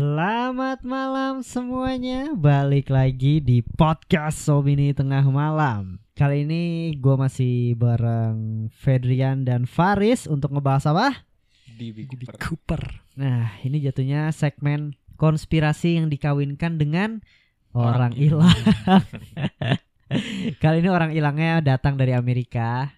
Selamat 0.00 0.80
malam 0.80 1.44
semuanya 1.44 2.32
Balik 2.32 2.88
lagi 2.88 3.36
di 3.36 3.60
podcast 3.60 4.40
Sobini 4.40 4.96
Tengah 4.96 5.28
Malam 5.28 6.00
Kali 6.16 6.48
ini 6.48 6.96
gue 6.96 7.20
masih 7.20 7.76
bareng 7.76 8.72
Fedrian 8.72 9.44
dan 9.44 9.68
Faris 9.68 10.24
Untuk 10.24 10.56
ngebahas 10.56 10.88
apa? 10.88 11.28
di 11.76 11.92
Cooper. 11.92 12.32
Cooper. 12.40 12.82
Nah 13.20 13.52
ini 13.60 13.76
jatuhnya 13.84 14.32
segmen 14.32 14.96
konspirasi 15.20 16.00
yang 16.00 16.08
dikawinkan 16.08 16.80
dengan 16.80 17.20
orang 17.76 18.08
Orang 18.08 18.12
hilang 18.16 18.56
Kali 20.64 20.80
ini 20.80 20.88
orang 20.88 21.12
hilangnya 21.12 21.60
datang 21.60 22.00
dari 22.00 22.16
Amerika 22.16 22.88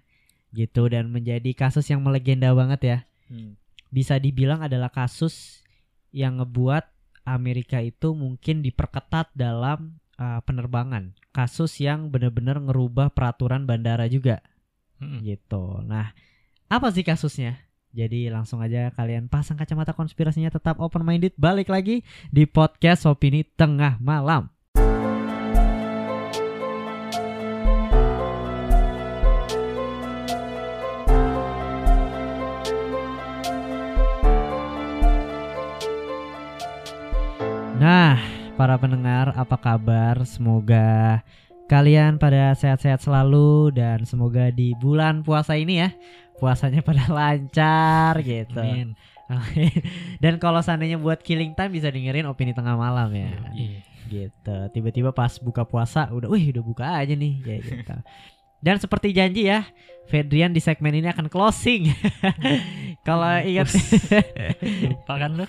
Gitu 0.55 0.87
dan 0.87 1.11
menjadi 1.11 1.51
kasus 1.51 1.83
yang 1.91 1.99
melegenda 1.99 2.55
banget 2.55 2.81
ya 2.87 2.99
Hmm. 3.27 3.59
bisa 3.91 4.23
dibilang 4.23 4.63
adalah 4.63 4.93
kasus 4.93 5.63
yang 6.13 6.39
ngebuat 6.39 6.92
Amerika 7.23 7.79
itu 7.83 8.13
mungkin 8.13 8.63
diperketat 8.63 9.31
dalam 9.35 9.99
uh, 10.19 10.41
penerbangan. 10.45 11.15
Kasus 11.33 11.81
yang 11.81 12.13
benar-benar 12.13 12.61
ngerubah 12.61 13.11
peraturan 13.15 13.65
bandara 13.65 14.07
juga 14.07 14.45
Mm-mm. 15.01 15.25
gitu. 15.25 15.81
Nah, 15.83 16.13
apa 16.69 16.89
sih 16.93 17.03
kasusnya? 17.03 17.59
Jadi 17.93 18.33
langsung 18.33 18.65
aja 18.65 18.89
kalian 18.97 19.29
pasang 19.29 19.61
kacamata 19.61 19.93
konspirasinya 19.93 20.49
tetap 20.49 20.81
open 20.81 21.05
minded 21.05 21.37
balik 21.37 21.69
lagi 21.69 22.01
di 22.33 22.49
podcast 22.49 23.05
Opini 23.05 23.45
Tengah 23.45 24.01
Malam. 24.01 24.49
Nah, 37.83 38.15
para 38.55 38.79
pendengar, 38.79 39.35
apa 39.35 39.59
kabar? 39.59 40.23
Semoga 40.23 41.19
kalian 41.67 42.15
pada 42.15 42.55
sehat-sehat 42.55 43.03
selalu 43.03 43.75
dan 43.75 44.07
semoga 44.07 44.55
di 44.55 44.71
bulan 44.79 45.27
puasa 45.27 45.59
ini 45.59 45.83
ya, 45.83 45.91
puasanya 46.39 46.79
pada 46.87 47.11
lancar 47.11 48.23
gitu. 48.23 48.63
Amin. 48.63 48.95
dan 50.23 50.39
kalau 50.39 50.63
seandainya 50.63 50.95
buat 50.95 51.27
killing 51.27 51.59
time 51.59 51.75
bisa 51.75 51.91
dengerin 51.91 52.31
opini 52.31 52.55
tengah 52.55 52.79
malam 52.79 53.11
ya. 53.19 53.35
Iya. 53.51 53.83
Gitu. 54.07 54.57
Tiba-tiba 54.79 55.11
pas 55.11 55.35
buka 55.43 55.67
puasa 55.67 56.07
udah, 56.15 56.31
wih 56.31 56.55
udah 56.55 56.63
buka 56.63 56.87
aja 56.87 57.19
nih 57.19 57.43
kayak 57.43 57.63
gitu. 57.67 57.99
Dan 58.63 58.79
seperti 58.79 59.11
janji 59.11 59.51
ya, 59.51 59.67
Fedrian 60.07 60.55
di 60.55 60.63
segmen 60.63 60.95
ini 60.95 61.11
akan 61.11 61.27
closing. 61.27 61.91
Kalau 63.07 63.43
ingat 63.43 63.75
Lupa 64.87 65.15
kan 65.19 65.31
lu? 65.35 65.47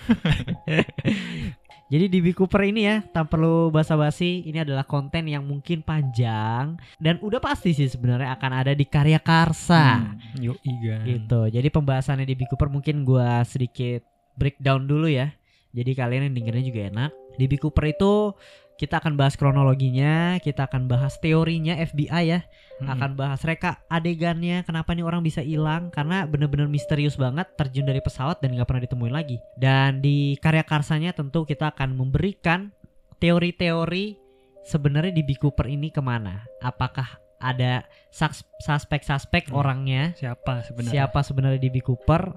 Jadi 1.92 2.08
di 2.08 2.18
Big 2.24 2.32
Cooper 2.32 2.64
ini 2.64 2.88
ya, 2.88 3.04
tak 3.04 3.28
perlu 3.28 3.68
basa-basi, 3.68 4.40
ini 4.48 4.56
adalah 4.56 4.88
konten 4.88 5.28
yang 5.28 5.44
mungkin 5.44 5.84
panjang 5.84 6.80
dan 6.96 7.14
udah 7.20 7.38
pasti 7.44 7.76
sih 7.76 7.92
sebenarnya 7.92 8.32
akan 8.34 8.52
ada 8.64 8.72
di 8.72 8.88
Karya 8.88 9.20
Karsa. 9.20 10.00
Hmm. 10.00 10.16
Yo 10.40 10.56
iya. 10.64 11.04
Gitu. 11.04 11.52
Jadi 11.52 11.68
pembahasannya 11.68 12.24
di 12.24 12.34
Big 12.34 12.48
Cooper 12.48 12.72
mungkin 12.72 13.04
gua 13.04 13.44
sedikit 13.44 14.00
breakdown 14.40 14.88
dulu 14.88 15.12
ya. 15.12 15.28
Jadi 15.74 15.90
kalian 15.92 16.30
yang 16.30 16.34
dengernya 16.34 16.64
juga 16.64 16.80
enak. 16.88 17.10
Di 17.34 17.44
Big 17.50 17.60
Cooper 17.60 17.90
itu 17.90 18.32
kita 18.74 18.98
akan 18.98 19.14
bahas 19.14 19.38
kronologinya, 19.38 20.42
kita 20.42 20.66
akan 20.66 20.90
bahas 20.90 21.14
teorinya 21.22 21.78
FBI 21.78 22.24
ya, 22.26 22.40
Mm-mm. 22.82 22.90
akan 22.90 23.10
bahas 23.14 23.38
reka 23.46 23.78
adegannya, 23.86 24.66
kenapa 24.66 24.90
nih 24.92 25.06
orang 25.06 25.22
bisa 25.22 25.38
hilang 25.40 25.94
karena 25.94 26.26
bener-bener 26.26 26.66
misterius 26.66 27.14
banget 27.14 27.46
terjun 27.54 27.86
dari 27.86 28.02
pesawat 28.02 28.42
dan 28.42 28.58
nggak 28.58 28.66
pernah 28.66 28.82
ditemuin 28.82 29.14
lagi. 29.14 29.38
Dan 29.54 30.02
di 30.02 30.34
karya 30.42 30.66
karsanya 30.66 31.14
tentu 31.14 31.46
kita 31.46 31.70
akan 31.70 31.94
memberikan 31.94 32.74
teori-teori 33.22 34.18
sebenarnya 34.66 35.14
di 35.14 35.22
Big 35.22 35.38
Cooper 35.38 35.70
ini 35.70 35.94
ke 35.94 36.02
mana? 36.02 36.42
Apakah 36.58 37.06
ada 37.38 37.84
suspek-suspek 38.58 39.50
Hmm. 39.50 39.58
orangnya? 39.60 40.02
siapa 40.18 40.64
sebenarnya? 40.66 40.94
Siapa 41.06 41.18
sebenarnya 41.22 41.60
di 41.60 41.70
Big 41.70 41.84
Cooper? 41.86 42.32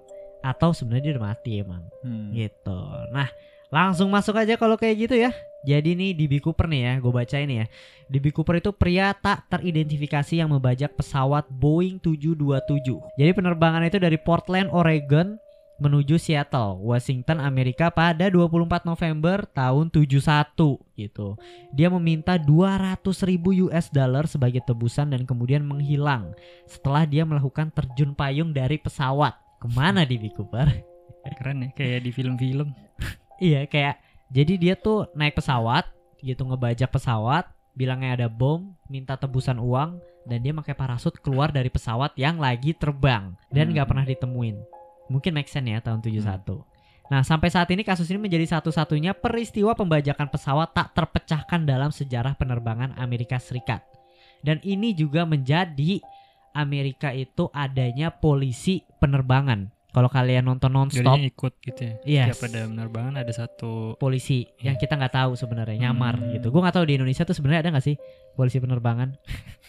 Atau 0.45 0.69
sebenarnya 0.71 1.03
dia 1.03 1.13
udah 1.17 1.25
mati 1.33 1.51
emang? 1.59 1.83
Hmm. 2.05 2.29
gitu. 2.31 2.79
Nah, 3.09 3.25
langsung 3.73 4.07
masuk 4.11 4.35
aja 4.37 4.55
kalau 4.55 4.75
kayak 4.79 5.07
gitu 5.07 5.15
ya. 5.17 5.31
Jadi 5.67 5.99
nih 5.99 6.15
di 6.15 6.39
Cooper 6.39 6.69
nih 6.69 6.81
ya, 6.85 6.93
gue 7.03 7.11
baca 7.11 7.37
ini 7.43 7.59
ya. 7.59 7.65
Di 8.07 8.19
Cooper 8.31 8.63
itu 8.63 8.71
pria 8.71 9.11
tak 9.11 9.51
teridentifikasi 9.51 10.39
yang 10.39 10.53
membajak 10.53 10.95
pesawat 10.95 11.49
Boeing 11.51 11.99
727. 11.99 13.19
Jadi 13.19 13.31
penerbangan 13.35 13.83
itu 13.83 13.99
dari 13.99 14.15
Portland, 14.15 14.71
Oregon 14.71 15.35
menuju 15.77 16.17
Seattle, 16.17 16.81
Washington, 16.81 17.37
Amerika 17.37 17.93
pada 17.93 18.29
24 18.33 18.85
November 18.85 19.45
tahun 19.45 19.93
71 19.93 20.81
gitu. 20.97 21.37
Dia 21.73 21.87
meminta 21.93 22.39
200 22.41 22.97
ribu 23.29 23.53
US 23.69 23.93
dollar 23.93 24.25
sebagai 24.25 24.65
tebusan 24.65 25.13
dan 25.13 25.23
kemudian 25.29 25.61
menghilang 25.61 26.33
setelah 26.65 27.05
dia 27.05 27.23
melakukan 27.23 27.69
terjun 27.69 28.17
payung 28.17 28.51
dari 28.53 28.81
pesawat. 28.81 29.37
Ke 29.57 29.67
mana 29.73 30.05
di 30.05 30.17
Cooper? 30.33 30.69
Keren 31.27 31.59
ya 31.59 31.69
kayak 31.75 32.07
di 32.07 32.11
film-film. 32.15 32.71
Iya 33.37 33.69
kayak 33.69 34.01
jadi 34.33 34.53
dia 34.57 34.73
tuh 34.75 35.07
naik 35.13 35.37
pesawat 35.37 35.85
gitu 36.19 36.43
ngebajak 36.43 36.89
pesawat 36.89 37.47
bilangnya 37.77 38.17
ada 38.17 38.27
bom 38.27 38.73
minta 38.89 39.13
tebusan 39.13 39.61
uang 39.61 40.01
dan 40.25 40.41
dia 40.41 40.51
pakai 40.51 40.73
parasut 40.75 41.13
keluar 41.21 41.53
dari 41.53 41.69
pesawat 41.69 42.17
yang 42.17 42.41
lagi 42.41 42.73
terbang 42.73 43.37
dan 43.53 43.71
nggak 43.71 43.85
Hmm. 43.85 43.91
pernah 43.93 44.05
ditemuin. 44.05 44.57
Mungkin 45.07 45.31
make 45.31 45.47
sense 45.47 45.71
ya 45.71 45.79
tahun 45.79 46.03
71 46.03 46.65
Nah 47.07 47.23
sampai 47.23 47.47
saat 47.47 47.71
ini 47.71 47.87
kasus 47.87 48.11
ini 48.11 48.19
menjadi 48.19 48.59
satu-satunya 48.59 49.15
peristiwa 49.15 49.71
pembajakan 49.71 50.27
pesawat 50.27 50.75
tak 50.75 50.91
terpecahkan 50.91 51.63
dalam 51.63 51.87
sejarah 51.87 52.35
penerbangan 52.35 52.99
Amerika 52.99 53.39
Serikat. 53.39 53.79
Dan 54.43 54.59
ini 54.67 54.91
juga 54.91 55.23
menjadi 55.23 56.03
Amerika 56.51 57.15
itu 57.15 57.47
adanya 57.55 58.11
polisi 58.11 58.83
penerbangan 58.99 59.71
kalau 59.97 60.13
kalian 60.13 60.45
nonton 60.45 60.69
nonstop 60.69 61.17
ikut 61.17 61.57
gitu 61.57 61.81
ya. 61.81 61.93
Yes. 62.05 62.37
Tiap 62.37 62.53
ada 62.53 62.69
penerbangan 62.69 63.17
ada 63.17 63.33
satu 63.33 63.97
polisi 63.97 64.45
yang 64.61 64.77
kita 64.77 64.93
nggak 64.93 65.09
tahu 65.17 65.33
sebenarnya 65.33 65.89
nyamar 65.89 66.21
Hmm. 66.21 66.37
gitu. 66.37 66.53
Gue 66.53 66.61
nggak 66.61 66.77
tahu 66.77 66.85
di 66.85 67.01
Indonesia 67.01 67.25
tuh 67.25 67.33
sebenarnya 67.33 67.65
ada 67.65 67.69
nggak 67.73 67.85
sih 67.89 67.97
polisi 68.37 68.61
penerbangan? 68.61 69.17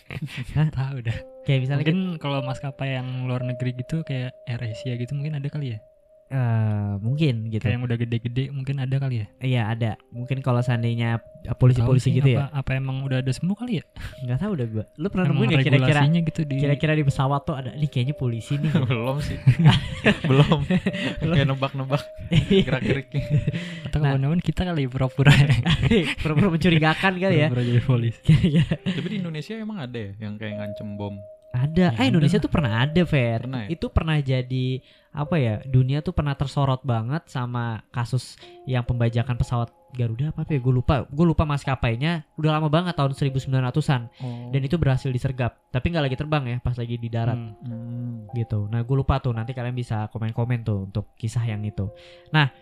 tahu 0.77 0.97
dah. 1.01 1.17
Kayak 1.49 1.61
misalnya 1.65 1.81
Mungkin 1.89 2.01
kalau 2.21 2.45
maskapai 2.45 3.01
yang 3.01 3.25
luar 3.25 3.41
negeri 3.41 3.73
gitu 3.73 4.05
kayak 4.05 4.37
Air 4.45 4.61
Asia 4.69 5.01
gitu 5.01 5.17
mungkin 5.17 5.41
ada 5.41 5.49
kali 5.49 5.73
ya. 5.73 5.81
Eh, 6.29 6.93
mungkin 7.01 7.49
gitu. 7.49 7.63
Kayak 7.65 7.75
yang 7.75 7.85
udah 7.85 7.97
gede-gede 7.97 8.45
mungkin 8.53 8.77
ada 8.79 8.97
kali 8.97 9.25
ya. 9.25 9.27
Iya 9.41 9.63
ada. 9.69 9.91
Mungkin 10.13 10.41
kalau 10.41 10.61
seandainya 10.61 11.21
polisi-polisi 11.57 12.13
gitu 12.13 12.29
apa, 12.37 12.53
ya. 12.53 12.53
Apa 12.53 12.71
emang 12.77 13.01
udah 13.01 13.25
ada 13.25 13.33
semua 13.33 13.57
kali 13.57 13.81
ya? 13.81 13.85
Nggak 14.23 14.39
tahu 14.39 14.51
udah 14.55 14.67
gue. 14.69 14.85
Lu 14.97 15.07
pernah 15.09 15.27
nemuin 15.29 15.49
nggak 15.49 15.65
kira-kira 15.65 16.01
gitu 16.29 16.41
di 16.45 16.55
kira-kira 16.61 16.93
di 16.93 17.05
pesawat 17.07 17.41
tuh 17.43 17.57
ada 17.57 17.71
nih 17.73 17.89
kayaknya 17.89 18.15
polisi 18.15 18.61
nih. 18.61 18.71
Belum 18.89 19.17
sih. 19.25 19.39
Belum. 20.31 20.59
Kayak 21.19 21.47
nebak-nebak 21.49 22.03
gerak-geriknya. 22.67 23.23
atau 23.89 23.99
Nah. 23.99 24.15
kita 24.39 24.63
kali 24.69 24.85
pura-pura 24.87 25.33
Pura-pura 26.21 26.49
mencurigakan 26.53 27.13
kali 27.17 27.37
ya. 27.41 27.49
pura-pura 27.49 27.63
jadi 27.65 27.83
polisi. 27.83 28.21
Kira-kira 28.21 28.65
Tapi 28.77 29.07
di 29.09 29.17
Indonesia 29.19 29.55
emang 29.57 29.79
ada 29.81 29.99
ya 29.99 30.13
yang 30.21 30.37
kayak 30.37 30.55
ngancem 30.61 30.95
bom. 30.95 31.17
Ada. 31.51 31.87
Ya, 31.91 31.99
eh 31.99 32.07
Indonesia 32.09 32.37
ada. 32.37 32.45
tuh 32.45 32.53
pernah 32.53 32.73
ada, 32.85 33.03
Fer. 33.03 33.41
Pernah 33.45 33.61
ya? 33.65 33.69
Itu 33.73 33.87
pernah 33.89 34.17
jadi 34.19 34.67
apa 35.11 35.35
ya? 35.37 35.55
Dunia 35.65 35.99
tuh 36.01 36.13
pernah 36.13 36.37
tersorot 36.37 36.85
banget 36.85 37.25
sama 37.27 37.83
kasus 37.89 38.37
yang 38.65 38.85
pembajakan 38.85 39.35
pesawat 39.35 39.73
Garuda 39.89 40.37
apa 40.37 40.45
ya? 40.45 40.61
Gue 40.61 40.75
lupa. 40.77 41.09
Gue 41.09 41.25
lupa 41.25 41.49
maskapainya. 41.49 42.29
Udah 42.37 42.61
lama 42.61 42.69
banget 42.69 42.93
tahun 42.93 43.17
1900-an 43.17 44.13
Oh. 44.21 44.53
dan 44.53 44.61
itu 44.61 44.77
berhasil 44.77 45.09
disergap. 45.09 45.57
Tapi 45.69 45.89
nggak 45.89 46.05
lagi 46.05 46.17
terbang 46.17 46.45
ya, 46.47 46.57
pas 46.61 46.77
lagi 46.77 46.95
di 46.95 47.09
darat 47.09 47.35
Hmm. 47.35 47.57
Hmm. 47.65 48.15
gitu. 48.37 48.69
Nah, 48.69 48.85
gue 48.85 48.97
lupa 48.97 49.17
tuh. 49.19 49.33
Nanti 49.33 49.57
kalian 49.57 49.73
bisa 49.73 50.13
komen-komen 50.13 50.61
tuh 50.61 50.85
untuk 50.85 51.17
kisah 51.17 51.43
yang 51.43 51.65
itu. 51.65 51.89
Nah, 52.29 52.53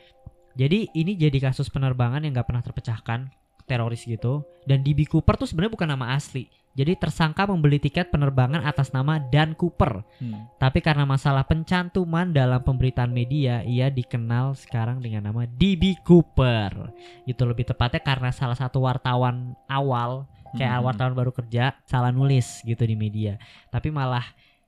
jadi 0.55 0.87
ini 0.89 1.19
jadi 1.19 1.37
kasus 1.43 1.67
penerbangan 1.69 2.23
yang 2.23 2.33
nggak 2.33 2.47
pernah 2.47 2.63
terpecahkan 2.63 3.29
teroris 3.67 4.07
gitu. 4.07 4.47
Dan 4.67 4.83
DB 4.83 5.07
Cooper 5.07 5.35
tuh 5.39 5.47
sebenarnya 5.51 5.75
bukan 5.75 5.91
nama 5.91 6.15
asli. 6.15 6.47
Jadi 6.77 6.93
tersangka 7.01 7.49
membeli 7.49 7.81
tiket 7.81 8.13
penerbangan 8.13 8.61
atas 8.61 8.93
nama 8.93 9.17
Dan 9.17 9.57
Cooper. 9.57 10.05
Hmm. 10.21 10.45
Tapi 10.61 10.85
karena 10.85 11.09
masalah 11.09 11.49
pencantuman 11.49 12.29
dalam 12.29 12.61
pemberitaan 12.61 13.09
media, 13.09 13.65
ia 13.65 13.89
dikenal 13.89 14.53
sekarang 14.53 15.01
dengan 15.01 15.25
nama 15.33 15.49
DB 15.49 15.97
Cooper. 16.05 16.93
Itu 17.25 17.49
lebih 17.49 17.65
tepatnya 17.65 18.05
karena 18.05 18.29
salah 18.29 18.57
satu 18.57 18.85
wartawan 18.85 19.57
awal 19.73 20.29
kayak 20.53 20.79
Hmm. 20.79 20.85
wartawan 20.85 21.15
baru 21.17 21.33
kerja 21.33 21.73
salah 21.89 22.13
nulis 22.13 22.61
gitu 22.61 22.85
di 22.85 22.93
media. 22.93 23.41
Tapi 23.73 23.89
malah 23.89 24.25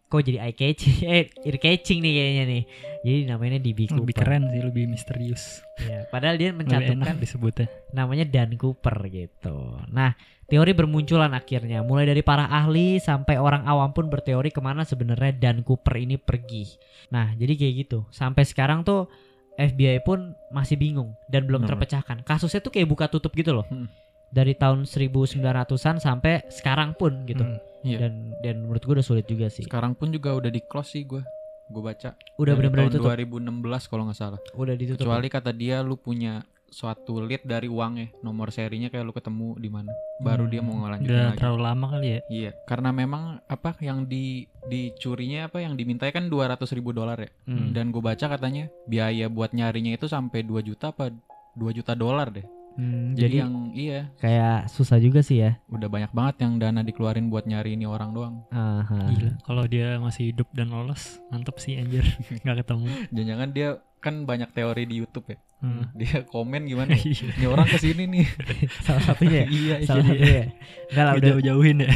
kok 0.08 0.24
jadi 0.24 0.40
eye 0.40 0.56
catching, 0.56 1.04
eh 1.12 1.28
ear 1.44 1.56
catching 1.60 2.00
nih 2.00 2.12
kayaknya 2.16 2.44
nih. 2.48 2.62
Jadi 3.04 3.18
namanya 3.28 3.58
DB 3.60 3.78
Cooper. 3.92 4.02
Lebih 4.02 4.16
keren 4.16 4.42
sih, 4.50 4.62
lebih 4.64 4.84
misterius. 4.88 5.60
Iya, 5.78 6.08
padahal 6.08 6.40
dia 6.40 6.50
mencantumkan 6.50 7.20
disebutnya. 7.20 7.68
namanya 7.92 8.24
Dan 8.24 8.56
Cooper 8.56 8.96
gitu. 9.12 9.78
Nah, 9.92 10.16
teori 10.48 10.72
bermunculan 10.72 11.30
akhirnya, 11.36 11.84
mulai 11.84 12.08
dari 12.08 12.24
para 12.24 12.48
ahli 12.48 12.98
sampai 12.98 13.36
orang 13.36 13.68
awam 13.68 13.92
pun 13.92 14.08
berteori 14.08 14.48
ke 14.48 14.58
mana 14.64 14.82
sebenarnya 14.82 15.36
Dan 15.36 15.60
Cooper 15.62 16.00
ini 16.00 16.16
pergi. 16.16 16.66
Nah, 17.12 17.36
jadi 17.36 17.54
kayak 17.54 17.74
gitu. 17.86 18.08
Sampai 18.08 18.48
sekarang 18.48 18.82
tuh 18.82 19.06
FBI 19.58 20.06
pun 20.06 20.32
masih 20.54 20.78
bingung 20.78 21.12
dan 21.28 21.44
belum 21.44 21.66
Bener. 21.66 21.76
terpecahkan. 21.76 22.24
Kasusnya 22.24 22.64
tuh 22.64 22.72
kayak 22.72 22.88
buka 22.88 23.06
tutup 23.12 23.34
gitu 23.36 23.52
loh. 23.52 23.66
Hmm. 23.68 23.90
Dari 24.28 24.52
tahun 24.52 24.84
1900-an 24.84 25.96
sampai 25.98 26.44
sekarang 26.48 26.92
pun 26.92 27.24
gitu. 27.24 27.42
Hmm. 27.42 27.56
Iya. 27.80 27.98
Dan 28.04 28.12
dan 28.38 28.56
menurut 28.62 28.82
gue 28.82 28.94
udah 28.98 29.06
sulit 29.06 29.24
juga 29.24 29.48
sih. 29.48 29.64
Sekarang 29.64 29.94
pun 29.94 30.10
juga 30.10 30.34
udah 30.34 30.48
di 30.48 30.60
close 30.60 30.92
sih 30.92 31.04
gue. 31.04 31.22
Gue 31.68 31.82
baca. 31.82 32.16
Udah 32.36 32.52
benar-benar 32.52 32.88
tahun 32.88 33.00
ditutup. 33.00 33.12
2016 33.40 33.90
kalau 33.90 34.02
nggak 34.08 34.18
salah. 34.18 34.40
Udah 34.52 34.74
ditutup. 34.74 35.04
Kecuali 35.04 35.28
kata 35.28 35.50
dia 35.52 35.80
lu 35.80 35.96
punya 35.96 36.40
suatu 36.68 37.24
lead 37.24 37.48
dari 37.48 37.64
uangnya, 37.64 38.12
nomor 38.20 38.52
serinya 38.52 38.92
kayak 38.92 39.00
lu 39.00 39.16
ketemu 39.16 39.56
di 39.56 39.72
mana. 39.72 39.88
Baru 40.20 40.44
Hmm. 40.44 40.52
dia 40.52 40.60
mau 40.60 40.76
ngelanjutin 40.76 41.08
Udah 41.08 41.24
lagi. 41.32 41.38
terlalu 41.40 41.60
lama 41.64 41.86
kali 41.88 42.06
ya. 42.08 42.20
Iya, 42.28 42.50
karena 42.68 42.90
memang 42.92 43.22
apa 43.48 43.70
yang 43.80 44.04
di 44.04 44.44
dicurinya 44.68 45.48
apa 45.48 45.64
yang 45.64 45.72
dimintanya 45.74 46.12
kan 46.12 46.28
200 46.28 46.68
ribu 46.76 46.92
dolar 46.92 47.16
ya. 47.16 47.30
Hmm. 47.48 47.72
Dan 47.72 47.88
gue 47.88 48.04
baca 48.04 48.20
katanya 48.28 48.68
biaya 48.84 49.32
buat 49.32 49.56
nyarinya 49.56 49.96
itu 49.96 50.04
sampai 50.04 50.44
2 50.44 50.60
juta 50.60 50.92
apa 50.92 51.08
2 51.56 51.72
juta 51.72 51.96
dolar 51.96 52.28
deh. 52.28 52.44
Hmm, 52.78 53.18
Jadi, 53.18 53.18
jadi 53.18 53.36
yang 53.42 53.52
iya 53.74 54.00
kayak 54.22 54.70
susah 54.70 55.02
juga 55.02 55.18
sih 55.18 55.42
ya. 55.42 55.58
udah 55.66 55.90
banyak 55.90 56.14
banget 56.14 56.46
yang 56.46 56.62
dana 56.62 56.86
dikeluarin 56.86 57.26
buat 57.26 57.42
nyari 57.42 57.74
ini 57.74 57.90
orang 57.90 58.14
doang. 58.14 58.46
Aha. 58.54 59.10
Gila. 59.10 59.32
Kalau 59.42 59.64
dia 59.66 59.98
masih 59.98 60.30
hidup 60.30 60.46
dan 60.54 60.70
lolos, 60.70 61.18
mantep 61.28 61.58
sih 61.58 61.74
anjir. 61.74 62.06
Nggak 62.46 62.62
ketemu. 62.62 62.86
Jangan-jangan 63.10 63.48
dia 63.50 63.68
kan 63.98 64.22
banyak 64.22 64.50
teori 64.50 64.86
di 64.86 64.98
YouTube 64.98 65.26
ya. 65.28 65.38
Hmm. 65.58 65.90
Dia 65.92 66.22
komen 66.22 66.64
gimana? 66.64 66.94
ya? 66.94 67.02
Iya. 67.10 67.34
Ini 67.34 67.46
orang 67.46 67.66
ke 67.66 67.78
sini 67.78 68.06
nih. 68.06 68.26
Salah 68.86 69.02
satunya. 69.02 69.42
ya? 69.42 69.46
iya, 69.58 69.74
Salah 69.82 70.06
jadi 70.06 70.10
satunya. 70.14 70.44
Enggak 70.88 71.04
lah 71.04 71.12
udah 71.14 71.28
Jauh-jauhin 71.28 71.76
ya. 71.82 71.90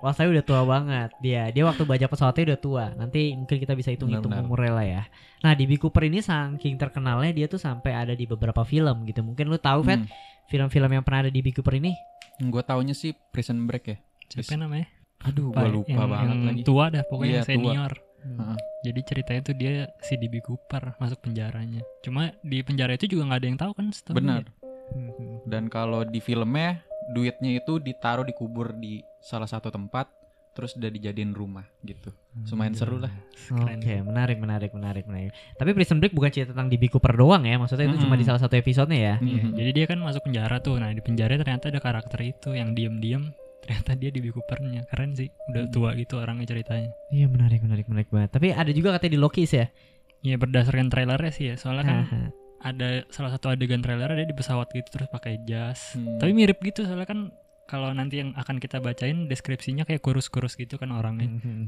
Wah 0.00 0.12
saya 0.12 0.28
udah 0.32 0.40
tua 0.42 0.62
banget 0.64 1.10
dia. 1.20 1.42
Dia 1.50 1.62
waktu 1.64 1.82
baca 1.84 2.06
pesawatnya 2.08 2.44
udah 2.52 2.60
tua. 2.60 2.84
Nanti 2.96 3.36
mungkin 3.36 3.56
kita 3.56 3.72
bisa 3.72 3.92
hitung-hitung 3.92 4.32
umurnya 4.32 4.72
lah 4.72 4.86
ya. 4.86 5.02
Nah 5.40 5.52
di 5.52 5.64
B. 5.64 5.76
Cooper 5.76 6.08
ini 6.08 6.18
saking 6.18 6.74
terkenalnya 6.74 7.30
dia 7.30 7.46
tuh 7.46 7.60
sampai 7.60 7.92
ada 7.92 8.16
di 8.16 8.24
beberapa 8.24 8.64
film 8.64 9.04
gitu. 9.04 9.20
Mungkin 9.20 9.44
lu 9.46 9.60
tahu 9.60 9.84
Fet 9.84 10.00
Hmm. 10.00 10.08
film-film 10.48 10.90
yang 10.90 11.04
pernah 11.04 11.28
ada 11.28 11.32
di 11.32 11.44
B. 11.44 11.52
Cooper 11.52 11.76
ini? 11.76 11.92
Gue 12.38 12.62
taunya 12.62 12.92
sih 12.92 13.12
Prison 13.12 13.64
Break 13.64 13.84
ya. 13.86 13.96
Siapa 14.32 14.56
namanya? 14.56 14.88
Aduh, 15.24 15.48
gue 15.48 15.60
ya? 15.60 15.72
lupa 15.72 15.90
yang, 15.90 16.08
banget 16.08 16.28
yang 16.32 16.44
lagi. 16.48 16.62
tua 16.64 16.84
dah 16.88 17.02
pokoknya 17.04 17.40
Iya, 17.40 17.48
senior. 17.48 17.92
Heeh. 18.26 18.56
Jadi 18.86 19.00
ceritanya 19.02 19.40
tuh 19.42 19.54
dia 19.54 19.72
si 20.02 20.14
DB 20.18 20.42
Cooper 20.42 20.98
masuk 20.98 21.22
penjaranya. 21.22 21.82
Cuma 22.02 22.30
di 22.42 22.62
penjara 22.62 22.94
itu 22.94 23.06
juga 23.06 23.30
nggak 23.30 23.40
ada 23.42 23.48
yang 23.48 23.58
tahu 23.58 23.72
kan 23.74 23.86
setahu 23.90 24.18
Benar. 24.18 24.42
dia. 24.42 24.54
Dan 25.46 25.66
kalau 25.66 26.06
di 26.06 26.18
filmnya 26.18 26.82
duitnya 27.10 27.58
itu 27.58 27.78
ditaruh 27.78 28.26
dikubur 28.26 28.74
di 28.74 29.02
salah 29.22 29.46
satu 29.46 29.70
tempat 29.70 30.10
terus 30.56 30.72
udah 30.72 30.88
dijadiin 30.88 31.36
rumah 31.36 31.68
gitu. 31.84 32.08
Lumayan 32.48 32.72
seru 32.72 32.96
lah. 32.96 33.12
Oke, 33.52 34.00
menarik, 34.00 34.40
menarik, 34.40 34.72
menarik, 34.72 35.04
menarik. 35.04 35.36
Tapi 35.60 35.76
Prison 35.76 36.00
Break 36.00 36.16
bukan 36.16 36.32
cerita 36.32 36.56
tentang 36.56 36.72
D.B. 36.72 36.88
Cooper 36.88 37.12
doang 37.12 37.44
ya, 37.44 37.60
maksudnya 37.60 37.92
itu 37.92 38.00
cuma 38.08 38.16
di 38.16 38.24
salah 38.24 38.40
satu 38.40 38.56
episodenya 38.56 38.96
ya. 38.96 39.14
Iya, 39.20 39.42
Mhm. 39.44 39.52
Jadi 39.52 39.70
dia 39.76 39.84
kan 39.84 40.00
masuk 40.00 40.24
penjara 40.24 40.56
tuh. 40.64 40.80
Nah 40.80 40.96
di 40.96 41.04
penjara 41.04 41.36
ternyata 41.36 41.68
ada 41.68 41.76
karakter 41.76 42.20
itu 42.24 42.56
yang 42.56 42.72
diem-diem. 42.72 43.36
Ternyata 43.66 43.92
dia 43.92 44.08
DB 44.08 44.30
Coopernya. 44.30 44.86
Keren 44.86 45.12
sih. 45.12 45.26
Udah 45.50 45.66
Hmm. 45.66 45.72
tua 45.74 45.90
gitu 45.92 46.16
orangnya 46.16 46.46
ceritanya. 46.46 46.90
Iya 47.10 47.26
menarik, 47.26 47.60
menarik, 47.60 47.86
menarik 47.86 48.08
banget. 48.08 48.30
Tapi 48.30 48.46
ada 48.50 48.70
juga 48.70 48.94
katanya 48.94 49.12
di 49.12 49.20
Lokis 49.20 49.50
ya. 49.52 49.66
Iya 50.22 50.38
berdasarkan 50.38 50.86
trailernya 50.86 51.30
sih 51.30 51.44
ya. 51.50 51.54
Soalnya 51.54 51.84
kan 51.84 51.98
ada 52.56 52.88
salah 53.10 53.30
satu 53.30 53.46
adegan 53.48 53.78
trailer 53.78 54.10
dia 54.12 54.24
di 54.24 54.32
pesawat 54.32 54.70
gitu 54.70 54.88
terus 54.88 55.06
pakai 55.08 55.42
jas. 55.42 55.92
Hmm. 55.92 56.16
Tapi 56.16 56.30
mirip 56.30 56.58
gitu 56.60 56.82
soalnya 56.82 57.04
kan 57.04 57.30
kalau 57.66 57.90
nanti 57.90 58.18
yang 58.18 58.30
akan 58.32 58.56
kita 58.56 58.78
bacain 58.78 59.26
deskripsinya 59.26 59.82
kayak 59.82 59.98
kurus-kurus 59.98 60.54
gitu 60.54 60.78
kan 60.78 60.88
orangnya 60.88 61.26
Mhm. 61.28 61.66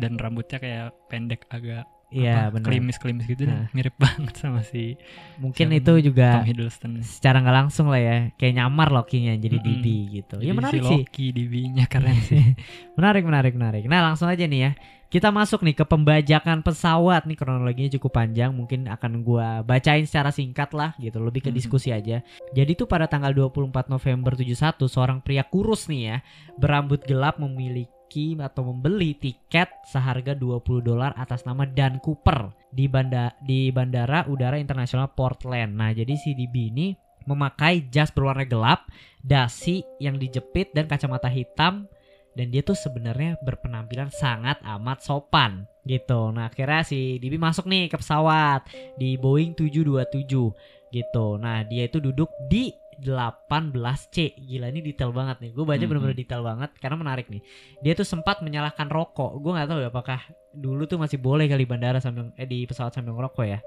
dan 0.00 0.16
rambutnya 0.16 0.56
kayak 0.56 0.96
pendek 1.06 1.44
agak 1.48 1.84
Iya 2.16 2.48
benar. 2.48 2.66
klimis-klimis 2.66 3.24
gitu 3.26 3.42
Nah. 3.44 3.66
mirip 3.70 3.94
banget 4.02 4.34
sama 4.34 4.62
si 4.62 4.94
Mungkin 5.36 5.66
itu 5.72 5.92
juga 6.00 6.38
Tom 6.38 6.46
Hiddleston. 6.46 7.02
secara 7.02 7.38
nggak 7.38 7.56
langsung 7.60 7.86
lah 7.88 7.98
ya 7.98 8.16
kayak 8.34 8.54
nyamar 8.54 8.88
Loki-nya 8.88 9.34
jadi 9.34 9.56
Mm-mm. 9.56 9.66
DB 9.74 9.86
gitu. 10.14 10.36
Jadi 10.38 10.46
ya 10.46 10.52
menarik 10.52 10.78
si 10.78 10.86
sih. 10.86 10.98
Loki 11.02 11.26
DB-nya 11.30 11.84
keren 11.84 12.18
sih. 12.20 12.54
menarik, 12.98 13.22
menarik, 13.22 13.52
menarik. 13.52 13.84
Nah 13.84 14.00
langsung 14.04 14.26
aja 14.26 14.44
nih 14.44 14.62
ya. 14.62 14.72
Kita 15.04 15.30
masuk 15.30 15.62
nih 15.62 15.74
ke 15.74 15.86
pembajakan 15.86 16.58
pesawat 16.60 17.22
nih 17.22 17.38
kronologinya 17.38 17.86
cukup 17.92 18.18
panjang 18.18 18.50
mungkin 18.50 18.90
akan 18.90 19.22
gua 19.22 19.62
bacain 19.62 20.02
secara 20.02 20.34
singkat 20.34 20.74
lah 20.74 20.90
gitu 20.98 21.22
lebih 21.22 21.38
ke 21.40 21.50
Mhm. 21.50 21.54
diskusi 21.54 21.94
aja. 21.94 22.18
Jadi 22.50 22.74
tuh 22.74 22.90
pada 22.90 23.06
tanggal 23.06 23.30
24 23.30 23.86
November 23.86 24.34
71 24.34 24.90
seorang 24.90 25.22
pria 25.22 25.46
kurus 25.46 25.86
nih 25.86 26.02
ya 26.04 26.16
berambut 26.54 26.98
gelap 27.00 27.38
memiliki 27.38 27.93
atau 28.14 28.70
membeli 28.70 29.18
tiket 29.18 29.66
seharga 29.90 30.38
20 30.38 30.86
dolar 30.86 31.10
atas 31.18 31.42
nama 31.42 31.66
Dan 31.66 31.98
Cooper 31.98 32.46
di 32.70 32.86
banda 32.86 33.34
di 33.42 33.74
Bandara 33.74 34.30
Udara 34.30 34.54
Internasional 34.54 35.10
Portland. 35.10 35.74
Nah, 35.74 35.90
jadi 35.90 36.14
si 36.14 36.30
DB 36.38 36.70
ini 36.70 36.94
memakai 37.26 37.90
jas 37.90 38.14
berwarna 38.14 38.46
gelap, 38.46 38.86
dasi 39.18 39.82
yang 39.98 40.14
dijepit 40.14 40.70
dan 40.70 40.86
kacamata 40.86 41.26
hitam 41.26 41.90
dan 42.34 42.50
dia 42.50 42.62
tuh 42.66 42.78
sebenarnya 42.78 43.38
berpenampilan 43.42 44.10
sangat 44.10 44.58
amat 44.62 45.02
sopan 45.02 45.66
gitu. 45.86 46.30
Nah, 46.34 46.50
akhirnya 46.50 46.82
si 46.82 47.18
DB 47.18 47.38
masuk 47.38 47.66
nih 47.66 47.90
ke 47.90 47.96
pesawat 47.98 48.66
di 48.98 49.14
Boeing 49.18 49.54
727 49.54 50.54
gitu. 50.94 51.26
Nah, 51.38 51.66
dia 51.66 51.90
itu 51.90 51.98
duduk 51.98 52.30
di 52.46 52.70
18C. 53.00 54.36
Gila 54.38 54.70
ini 54.70 54.80
detail 54.82 55.10
banget 55.10 55.40
nih. 55.40 55.50
Gue 55.54 55.64
baca 55.64 55.80
Mhm. 55.80 55.88
bener-bener 55.90 56.16
detail 56.16 56.42
banget 56.42 56.70
karena 56.78 56.96
menarik 56.98 57.26
nih. 57.28 57.42
Dia 57.80 57.92
tuh 57.94 58.06
sempat 58.06 58.40
menyalakan 58.40 58.90
rokok. 58.90 59.38
Gue 59.38 59.52
nggak 59.54 59.68
tahu 59.70 59.80
ya 59.82 59.88
apakah 59.88 60.20
dulu 60.54 60.86
tuh 60.86 60.98
masih 61.00 61.18
boleh 61.18 61.50
kali 61.50 61.66
bandara 61.66 61.98
sambil 61.98 62.30
eh 62.38 62.46
di 62.46 62.62
pesawat 62.64 62.94
sambil 62.94 63.14
ngerokok 63.18 63.46
ya. 63.46 63.58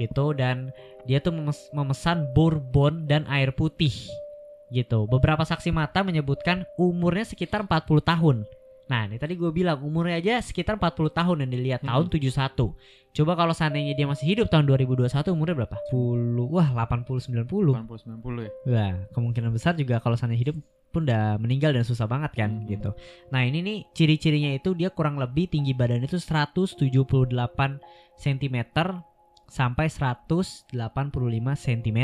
Gitu 0.00 0.32
dan 0.34 0.72
dia 1.04 1.20
tuh 1.20 1.32
memes- 1.32 1.68
memesan 1.72 2.32
bourbon 2.32 3.04
dan 3.04 3.28
air 3.28 3.52
putih 3.52 3.92
gitu. 4.72 5.04
Beberapa 5.04 5.44
saksi 5.44 5.68
mata 5.68 6.00
menyebutkan 6.00 6.64
umurnya 6.80 7.28
sekitar 7.28 7.60
40 7.64 8.00
tahun. 8.00 8.48
Nah, 8.92 9.08
ini 9.08 9.16
tadi 9.16 9.40
gue 9.40 9.48
bilang 9.48 9.80
umurnya 9.80 10.20
aja 10.20 10.34
sekitar 10.44 10.76
40 10.76 11.16
tahun 11.16 11.36
dan 11.40 11.48
dilihat 11.48 11.80
tahun 11.80 12.12
71. 12.12 12.76
Coba 13.16 13.32
kalau 13.40 13.56
seandainya 13.56 13.96
dia 13.96 14.04
masih 14.04 14.28
hidup 14.36 14.52
tahun 14.52 14.68
2021 14.68 15.32
umurnya 15.32 15.64
berapa? 15.64 15.76
10. 15.88 16.44
Wah, 16.52 16.68
80 16.76 17.24
90. 17.32 17.72
80 17.72 18.20
90 18.20 18.44
ya. 18.44 18.50
Wah, 18.68 18.92
kemungkinan 19.16 19.48
besar 19.48 19.80
juga 19.80 19.96
kalau 19.96 20.12
seandainya 20.12 20.52
hidup 20.52 20.56
pun 20.92 21.08
udah 21.08 21.40
meninggal 21.40 21.72
dan 21.72 21.88
susah 21.88 22.04
banget 22.04 22.36
kan 22.36 22.52
Hmm. 22.52 22.68
gitu. 22.68 22.92
Nah, 23.32 23.48
ini 23.48 23.64
nih 23.64 23.78
ciri-cirinya 23.96 24.52
itu 24.52 24.76
dia 24.76 24.92
kurang 24.92 25.16
lebih 25.16 25.48
tinggi 25.48 25.72
badannya 25.72 26.04
itu 26.04 26.20
178 26.20 27.80
cm 28.20 28.56
sampai 29.48 29.88
185 29.88 31.56
cm 31.56 31.98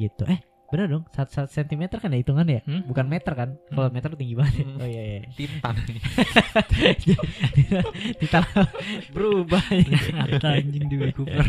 gitu. 0.00 0.22
Eh, 0.32 0.40
bener 0.72 0.88
dong? 0.88 1.04
1 1.06 1.28
cm 1.46 1.82
kan 1.92 2.08
ya 2.08 2.18
hitungannya 2.18 2.54
ya? 2.54 2.62
Hmm? 2.64 2.82
Bukan 2.82 3.04
meter 3.04 3.32
kan? 3.32 3.48
Kalau 3.68 3.86
Hmm. 3.86 3.94
meter 3.94 4.08
tinggi 4.14 4.32
banget. 4.32 4.54
ya? 4.54 4.64
Hmm. 4.64 4.80
Oh 4.80 4.88
iya 4.88 5.02
iya. 5.04 5.20
Tintan. 5.30 5.74
Kita 8.16 8.38
berubah. 9.14 9.62
Kata 9.62 10.48
anjing 10.56 10.84
DB 10.86 11.12
Cooper. 11.12 11.46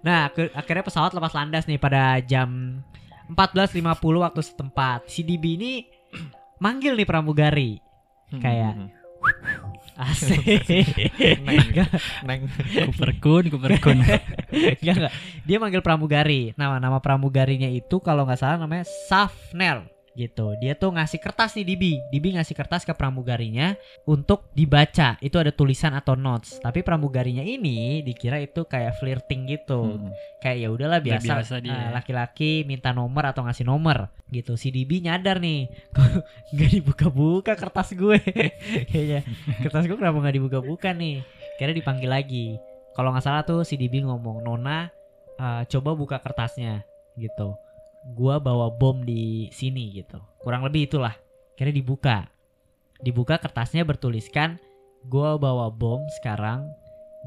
Nah, 0.00 0.30
ke- 0.30 0.50
akhirnya 0.50 0.82
pesawat 0.82 1.12
lepas 1.12 1.30
landas 1.30 1.64
nih 1.64 1.76
pada 1.76 2.18
jam 2.20 2.80
14.50 3.28 3.76
waktu 4.18 4.40
setempat. 4.40 5.06
Si 5.06 5.20
DB 5.20 5.44
ini 5.54 5.72
manggil 6.58 6.94
nih 6.94 7.04
pramugari. 7.04 7.76
Kayak- 8.32 8.74
Hmm. 8.74 9.69
Asik. 10.00 10.40
Neng. 11.44 11.60
Enggak, 11.68 11.90
Neng. 12.24 12.48
Cooper 12.88 13.10
Kun, 13.20 13.44
Cooper 13.52 13.72
Kun. 13.84 14.00
enggak, 14.80 14.94
enggak. 14.96 15.12
Dia 15.44 15.56
manggil 15.60 15.84
pramugari. 15.84 16.56
Nama 16.56 16.80
nama 16.80 17.04
pramugarinya 17.04 17.68
itu 17.68 18.00
kalau 18.00 18.24
nggak 18.24 18.40
salah 18.40 18.56
namanya 18.64 18.88
Safnel 18.88 19.99
gitu. 20.20 20.52
Dia 20.60 20.76
tuh 20.76 20.92
ngasih 20.92 21.16
kertas 21.16 21.56
nih 21.56 21.64
Dibi. 21.64 21.96
Dibi 22.12 22.36
ngasih 22.36 22.52
kertas 22.52 22.84
ke 22.84 22.92
pramugarinya 22.92 23.72
untuk 24.04 24.52
dibaca. 24.52 25.16
Itu 25.24 25.40
ada 25.40 25.48
tulisan 25.48 25.96
atau 25.96 26.12
notes. 26.12 26.60
Tapi 26.60 26.84
pramugarinya 26.84 27.40
ini 27.40 28.04
dikira 28.04 28.36
itu 28.36 28.68
kayak 28.68 29.00
flirting 29.00 29.48
gitu. 29.48 29.96
Hmm. 29.96 30.12
kayak 30.40 30.58
ya 30.60 30.68
udahlah 30.72 30.98
Udah 31.00 31.08
biasa, 31.20 31.32
biasa 31.36 31.54
dia. 31.60 31.72
ah, 31.72 31.88
laki-laki 31.92 32.64
minta 32.64 32.96
nomor 32.96 33.28
atau 33.28 33.44
ngasih 33.44 33.64
nomor 33.64 34.08
gitu 34.28 34.56
si 34.56 34.72
Dibi 34.72 35.04
nyadar 35.04 35.36
nih 35.36 35.68
kok 35.92 36.00
nggak 36.56 36.70
dibuka-buka 36.80 37.52
kertas 37.60 37.92
gue 37.92 38.16
kayaknya 38.88 39.20
kertas 39.60 39.84
gue 39.84 39.96
kenapa 40.00 40.16
nggak 40.16 40.36
dibuka-buka 40.40 40.96
nih 40.96 41.20
kira 41.60 41.76
dipanggil 41.76 42.08
lagi 42.08 42.56
kalau 42.96 43.12
nggak 43.12 43.20
salah 43.24 43.44
tuh 43.44 43.68
si 43.68 43.76
Dibi 43.76 44.00
ngomong 44.00 44.40
Nona 44.40 44.88
eh, 45.36 45.62
coba 45.68 45.92
buka 45.92 46.16
kertasnya 46.24 46.88
gitu 47.20 47.52
gua 48.16 48.40
bawa 48.40 48.72
bom 48.72 49.04
di 49.04 49.48
sini 49.52 49.92
gitu 49.94 50.20
kurang 50.40 50.64
lebih 50.64 50.88
itulah 50.88 51.14
kira 51.56 51.72
dibuka 51.72 52.28
dibuka 53.00 53.36
kertasnya 53.40 53.84
bertuliskan 53.84 54.56
gua 55.08 55.36
bawa 55.36 55.68
bom 55.68 56.04
sekarang 56.20 56.64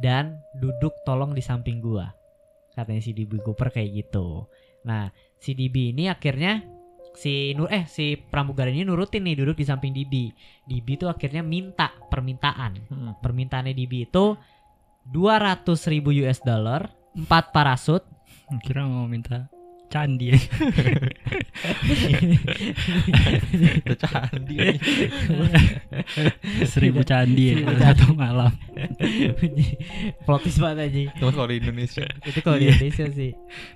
dan 0.01 0.42
duduk 0.58 0.94
tolong 1.06 1.38
di 1.38 1.42
samping 1.42 1.82
gua 1.82 2.13
katanya 2.74 3.01
si 3.06 3.13
DB 3.13 3.39
Cooper 3.39 3.70
kayak 3.70 3.89
gitu. 4.03 4.50
Nah, 4.84 5.13
si 5.38 5.53
DB 5.53 5.94
ini 5.94 6.10
akhirnya 6.10 6.65
si 7.13 7.53
nur 7.53 7.70
eh 7.70 7.86
si 7.86 8.18
pramugari 8.18 8.74
ini 8.74 8.89
nurutin 8.89 9.22
nih 9.22 9.38
duduk 9.38 9.62
di 9.62 9.65
samping 9.65 9.94
DB. 9.94 10.34
DB 10.65 10.88
itu 10.98 11.06
akhirnya 11.06 11.46
minta 11.46 11.94
permintaan. 12.10 12.74
Hmm. 12.89 13.13
Permintaannya 13.22 13.77
DB 13.77 14.10
itu 14.10 14.36
200 15.13 15.70
ribu 15.94 16.10
US 16.25 16.42
dollar 16.42 16.89
empat 17.13 17.51
parasut 17.53 18.01
Kira 18.63 18.88
mau 18.88 19.03
minta 19.03 19.51
candi 19.92 20.34
ya. 20.34 20.40
Udah 23.86 23.98
candi. 24.00 24.58
Seribu 26.66 27.06
candi 27.06 27.44
ya 27.54 27.56
satu 27.78 28.18
malam. 28.18 28.52
Plotis 30.25 30.58
banget 30.58 30.90
aja 30.90 31.00
Cuma 31.22 31.32
kalau 31.32 31.48
di 31.52 31.58
Indonesia. 31.62 32.06
itu 32.25 32.40
kalau 32.42 32.58
di 32.58 32.68
Indonesia 32.72 33.06
sih 33.13 33.32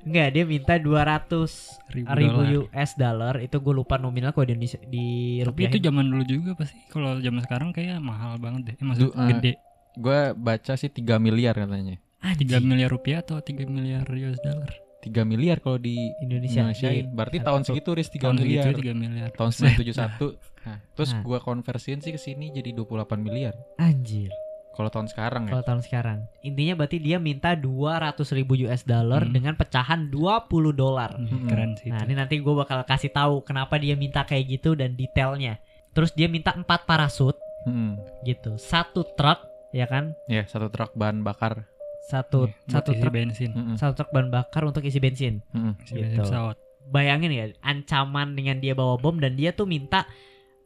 enggak 0.07 0.27
dia 0.33 0.43
minta 0.47 0.73
200 0.79 1.87
Ribu, 1.87 2.11
ribu. 2.11 2.67
US 2.67 2.91
dollar 2.99 3.39
itu 3.39 3.57
gue 3.63 3.73
lupa 3.73 3.95
nominal 3.95 4.35
kalau 4.35 4.43
di 4.43 4.53
Indonesia 4.59 4.79
di 4.83 5.39
Tapi 5.39 5.47
rupiah 5.47 5.69
itu 5.71 5.79
zaman 5.79 6.05
dulu 6.11 6.23
juga 6.27 6.51
pasti. 6.59 6.77
Kalau 6.91 7.15
zaman 7.23 7.41
sekarang 7.45 7.69
kayak 7.71 8.03
mahal 8.03 8.35
banget 8.41 8.73
deh. 8.73 8.75
Eh, 8.75 8.85
maksud 8.85 9.15
eh, 9.15 9.27
gede. 9.31 9.51
Gue 9.95 10.35
baca 10.35 10.73
sih 10.75 10.91
3 10.91 11.17
miliar 11.17 11.55
katanya. 11.55 11.95
3 12.21 12.59
miliar 12.59 12.91
rupiah 12.91 13.23
atau 13.23 13.39
3 13.39 13.63
miliar 13.69 14.03
US 14.03 14.39
dollar? 14.43 14.86
3 14.99 15.23
miliar 15.23 15.57
kalau 15.57 15.77
di 15.77 15.93
Indonesia 16.19 16.65
Indonesia. 16.65 16.89
di- 16.89 17.05
Berarti 17.05 17.37
tahun 17.39 17.61
segitu 17.63 17.89
Riz 17.91 18.09
3 18.09 18.27
Tahun 18.27 18.35
miliar. 18.35 18.63
segitu 18.65 18.81
3 18.83 18.93
miliar. 18.93 19.29
Tahun 19.31 19.51
1971. 19.57 20.37
Nah, 20.63 20.77
terus 20.91 21.11
Nah. 21.11 21.21
gua 21.21 21.39
konversiin 21.39 21.99
sih 21.99 22.09
ke 22.09 22.17
sini 22.17 22.49
jadi 22.49 22.71
28 22.71 22.87
miliar. 23.17 23.53
anjir 23.77 24.33
Kalau 24.71 24.89
tahun 24.89 25.07
sekarang 25.07 25.43
ya. 25.43 25.51
kalau 25.51 25.65
tahun 25.65 25.81
sekarang 25.81 26.19
intinya 26.41 26.73
berarti 26.75 26.97
dia 26.99 27.17
minta 27.17 27.49
200 27.51 28.13
ribu 28.31 28.53
US 28.61 28.83
dollar 28.83 29.23
Hmm. 29.23 29.31
dengan 29.31 29.53
pecahan 29.53 30.05
20 30.05 30.45
dolar 30.71 31.13
Hmm, 31.13 31.25
Mm-mm. 31.25 31.47
Keren 31.47 31.71
sih. 31.75 31.89
nah 31.89 31.97
itu. 31.99 32.05
ini 32.05 32.13
nanti 32.15 32.35
gue 32.37 32.53
bakal 32.53 32.83
kasih 32.83 33.09
tahu 33.09 33.41
kenapa 33.41 33.73
dia 33.75 33.93
minta 33.93 34.21
kayak 34.21 34.45
gitu 34.51 34.73
dan 34.73 34.93
detailnya 34.93 35.57
terus 35.91 36.11
dia 36.11 36.25
minta 36.27 36.51
empat 36.51 36.83
parasut 36.83 37.33
Mm-mm. 37.63 37.97
gitu 38.21 38.53
satu 38.55 39.01
truk 39.13 39.41
ya 39.71 39.85
kan 39.85 40.13
Ya, 40.27 40.43
satu 40.43 40.67
truk 40.67 40.93
bahan 40.93 41.21
bakar. 41.21 41.65
Satu 42.07 42.47
buat 42.47 42.71
satu 42.71 42.91
truk. 42.95 43.11
bensin. 43.11 43.51
Satu 43.75 43.93
truk 43.99 44.09
bahan 44.15 44.31
bakar 44.31 44.63
untuk 44.63 44.81
isi 44.81 44.97
bensin. 44.97 45.43
Mm-mm. 45.51 45.75
Isi 45.83 45.93
bensin 45.95 46.17
Gitu. 46.17 46.23
pesawat. 46.23 46.57
bayangin 46.87 47.35
ya 47.35 47.51
ancaman 47.67 48.31
dengan 48.31 48.63
dia 48.63 48.71
bawa 48.71 48.95
bom 48.95 49.19
dan 49.19 49.35
dia 49.35 49.51
tuh 49.51 49.67
minta 49.67 50.07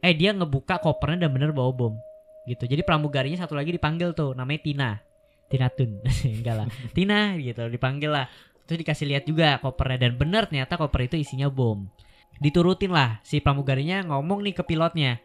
eh 0.05 0.13
dia 0.13 0.29
ngebuka 0.38 0.77
kopernya 0.77 1.25
dan 1.25 1.33
bener 1.33 1.50
bawa 1.50 1.74
bom. 1.74 1.93
Gitu. 2.45 2.69
Jadi 2.69 2.86
pramugarinya 2.86 3.41
satu 3.41 3.57
lagi 3.57 3.74
dipanggil 3.74 4.13
tuh 4.13 4.38
namanya 4.38 4.62
Tina. 4.62 4.89
Tina 5.50 5.67
Tun. 5.74 5.98
Enggak 6.38 6.55
lah. 6.62 6.67
Tina 6.95 7.33
gitu 7.41 7.65
dipanggil 7.74 8.13
lah. 8.13 8.29
Terus 8.69 8.86
dikasih 8.86 9.10
lihat 9.10 9.24
juga 9.25 9.57
kopernya 9.57 10.05
dan 10.05 10.13
bener 10.15 10.45
ternyata 10.45 10.77
koper 10.77 11.10
itu 11.10 11.17
isinya 11.17 11.50
bom. 11.50 11.89
Diturutin 12.38 12.93
lah 12.93 13.17
si 13.25 13.41
pramugarinya 13.41 14.05
ngomong 14.05 14.45
nih 14.45 14.53
ke 14.57 14.63
pilotnya 14.65 15.17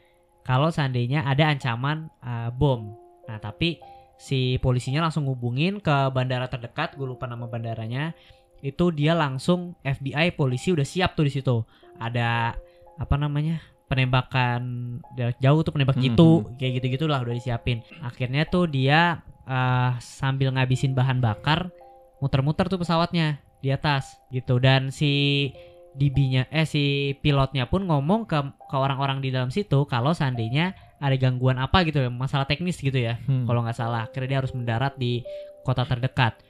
kalau 0.48 0.72
seandainya 0.72 1.28
ada 1.28 1.52
ancaman 1.52 2.08
uh, 2.24 2.48
bom. 2.48 2.96
Nah 3.28 3.36
tapi 3.36 3.76
si 4.16 4.56
polisinya 4.58 5.04
langsung 5.04 5.28
ngubungin 5.28 5.80
ke 5.80 6.08
bandara 6.10 6.48
terdekat 6.48 6.96
gue 6.96 7.04
lupa 7.04 7.28
nama 7.28 7.44
bandaranya 7.44 8.16
itu 8.64 8.88
dia 8.88 9.12
langsung 9.12 9.76
FBI 9.84 10.32
polisi 10.32 10.72
udah 10.72 10.84
siap 10.84 11.12
tuh 11.12 11.28
di 11.28 11.32
situ. 11.32 11.60
Ada 12.00 12.56
apa 12.96 13.14
namanya 13.20 13.60
penembakan 13.86 14.98
jauh 15.38 15.60
tuh 15.62 15.70
penembak 15.76 16.00
Mhm. 16.00 16.02
jitu 16.02 16.30
kayak 16.56 16.72
gitu 16.80 16.86
gitulah 16.98 17.20
udah 17.22 17.36
disiapin. 17.36 17.84
Akhirnya 18.00 18.48
tuh 18.48 18.66
dia 18.66 19.22
eh, 19.46 19.92
sambil 20.02 20.50
ngabisin 20.50 20.90
bahan 20.90 21.22
bakar 21.22 21.70
muter-muter 22.18 22.66
tuh 22.66 22.82
pesawatnya 22.82 23.38
di 23.62 23.70
atas 23.70 24.18
gitu. 24.34 24.58
Dan 24.58 24.90
si 24.90 25.52
DB-nya 25.94 26.50
eh 26.50 26.66
si 26.66 27.14
pilotnya 27.22 27.70
pun 27.70 27.86
ngomong 27.86 28.26
ke 28.26 28.36
ke 28.42 28.76
orang-orang 28.76 29.22
di 29.22 29.30
dalam 29.30 29.48
situ 29.48 29.86
kalau 29.88 30.12
seandainya 30.12 30.74
ada 30.96 31.12
gangguan 31.14 31.56
apa 31.56 31.84
gitu 31.84 32.00
ya 32.00 32.08
masalah 32.08 32.48
teknis 32.48 32.80
gitu 32.80 32.96
ya 32.96 33.20
Hmm. 33.24 33.44
kalau 33.44 33.60
nggak 33.60 33.76
salah. 33.76 34.08
Akhirnya 34.08 34.28
dia 34.28 34.38
harus 34.40 34.52
mendarat 34.52 34.96
di 34.96 35.20
kota 35.62 35.84
terdekat. 35.84 36.40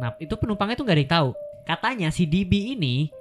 Nah 0.00 0.16
itu 0.16 0.32
penumpangnya 0.34 0.76
tuh 0.76 0.84
nggak 0.84 0.96
ada 0.96 1.02
yang 1.04 1.12
tahu. 1.12 1.28
Katanya 1.66 2.08
si 2.08 2.24
DB 2.24 2.74
ini 2.74 3.12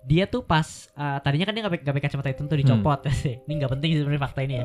dia 0.00 0.24
tuh 0.24 0.40
pas 0.40 0.64
uh, 0.96 1.20
tadinya 1.20 1.44
kan 1.44 1.52
dia 1.52 1.60
nggak 1.60 1.84
pakai 1.84 2.04
kacamata 2.08 2.30
hitam 2.32 2.48
tuh 2.48 2.56
dicopot. 2.56 3.04
Ini 3.44 3.52
nggak 3.52 3.68
penting 3.68 3.90
sih 3.92 4.00
sebenarnya 4.00 4.22
fakta 4.24 4.40
ini 4.40 4.54
ya. 4.56 4.64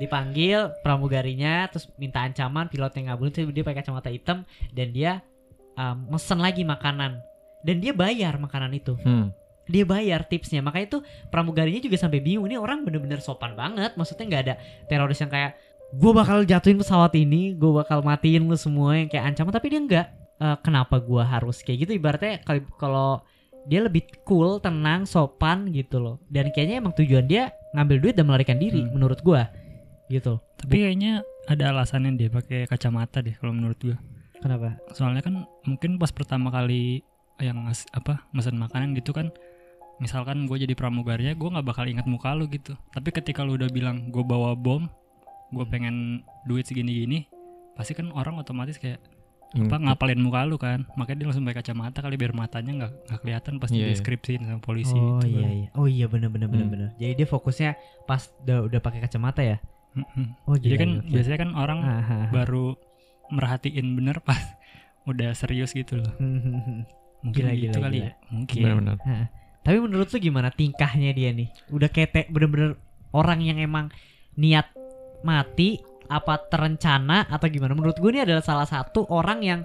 Dipanggil 0.00 0.58
pramugarinya 0.80 1.68
terus 1.68 1.84
minta 2.00 2.24
ancaman 2.24 2.72
pilot 2.72 2.88
yang 2.96 3.12
ngabulin 3.12 3.28
terus 3.28 3.52
dia 3.52 3.60
pakai 3.60 3.84
kacamata 3.84 4.08
hitam 4.08 4.48
dan 4.72 4.88
dia 4.88 5.20
um, 5.76 6.16
mesen 6.16 6.40
lagi 6.40 6.64
makanan. 6.64 7.20
Dan 7.60 7.84
dia 7.84 7.92
bayar 7.92 8.40
makanan 8.40 8.72
itu. 8.72 8.96
Hmm. 9.04 9.36
Dia 9.70 9.86
bayar 9.86 10.26
tipsnya. 10.26 10.60
Makanya 10.60 10.98
tuh 10.98 11.02
pramugarinya 11.30 11.80
juga 11.80 11.96
sampai 11.96 12.18
bingung 12.18 12.50
ini 12.50 12.58
orang 12.58 12.82
bener-bener 12.82 13.22
sopan 13.22 13.54
banget. 13.54 13.94
Maksudnya 13.94 14.26
nggak 14.26 14.42
ada 14.50 14.54
teroris 14.90 15.22
yang 15.22 15.30
kayak 15.30 15.54
gue 15.90 16.12
bakal 16.14 16.42
jatuhin 16.46 16.78
pesawat 16.78 17.14
ini 17.18 17.54
gue 17.54 17.72
bakal 17.74 18.02
matiin 18.02 18.46
lu 18.46 18.58
semua 18.58 18.98
yang 18.98 19.06
kayak 19.06 19.32
ancaman. 19.34 19.54
Tapi 19.54 19.66
dia 19.70 19.80
nggak 19.80 20.06
Eh, 20.40 20.56
kenapa 20.64 20.96
gue 20.96 21.20
harus 21.20 21.60
kayak 21.60 21.84
gitu? 21.84 22.00
Ibaratnya 22.00 22.40
kalau 22.80 23.20
dia 23.68 23.84
lebih 23.84 24.08
cool 24.24 24.56
tenang 24.56 25.04
sopan 25.04 25.68
gitu 25.68 26.00
loh. 26.00 26.16
Dan 26.32 26.48
kayaknya 26.48 26.80
emang 26.80 26.96
tujuan 26.96 27.28
dia 27.28 27.52
ngambil 27.76 27.96
duit 28.00 28.14
dan 28.16 28.24
melarikan 28.24 28.56
diri 28.56 28.88
Hmm. 28.88 28.96
menurut 28.96 29.20
gue 29.20 29.42
gitu. 30.08 30.40
Tapi 30.56 30.80
kayaknya 30.80 31.20
ada 31.44 31.76
alasannya 31.76 32.16
dia 32.16 32.32
pakai 32.32 32.64
kacamata 32.64 33.20
deh 33.20 33.36
kalau 33.36 33.52
menurut 33.52 33.76
gua. 33.84 34.00
kenapa? 34.40 34.80
Soalnya 34.96 35.20
kan 35.20 35.44
mungkin 35.68 36.00
pas 36.00 36.08
pertama 36.08 36.48
kali 36.48 37.04
yang 37.44 37.68
apa 37.92 38.24
mesen 38.32 38.56
makanan 38.56 38.96
gitu 38.96 39.12
kan 39.12 39.28
misalkan 40.00 40.44
gue 40.44 40.56
jadi 40.58 40.72
pramugarinya 40.72 41.32
gue 41.32 41.48
nggak 41.50 41.66
bakal 41.66 41.84
ingat 41.84 42.04
muka 42.04 42.32
lu 42.32 42.48
gitu 42.48 42.72
tapi 42.88 43.08
ketika 43.10 43.40
lu 43.40 43.54
udah 43.54 43.68
bilang 43.68 44.08
gue 44.08 44.24
bawa 44.24 44.52
bom 44.54 44.88
gue 45.50 45.64
pengen 45.66 46.20
duit 46.42 46.64
segini 46.64 46.92
gini 46.98 47.18
pasti 47.72 47.92
kan 47.92 48.08
orang 48.10 48.36
otomatis 48.36 48.74
kayak 48.74 48.98
apa 49.50 49.76
ngapalin 49.76 50.20
muka 50.20 50.40
lu 50.42 50.56
kan 50.56 50.86
makanya 50.94 51.16
dia 51.16 51.26
langsung 51.26 51.42
pakai 51.42 51.58
kacamata 51.60 51.98
kali 51.98 52.14
biar 52.14 52.32
matanya 52.32 52.72
nggak 52.72 52.92
nggak 53.04 53.20
kelihatan 53.20 53.54
pas 53.56 53.68
Iya, 53.68 53.76
iya. 53.76 53.88
deskripsiin 53.90 54.42
sama 54.42 54.60
polisi 54.60 54.94
oh 54.94 55.18
gitu 55.18 55.26
iya 55.28 55.42
kan. 55.42 55.50
iya 55.50 55.68
oh 55.74 55.86
iya 55.86 56.06
bener 56.06 56.28
bener 56.28 56.46
bener 56.46 56.64
Hmm. 56.64 56.72
bener 56.72 56.88
jadi 56.96 57.12
dia 57.14 57.26
fokusnya 57.26 57.70
pas 58.06 58.30
udah 58.40 58.58
udah 58.64 58.78
pakai 58.78 59.02
kacamata 59.02 59.42
ya 59.42 59.58
Mm-mm. 59.90 60.38
oh 60.46 60.54
jadi 60.54 60.76
kan 60.78 60.90
gokil. 60.96 61.10
biasanya 61.12 61.38
kan 61.40 61.50
orang 61.52 61.78
Ah, 61.80 61.90
ah, 61.90 62.10
ah. 62.16 62.26
baru 62.30 62.78
merhatiin 63.28 63.86
bener 63.92 64.22
pas 64.22 64.38
udah 65.10 65.34
serius 65.34 65.72
gitu 65.72 65.98
loh 65.98 66.12
mungkin 67.20 67.42
Gila, 67.42 67.52
gitu 67.52 67.74
gila, 67.74 67.84
kali 67.84 67.96
gila. 67.96 68.06
ya 68.06 68.12
mungkin 68.30 68.60
Benar-benar. 68.62 68.96
Heeh. 69.02 69.26
Tapi 69.60 69.76
menurut 69.76 70.08
lu 70.08 70.18
gimana 70.18 70.48
tingkahnya 70.48 71.12
dia 71.12 71.30
nih? 71.30 71.48
Udah 71.68 71.88
ketek 71.88 72.28
bener-bener 72.28 72.80
orang 73.12 73.40
yang 73.40 73.58
emang 73.58 73.92
niat 74.34 74.72
mati 75.20 75.76
apa 76.06 76.40
terencana 76.48 77.28
atau 77.28 77.46
gimana? 77.46 77.76
Menurut 77.76 77.96
gue 77.96 78.10
ini 78.10 78.24
adalah 78.24 78.40
salah 78.40 78.64
satu 78.64 79.04
orang 79.06 79.40
yang 79.40 79.60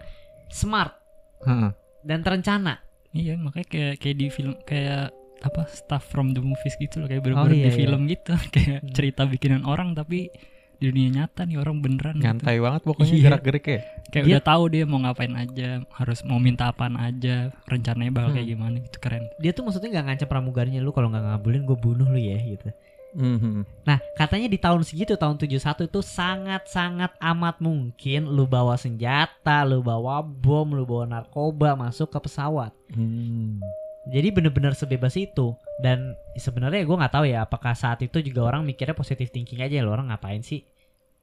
smart 0.48 0.94
Heeh. 1.42 1.72
dan 2.04 2.20
terencana. 2.22 2.84
Iya 3.16 3.40
makanya 3.40 3.68
kayak 3.72 3.94
kayak 3.98 4.16
di 4.16 4.28
film 4.28 4.54
kayak 4.62 5.16
apa 5.40 5.64
stuff 5.70 6.04
from 6.06 6.32
the 6.32 6.42
movies 6.42 6.76
gitu 6.76 7.00
loh 7.00 7.08
kayak 7.08 7.22
Oh, 7.22 7.26
bener-bener 7.32 7.56
iya, 7.56 7.64
di 7.64 7.72
iya. 7.72 7.78
film 7.78 8.02
gitu 8.06 8.34
kayak 8.56 8.80
Hmm. 8.84 8.92
cerita 8.92 9.24
bikinan 9.24 9.64
orang 9.64 9.96
tapi 9.96 10.28
di 10.76 10.86
dunia 10.88 11.10
nyata 11.12 11.44
nih 11.44 11.58
orang 11.58 11.78
beneran 11.80 12.16
gitu. 12.16 12.26
Nyantai 12.26 12.58
banget 12.58 12.82
pokoknya 12.84 13.14
Iya. 13.14 13.24
gerak-gerik 13.26 13.66
ya. 13.66 13.80
kayak 14.06 14.24
Dia- 14.24 14.36
udah 14.38 14.44
tahu 14.46 14.64
dia 14.70 14.84
mau 14.86 15.00
ngapain 15.00 15.34
aja 15.34 15.68
harus 15.92 16.20
mau 16.22 16.38
minta 16.38 16.70
apaan 16.70 16.96
aja 16.96 17.50
rencananya 17.66 18.12
bakal 18.12 18.32
kayak 18.32 18.46
Hmm. 18.46 18.54
gimana 18.56 18.76
gitu 18.80 18.98
keren 19.00 19.24
Dia 19.38 19.52
tuh 19.52 19.64
maksudnya 19.64 19.90
nggak 19.92 20.06
ngancam 20.08 20.30
pramugarinya 20.30 20.80
lu 20.80 20.92
kalau 20.92 21.10
nggak 21.10 21.26
ngabulin 21.26 21.64
gue 21.64 21.76
bunuh 21.76 22.08
lu 22.08 22.18
ya 22.18 22.38
gitu. 22.38 22.70
Mhm. 23.12 23.64
Nah 23.84 23.98
katanya 24.14 24.46
di 24.46 24.56
tahun 24.56 24.84
segitu 24.84 25.16
tahun 25.16 25.40
71 25.40 25.84
itu 25.84 26.00
sangat-sangat 26.00 27.16
amat 27.18 27.56
mungkin 27.60 28.28
lu 28.28 28.44
bawa 28.44 28.76
senjata, 28.76 29.64
lu 29.64 29.80
bawa 29.80 30.20
bom, 30.20 30.68
lu 30.70 30.84
bawa 30.84 31.08
narkoba 31.10 31.74
masuk 31.74 32.12
ke 32.12 32.20
pesawat. 32.22 32.76
Hmm. 32.92 33.64
Jadi 34.06 34.30
bener-bener 34.30 34.78
sebebas 34.78 35.18
itu 35.18 35.58
dan 35.82 36.14
sebenarnya 36.38 36.86
gue 36.86 36.94
nggak 36.94 37.14
tahu 37.14 37.26
ya 37.26 37.42
apakah 37.42 37.74
saat 37.74 38.06
itu 38.06 38.22
juga 38.22 38.46
orang 38.46 38.62
mikirnya 38.62 38.94
positive 38.94 39.34
thinking 39.34 39.66
aja 39.66 39.82
lo 39.82 39.92
orang 39.92 40.14
ngapain 40.14 40.46
sih 40.46 40.62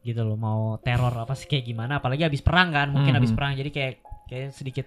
gitu 0.02 0.26
loh 0.26 0.34
mau 0.34 0.82
teror 0.82 1.14
apa 1.14 1.38
sih 1.38 1.46
kayak 1.46 1.62
gimana 1.62 2.02
apalagi 2.02 2.26
habis 2.26 2.42
perang 2.42 2.74
kan 2.74 2.90
mungkin 2.90 3.14
habis 3.14 3.30
perang 3.30 3.54
jadi 3.54 3.70
kayak 3.70 3.94
kayak 4.26 4.50
sedikit 4.50 4.86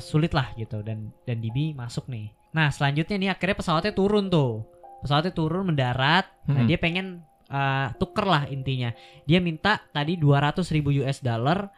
sulit 0.00 0.32
lah 0.32 0.56
gitu 0.56 0.80
dan 0.80 1.12
dan 1.26 1.42
DB 1.42 1.74
masuk 1.74 2.08
nih. 2.08 2.30
Nah 2.54 2.72
selanjutnya 2.72 3.16
nih 3.18 3.30
akhirnya 3.34 3.56
pesawatnya 3.58 3.92
turun 3.92 4.30
tuh 4.30 4.64
pesawatnya 5.04 5.36
turun 5.36 5.68
mendarat. 5.68 6.24
Nah 6.48 6.64
Mhm. 6.64 6.68
dia 6.70 6.78
pengen 6.80 7.06
uh, 7.50 7.92
tuker 7.98 8.24
lah 8.24 8.48
intinya. 8.48 8.94
Dia 9.26 9.42
minta 9.42 9.84
tadi 9.92 10.16
200 10.16 10.64
ribu 10.72 10.94
US 11.02 11.20
dollar 11.20 11.68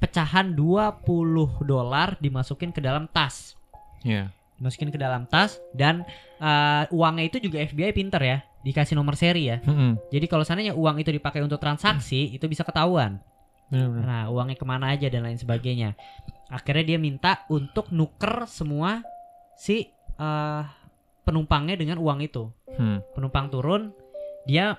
pecahan 0.00 0.56
20 0.56 1.04
dolar 1.62 2.16
dimasukin 2.16 2.72
ke 2.72 2.80
dalam 2.80 3.04
tas 3.12 3.52
Iya. 4.00 4.32
Masukin 4.56 4.88
ke 4.88 4.96
dalam 4.96 5.24
tas 5.24 5.58
dan 5.70 6.06
uh, 6.38 6.86
uangnya 6.88 7.24
itu 7.26 7.38
juga 7.40 7.58
FBI 7.60 7.90
pinter 7.90 8.20
ya 8.20 8.38
dikasih 8.60 8.94
nomor 8.94 9.14
seri 9.14 9.46
ya 9.46 9.58
Mhm. 9.60 10.08
jadi 10.08 10.24
kalau 10.24 10.40
seandainya 10.40 10.72
uang 10.72 10.96
itu 10.96 11.10
dipakai 11.10 11.40
untuk 11.40 11.58
transaksi 11.58 12.30
itu 12.30 12.44
bisa 12.44 12.62
ketahuan 12.62 13.18
Benar-benar. 13.66 14.04
nah 14.04 14.22
uangnya 14.28 14.54
ke 14.54 14.64
mana 14.64 14.90
aja 14.90 15.06
dan 15.06 15.22
lain 15.22 15.36
sebagainya 15.36 15.92
akhirnya 16.46 16.84
dia 16.86 16.98
minta 16.98 17.42
untuk 17.46 17.90
nuker 17.90 18.46
semua 18.46 19.02
si 19.54 19.88
uh, 20.14 20.62
penumpangnya 21.22 21.74
dengan 21.74 21.98
uang 21.98 22.20
itu 22.20 22.48
Hmm. 22.72 22.98
penumpang 23.12 23.48
turun 23.48 23.94
dia 24.42 24.74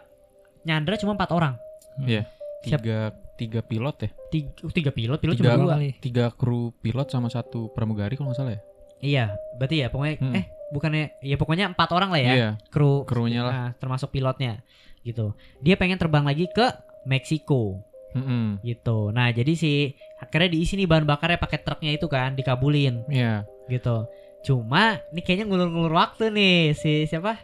nyandra 0.61 0.95
cuma 0.95 1.13
empat 1.13 1.31
orang 1.31 1.55
Iya. 1.97 2.27
Siap. 2.61 2.81
Tiga 2.81 2.99
tiga 3.35 3.59
pilot 3.61 3.95
ya 3.97 4.09
tiga, 4.29 4.51
tiga 4.69 4.91
pilot 4.91 5.19
pilot 5.19 5.35
Tiga. 5.35 5.51
cuma 5.51 5.59
dua 5.61 5.75
tiga 5.99 6.25
kru 6.29 6.71
pilot 6.75 7.07
sama 7.07 7.27
satu 7.27 7.67
pramugari 7.69 8.15
kalau 8.15 8.31
nggak 8.31 8.39
salah 8.39 8.53
ya 8.53 8.61
iya 8.99 9.35
berarti 9.55 9.81
ya 9.81 9.87
pokoknya 9.89 10.15
Hmm. 10.19 10.33
eh 10.33 10.45
bukannya 10.65 11.03
ya 11.21 11.35
pokoknya 11.35 11.65
empat 11.71 11.89
orang 11.91 12.09
lah 12.09 12.21
ya 12.21 12.33
iya 12.33 12.49
kru 12.67 13.03
krunya 13.03 13.41
lah. 13.41 13.53
nah, 13.53 13.69
termasuk 13.75 14.09
pilotnya 14.09 14.59
gitu. 15.01 15.37
Dia 15.61 15.77
pengen 15.77 16.01
terbang 16.01 16.25
lagi 16.25 16.49
ke 16.49 16.65
Meksiko. 17.05 17.77
Mm-mm. 18.15 18.63
gitu. 18.63 19.11
Nah 19.11 19.27
jadi 19.29 19.53
si 19.53 19.91
akhirnya 20.17 20.47
diisi 20.49 20.73
nih 20.73 20.87
bahan 20.87 21.03
bakarnya 21.03 21.35
pakai 21.35 21.59
truknya 21.59 21.91
itu 21.93 22.07
kan 22.07 22.31
dikabulin. 22.33 23.03
Iya. 23.05 23.43
Gitu. 23.67 24.07
Cuma 24.41 25.03
ini 25.11 25.19
kayaknya 25.19 25.45
ngulur-ngulur 25.45 25.91
waktu 25.91 26.31
nih 26.31 26.71
si 26.71 27.03
siapa? 27.05 27.35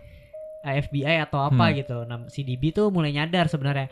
Eh, 0.63 0.79
FBI 0.79 1.19
atau 1.19 1.43
apa 1.43 1.69
Hmm. 1.69 1.75
gitu. 1.75 1.97
Nah 2.07 2.23
si 2.25 2.41
DB 2.41 2.71
tuh 2.71 2.87
mulai 2.87 3.11
nyadar 3.11 3.45
sebenarnya 3.45 3.91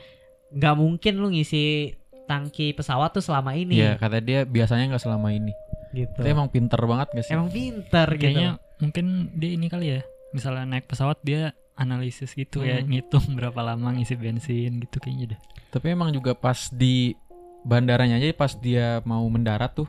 nggak 0.50 0.76
mungkin 0.76 1.20
lu 1.20 1.28
ngisi 1.30 1.94
tangki 2.26 2.72
pesawat 2.72 3.12
tuh 3.12 3.22
selama 3.22 3.54
ini. 3.54 3.76
Iya 3.76 4.00
kata 4.00 4.18
dia 4.18 4.42
biasanya 4.42 4.90
nggak 4.90 5.04
selama 5.04 5.30
ini 5.30 5.52
gitu 5.92 6.16
Tapi 6.16 6.30
emang 6.30 6.48
pinter 6.48 6.82
banget 6.82 7.08
gak 7.12 7.24
sih 7.24 7.34
emang 7.34 7.50
pinter 7.50 8.08
gitu 8.12 8.24
Kayaknya 8.26 8.50
mungkin 8.78 9.06
dia 9.34 9.52
ini 9.52 9.68
kali 9.68 9.88
ya. 9.92 10.02
Misalnya 10.30 10.66
naik 10.68 10.86
pesawat 10.86 11.20
dia 11.22 11.52
analisis 11.74 12.32
gitu 12.32 12.62
ya, 12.62 12.80
Hmm. 12.80 12.88
ngitung 12.88 13.34
berapa 13.34 13.60
lama 13.60 13.96
ngisi 13.96 14.14
bensin 14.14 14.80
gitu 14.80 15.00
kayaknya 15.00 15.34
deh. 15.34 15.40
tapi 15.70 15.90
emang 15.90 16.10
juga 16.10 16.34
pas 16.34 16.68
di 16.70 17.16
bandaranya 17.62 18.18
aja 18.18 18.34
pas 18.34 18.52
dia 18.54 19.00
mau 19.04 19.24
mendarat 19.26 19.72
tuh 19.74 19.88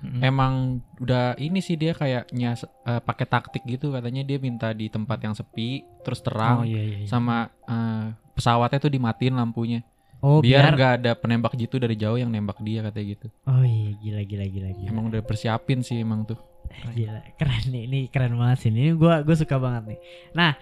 Mm-mm. 0.00 0.20
emang 0.20 0.54
udah 0.96 1.36
ini 1.36 1.60
sih 1.60 1.76
dia 1.76 1.92
kayaknya 1.92 2.56
eh, 2.58 3.00
pakai 3.00 3.24
taktik 3.24 3.64
gitu 3.64 3.88
katanya 3.90 4.20
dia 4.20 4.36
minta 4.36 4.72
di 4.72 4.88
tempat 4.88 5.16
yang 5.18 5.32
sepi 5.32 5.80
terus 6.00 6.20
terang 6.20 6.60
Oh 6.60 6.66
iya 6.66 6.80
iya. 6.80 6.96
iya. 7.00 7.08
sama 7.08 7.48
eh, 7.62 8.04
pesawatnya 8.32 8.78
tuh 8.78 8.90
dimatiin 8.90 9.32
lampunya 9.32 9.80
oh 10.20 10.40
biar 10.40 10.72
nggak 10.72 10.92
ada 11.00 11.10
penembak 11.16 11.56
jitu 11.56 11.76
dari 11.76 11.96
jauh 11.96 12.16
yang 12.16 12.28
nembak 12.28 12.60
dia 12.60 12.80
katanya 12.80 13.06
gitu 13.16 13.26
oh 13.44 13.64
iya 13.64 13.90
gila 13.98 14.22
gila 14.22 14.46
gila 14.46 14.68
gila 14.72 14.88
emang 14.88 15.04
udah 15.08 15.20
persiapin 15.20 15.80
sih 15.80 16.00
emang 16.00 16.24
tuh 16.24 16.38
Gila, 16.94 17.18
keren 17.34 17.66
nih, 17.66 17.82
ini 17.90 18.00
keren 18.06 18.38
banget 18.38 18.62
sih. 18.62 18.70
Ini 18.70 18.94
gua 18.94 19.26
gue 19.26 19.34
suka 19.34 19.58
banget 19.58 19.90
nih. 19.90 19.98
Nah, 20.38 20.54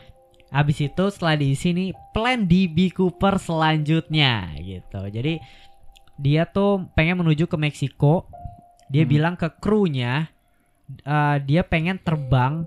abis 0.49 0.81
itu 0.81 1.05
setelah 1.13 1.37
diisi 1.37 1.77
nih 1.77 1.93
plan 2.17 2.49
DB 2.49 2.97
Cooper 2.97 3.37
selanjutnya 3.37 4.57
gitu. 4.57 5.05
Jadi 5.05 5.37
dia 6.17 6.49
tuh 6.49 6.89
pengen 6.97 7.21
menuju 7.21 7.45
ke 7.45 7.61
Meksiko. 7.61 8.25
Dia 8.89 9.05
Hmm. 9.05 9.13
bilang 9.13 9.35
ke 9.37 9.53
krunya 9.61 10.33
eh, 11.05 11.37
dia 11.45 11.61
pengen 11.61 12.01
terbang 12.01 12.65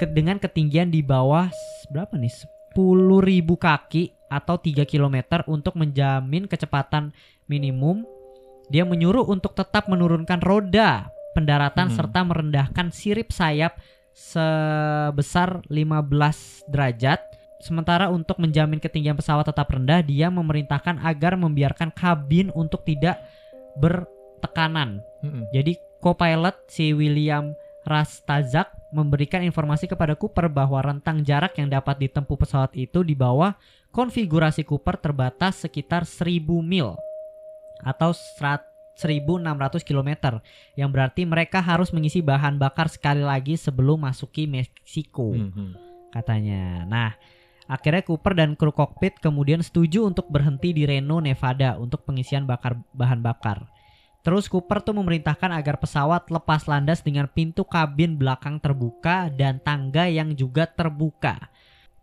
ke, 0.00 0.08
dengan 0.08 0.40
ketinggian 0.40 0.88
di 0.88 1.04
bawah 1.04 1.52
berapa 1.92 2.16
nih? 2.16 2.32
10.000 2.72 3.44
kaki 3.44 4.04
atau 4.28 4.60
3 4.60 4.84
km 4.84 5.44
untuk 5.48 5.74
menjamin 5.76 6.44
kecepatan 6.46 7.12
minimum. 7.48 8.04
Dia 8.68 8.84
menyuruh 8.84 9.24
untuk 9.24 9.56
tetap 9.56 9.88
menurunkan 9.88 10.44
roda 10.44 11.08
pendaratan 11.32 11.88
Hmm. 11.88 11.96
serta 11.96 12.20
merendahkan 12.24 12.92
sirip 12.92 13.32
sayap 13.32 13.80
sebesar 14.12 15.62
15 15.70 16.66
derajat. 16.68 17.22
Sementara 17.58 18.06
untuk 18.06 18.38
menjamin 18.38 18.78
ketinggian 18.78 19.18
pesawat 19.18 19.46
tetap 19.50 19.66
rendah, 19.66 19.98
dia 20.02 20.30
memerintahkan 20.30 21.02
agar 21.02 21.34
membiarkan 21.34 21.90
kabin 21.90 22.54
untuk 22.54 22.86
tidak 22.86 23.18
bertekanan. 23.78 25.02
Mm-mm. 25.26 25.50
Jadi 25.50 25.74
co-pilot 25.98 26.54
si 26.70 26.94
William 26.94 27.54
Rastazak 27.82 28.70
memberikan 28.94 29.42
informasi 29.42 29.90
kepada 29.90 30.14
Cooper 30.14 30.46
bahwa 30.52 30.78
rentang 30.82 31.24
jarak 31.24 31.56
yang 31.58 31.72
dapat 31.72 31.98
ditempuh 31.98 32.36
pesawat 32.36 32.74
itu 32.78 33.02
di 33.02 33.16
bawah 33.16 33.56
konfigurasi 33.98 34.62
Cooper 34.62 34.94
terbatas 35.02 35.58
sekitar 35.66 36.06
1000 36.06 36.62
mil 36.62 36.94
atau 37.82 38.14
serat- 38.14 38.70
1600 38.94 39.82
km 39.82 40.38
yang 40.78 40.94
berarti 40.94 41.26
mereka 41.26 41.58
harus 41.58 41.90
mengisi 41.90 42.22
bahan 42.22 42.62
bakar 42.62 42.86
sekali 42.86 43.26
lagi 43.26 43.58
sebelum 43.58 44.06
masuki 44.06 44.46
Meksiko 44.46 45.34
Mhm. 45.34 45.68
katanya. 46.14 46.86
Nah, 46.86 47.10
akhirnya 47.66 48.06
Cooper 48.06 48.38
dan 48.38 48.54
kru 48.54 48.70
kokpit 48.70 49.18
kemudian 49.18 49.62
setuju 49.66 50.06
untuk 50.06 50.30
berhenti 50.30 50.70
di 50.70 50.86
Reno, 50.86 51.18
Nevada 51.18 51.74
untuk 51.78 52.06
pengisian 52.06 52.46
bakar 52.46 52.78
bahan 52.94 53.18
bakar. 53.18 53.66
Terus 54.26 54.50
Cooper 54.50 54.82
tuh 54.82 54.98
memerintahkan 54.98 55.54
agar 55.54 55.78
pesawat 55.78 56.26
lepas 56.30 56.66
landas 56.66 57.02
dengan 57.02 57.30
pintu 57.30 57.62
kabin 57.62 58.18
belakang 58.18 58.58
terbuka 58.58 59.30
dan 59.30 59.62
tangga 59.62 60.10
yang 60.10 60.34
juga 60.34 60.66
terbuka. 60.66 61.50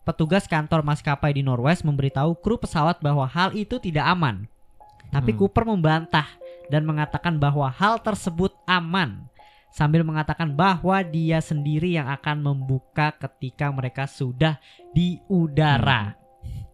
Petugas 0.06 0.46
kantor 0.46 0.86
maskapai 0.86 1.34
di 1.34 1.42
Norwest 1.42 1.82
memberitahu 1.82 2.38
kru 2.38 2.62
pesawat 2.62 3.02
bahwa 3.02 3.26
hal 3.26 3.58
itu 3.58 3.82
tidak 3.82 4.06
aman. 4.06 4.46
Tapi 5.10 5.34
Hmm. 5.34 5.40
Cooper 5.42 5.66
membantah 5.66 6.30
dan 6.70 6.86
mengatakan 6.86 7.42
bahwa 7.42 7.66
hal 7.74 7.98
tersebut 8.06 8.54
aman 8.70 9.26
sambil 9.74 10.06
mengatakan 10.06 10.54
bahwa 10.54 11.02
dia 11.02 11.42
sendiri 11.42 11.98
yang 11.98 12.06
akan 12.08 12.40
membuka 12.42 13.18
ketika 13.18 13.74
mereka 13.74 14.06
sudah 14.06 14.62
di 14.94 15.20
udara. 15.26 16.14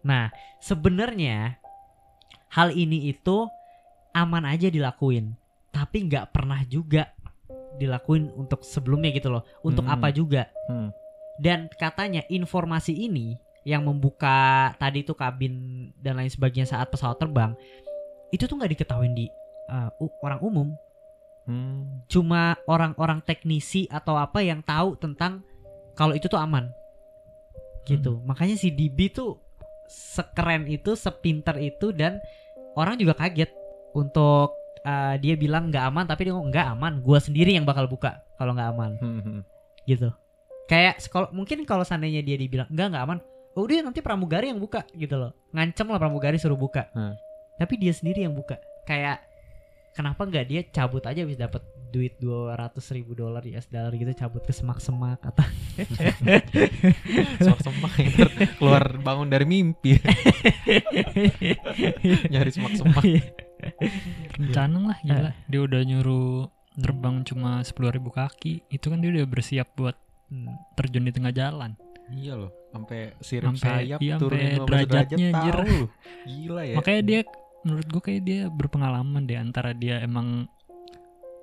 Nah, 0.04 0.28
sebenarnya 0.60 1.56
hal 2.52 2.70
ini 2.76 3.10
itu 3.10 3.48
aman 4.12 4.44
aja 4.44 4.68
dilakuin, 4.68 5.32
tapi 5.72 6.04
nggak 6.04 6.36
pernah 6.36 6.60
juga 6.68 7.10
dilakuin 7.80 8.28
untuk 8.36 8.60
sebelumnya 8.60 9.08
gitu 9.16 9.32
loh. 9.32 9.42
Untuk 9.64 9.88
Hmm. 9.88 9.94
apa 9.96 10.12
juga? 10.12 10.52
Hmm. 10.68 10.92
Dan 11.40 11.68
katanya 11.72 12.22
informasi 12.28 12.92
ini 12.92 13.38
yang 13.62 13.86
membuka 13.86 14.70
tadi 14.76 15.06
tuh 15.06 15.14
kabin 15.14 15.88
dan 16.02 16.18
lain 16.18 16.30
sebagainya 16.30 16.66
saat 16.66 16.90
pesawat 16.90 17.18
terbang 17.22 17.54
itu 18.34 18.48
tuh 18.48 18.58
nggak 18.58 18.74
diketahui 18.74 19.08
di 19.14 19.26
uh, 19.70 19.92
orang 20.24 20.40
umum. 20.42 20.68
Hmm. 21.42 22.06
cuma 22.06 22.54
orang-orang 22.70 23.18
teknisi 23.18 23.90
atau 23.90 24.14
apa 24.14 24.46
yang 24.46 24.62
tahu 24.62 24.94
tentang 24.94 25.42
kalau 25.98 26.14
itu 26.14 26.30
tuh 26.30 26.38
aman. 26.38 26.70
Gitu. 27.82 28.22
Makanya 28.22 28.54
si 28.54 28.70
DB 28.70 29.10
tuh 29.10 29.42
sekeren 29.90 30.70
itu 30.70 30.94
sepinter 30.94 31.58
itu 31.58 31.90
dan 31.90 32.22
orang 32.78 32.94
juga 32.94 33.18
kaget 33.18 33.50
untuk 33.90 34.54
uh, 34.86 35.18
dia 35.18 35.34
bilang 35.34 35.74
nggak 35.74 35.82
aman 35.82 36.06
tapi 36.06 36.30
dia 36.30 36.32
ngomong 36.32 36.54
nggak 36.54 36.68
aman 36.78 36.92
gua 37.02 37.18
sendiri 37.18 37.58
yang 37.58 37.66
bakal 37.66 37.90
buka 37.90 38.22
kalau 38.38 38.54
nggak 38.54 38.70
aman. 38.72 38.90
Mhm. 39.02 39.38
gitu 39.82 40.14
kayak 40.72 41.04
kalau 41.12 41.28
mungkin 41.36 41.68
kalau 41.68 41.84
seandainya 41.84 42.24
dia 42.24 42.40
dibilang 42.40 42.64
enggak 42.72 42.86
nggak 42.96 43.04
aman 43.04 43.18
oh 43.52 43.64
dia 43.68 43.84
nanti 43.84 44.00
pramugari 44.00 44.48
yang 44.48 44.56
buka 44.56 44.88
gitu 44.96 45.20
loh 45.20 45.36
ngancem 45.52 45.84
lah 45.84 46.00
pramugari 46.00 46.40
suruh 46.40 46.56
buka 46.56 46.88
Hmm. 46.96 47.12
tapi 47.60 47.76
dia 47.76 47.92
sendiri 47.92 48.24
yang 48.24 48.32
buka 48.32 48.56
kayak 48.88 49.20
kenapa 49.92 50.24
nggak 50.24 50.44
dia 50.48 50.60
cabut 50.72 51.04
aja 51.04 51.28
bisa 51.28 51.44
dapat 51.44 51.60
duit 51.92 52.16
200 52.16 52.56
ribu 52.96 53.12
dolar 53.12 53.44
US 53.44 53.68
dollar 53.68 53.92
gitu 53.92 54.08
cabut 54.16 54.40
ke 54.40 54.56
semak-semak 54.56 55.20
atau 55.20 55.44
Semak-semak 57.36 57.92
ntar 58.16 58.28
keluar 58.56 58.96
bangun 58.96 59.28
dari 59.28 59.44
mimpi 59.44 60.00
nyari 62.32 62.48
semak-semak 62.48 63.04
Rencana 64.40 64.78
lah 64.90 64.98
gila. 65.06 65.30
Dia 65.46 65.60
udah 65.62 65.80
nyuruh 65.86 66.50
terbang 66.74 67.22
cuma 67.22 67.62
10.000 67.62 67.94
kaki. 68.10 68.66
Itu 68.66 68.90
kan 68.90 68.98
dia 68.98 69.14
udah 69.14 69.26
bersiap 69.30 69.70
buat. 69.78 69.94
Terjun 70.74 71.04
di 71.04 71.12
tengah 71.12 71.30
jalan. 71.30 71.72
iya 72.10 72.34
loh 72.34 72.52
sampai 72.68 73.16
sirip 73.18 73.46
Sampai- 73.52 73.88
sayap 73.88 73.98
iya, 73.98 74.14
turunin 74.16 74.42
sampai 74.44 74.58
15 74.58 74.68
derajat 74.68 74.88
derajatnya, 74.90 75.28
anjir. 75.30 75.54
tahu 75.54 75.72
loh. 75.72 75.88
gila 76.24 76.62
ya 76.62 76.74
Makanya 76.76 77.02
dia 77.02 77.20
menurut 77.62 77.86
gue 77.88 78.02
kayak 78.02 78.22
dia 78.22 78.40
berpengalaman 78.48 79.22
deh 79.22 79.38
antara 79.38 79.70
dia 79.72 79.96
emang 79.98 80.44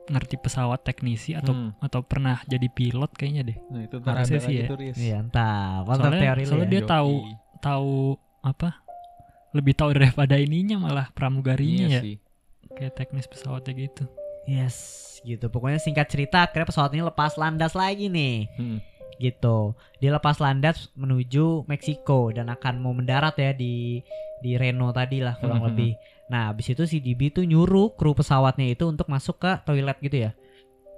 ngerti 0.08 0.36
pesawat 0.38 0.82
teknisi 0.84 1.32
atau 1.32 1.54
Hmm. 1.54 1.72
atau 1.80 2.02
pernah 2.02 2.42
jadi 2.44 2.66
pilot 2.68 3.14
kayaknya 3.14 3.44
deh. 3.46 3.58
nah 3.68 3.82
itu 3.84 3.96
harusnya 4.00 4.40
sih 4.40 4.56
ya. 4.56 4.66
iya 4.96 5.18
entah 5.20 5.82
mantap 5.84 6.10
Soalnya- 6.10 6.24
teori 6.24 6.42
lu 6.42 6.50
soalnya 6.50 6.66
ya. 6.66 6.72
dia 6.72 6.82
Joki. 6.82 6.92
tahu 6.92 7.12
tahu 7.60 7.94
apa? 8.42 8.70
Lebih 9.50 9.74
tahu 9.76 9.90
daripada 9.92 10.36
ininya 10.36 10.78
malah 10.80 11.08
pramugarinya 11.10 11.86
iya 11.88 11.94
ya. 11.96 12.02
sih 12.04 12.16
Kayak 12.72 12.94
teknis 12.96 13.26
pesawatnya 13.26 13.74
gitu. 13.76 14.04
Yes 14.50 14.76
gitu 15.22 15.46
pokoknya 15.48 15.78
singkat 15.78 16.08
cerita 16.08 16.42
akhirnya 16.42 16.66
pesawat 16.66 16.90
ini 16.90 17.04
lepas 17.04 17.36
landas 17.36 17.74
lagi 17.74 18.08
nih 18.08 18.48
Hmm. 18.56 18.80
gitu. 19.18 19.76
Dia 20.00 20.12
lepas 20.12 20.40
landas 20.40 20.88
menuju 20.94 21.68
Meksiko 21.68 22.32
dan 22.32 22.48
akan 22.48 22.80
mau 22.80 22.92
mendarat 22.92 23.36
ya 23.36 23.52
di 23.52 24.00
di 24.40 24.56
Reno 24.56 24.90
tadi 24.90 25.20
lah 25.20 25.36
kurang 25.36 25.60
Mhm. 25.60 25.68
lebih. 25.68 25.92
Nah, 26.26 26.48
habis 26.48 26.68
itu 26.68 26.84
si 26.86 26.98
DB 26.98 27.28
tuh 27.30 27.44
nyuruh 27.44 27.92
kru 27.92 28.14
pesawatnya 28.14 28.64
itu 28.70 28.88
untuk 28.88 29.06
masuk 29.06 29.36
ke 29.38 29.52
toilet 29.62 30.00
gitu 30.00 30.18
ya. 30.22 30.32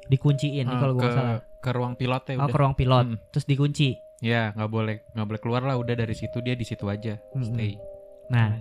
Dikunciin 0.06 0.66
Ah, 0.66 0.78
kalau 0.78 0.94
nggak 0.96 1.12
salah. 1.12 1.40
ke 1.58 1.70
ruang 1.72 1.94
pilot 1.96 2.24
ya 2.24 2.34
Oh, 2.36 2.40
udah 2.40 2.48
ke 2.48 2.58
ruang 2.58 2.76
pilot, 2.76 3.06
Hmm. 3.08 3.18
terus 3.32 3.46
dikunci. 3.46 3.90
ya 4.20 4.50
nggak 4.52 4.70
boleh 4.70 4.96
nggak 5.10 5.26
boleh 5.26 5.42
keluar 5.42 5.62
lah 5.64 5.74
udah 5.76 5.96
dari 5.96 6.14
situ 6.14 6.38
dia 6.40 6.54
di 6.54 6.62
situ 6.62 6.86
aja 6.86 7.18
Mm-mm. 7.34 7.42
stay 7.44 7.74
Nah, 8.30 8.54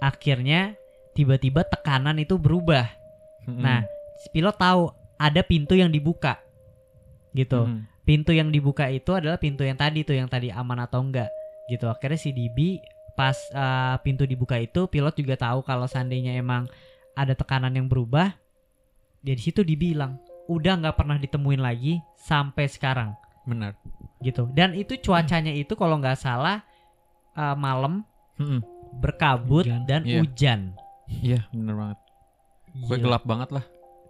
akhirnya 0.00 0.74
tiba-tiba 1.12 1.62
tekanan 1.62 2.18
itu 2.18 2.34
berubah. 2.34 2.90
Mm-mm. 3.46 3.62
Nah, 3.62 3.86
si 4.24 4.32
pilot 4.32 4.56
tahu 4.56 4.88
ada 5.20 5.44
pintu 5.44 5.76
yang 5.76 5.92
dibuka. 5.92 6.40
Gitu. 7.30 7.60
Mm-mm. 7.60 7.84
pintu 8.04 8.30
yang 8.30 8.48
dibuka 8.48 8.86
itu 8.88 9.10
adalah 9.12 9.40
pintu 9.40 9.64
yang 9.64 9.74
tadi 9.74 10.04
tuh 10.04 10.12
yang 10.12 10.28
tadi 10.28 10.52
aman 10.52 10.84
atau 10.84 11.00
enggak 11.00 11.32
gitu 11.66 11.88
akhirnya 11.88 12.20
si 12.20 12.30
DB 12.30 12.76
pas 13.16 13.32
uh, 13.56 13.96
pintu 14.04 14.28
dibuka 14.28 14.60
itu 14.60 14.84
pilot 14.84 15.16
juga 15.16 15.40
tahu 15.40 15.64
kalau 15.64 15.88
seandainya 15.88 16.36
emang 16.36 16.68
ada 17.14 17.32
tekanan 17.32 17.72
yang 17.72 17.88
berubah. 17.88 18.36
Dia 19.20 19.32
di 19.32 19.40
situ 19.40 19.64
dibilang 19.64 20.20
udah 20.46 20.84
nggak 20.84 20.96
pernah 20.96 21.16
ditemuin 21.16 21.58
lagi 21.58 21.96
sampai 22.20 22.68
sekarang 22.68 23.16
Benar. 23.48 23.72
gitu. 24.20 24.52
Dan 24.52 24.76
itu 24.76 25.00
cuacanya 25.00 25.50
itu 25.50 25.72
kalau 25.72 25.96
nggak 25.96 26.20
salah 26.20 26.60
eh, 27.32 27.56
malam 27.56 28.04
Mm-mm. 28.36 28.60
berkabut 29.00 29.64
Hujan. 29.64 29.82
dan 29.88 30.04
Iya. 30.04 30.20
hujan. 30.20 30.60
Iya, 31.08 31.40
bener 31.50 31.74
banget. 31.74 31.98
Gue 32.84 32.96
gelap 33.00 33.24
banget 33.24 33.48
lah. 33.50 33.64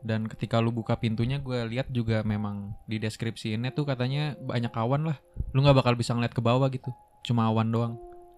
Dan 0.04 0.28
ketika 0.28 0.60
lu 0.60 0.68
buka 0.68 0.92
pintunya 0.94 1.40
gue 1.40 1.64
lihat 1.64 1.88
juga 1.88 2.20
memang 2.20 2.76
di 2.84 3.00
deskripsiinnya 3.00 3.72
tuh 3.72 3.82
katanya 3.82 4.36
banyak 4.36 4.68
awan 4.70 5.08
lah. 5.08 5.16
Lu 5.50 5.64
nggak 5.64 5.80
bakal 5.80 5.96
bisa 5.96 6.12
ngeliat 6.12 6.30
ke 6.30 6.38
bawah 6.38 6.68
gitu. 6.68 6.92
Cuma 7.24 7.48
awan 7.48 7.72
doang. 7.72 7.94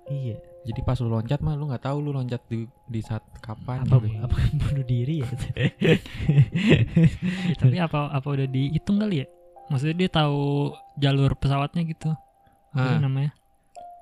Iya. 0.07 0.39
Jadi 0.63 0.81
pas 0.83 0.99
lu 0.99 1.11
loncat 1.11 1.39
mah 1.43 1.55
lu 1.55 1.67
nggak 1.67 1.83
tahu 1.83 1.99
lu 1.99 2.11
loncat 2.11 2.39
di 2.47 2.67
di 2.87 2.99
saat 3.03 3.23
kapan 3.39 3.83
Apa, 3.83 3.99
gitu. 3.99 4.19
apa 4.23 4.35
bunuh 4.57 4.83
diri 4.83 5.15
ya? 5.19 5.27
Tapi 7.61 7.77
apa 7.79 8.11
apa 8.11 8.27
udah 8.27 8.47
dihitung 8.47 8.99
kali 8.99 9.23
ya? 9.23 9.27
Maksudnya 9.67 9.97
dia 9.99 10.11
tahu 10.13 10.73
jalur 10.97 11.35
pesawatnya 11.35 11.83
gitu. 11.85 12.11
Apa 12.71 12.95
Ah. 12.95 13.01
namanya? 13.03 13.35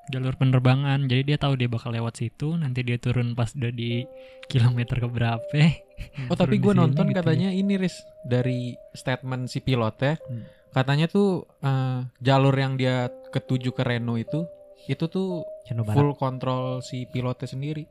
Jalur 0.05 0.37
penerbangan. 0.37 1.09
Jadi 1.09 1.33
dia 1.33 1.39
tahu 1.39 1.57
dia 1.57 1.65
bakal 1.65 1.93
lewat 1.93 2.21
situ, 2.21 2.55
nanti 2.55 2.85
dia 2.85 3.01
turun 3.01 3.33
pas 3.33 3.49
udah 3.53 3.73
di 3.73 4.05
kilometer 4.47 4.99
ke 4.99 5.09
berapa. 5.09 5.49
Oh 6.27 6.35
tapi 6.35 6.59
gue 6.59 6.75
nonton 6.75 7.07
gitu 7.07 7.23
katanya 7.23 7.55
ini 7.55 7.79
Riz 7.79 8.03
dari 8.27 8.75
statement 8.91 9.47
si 9.47 9.63
pilotnya 9.63 10.19
Hmm. 10.27 10.43
katanya 10.75 11.07
tuh 11.07 11.47
eh, 11.63 12.03
jalur 12.19 12.51
yang 12.51 12.75
dia 12.75 13.07
ketuju 13.31 13.71
ke 13.71 13.87
Reno 13.87 14.19
itu 14.19 14.43
itu 14.85 15.07
tuh 15.07 15.47
full 15.95 16.19
kontrol 16.19 16.83
si 16.83 17.07
pilotnya 17.07 17.47
sendiri. 17.47 17.87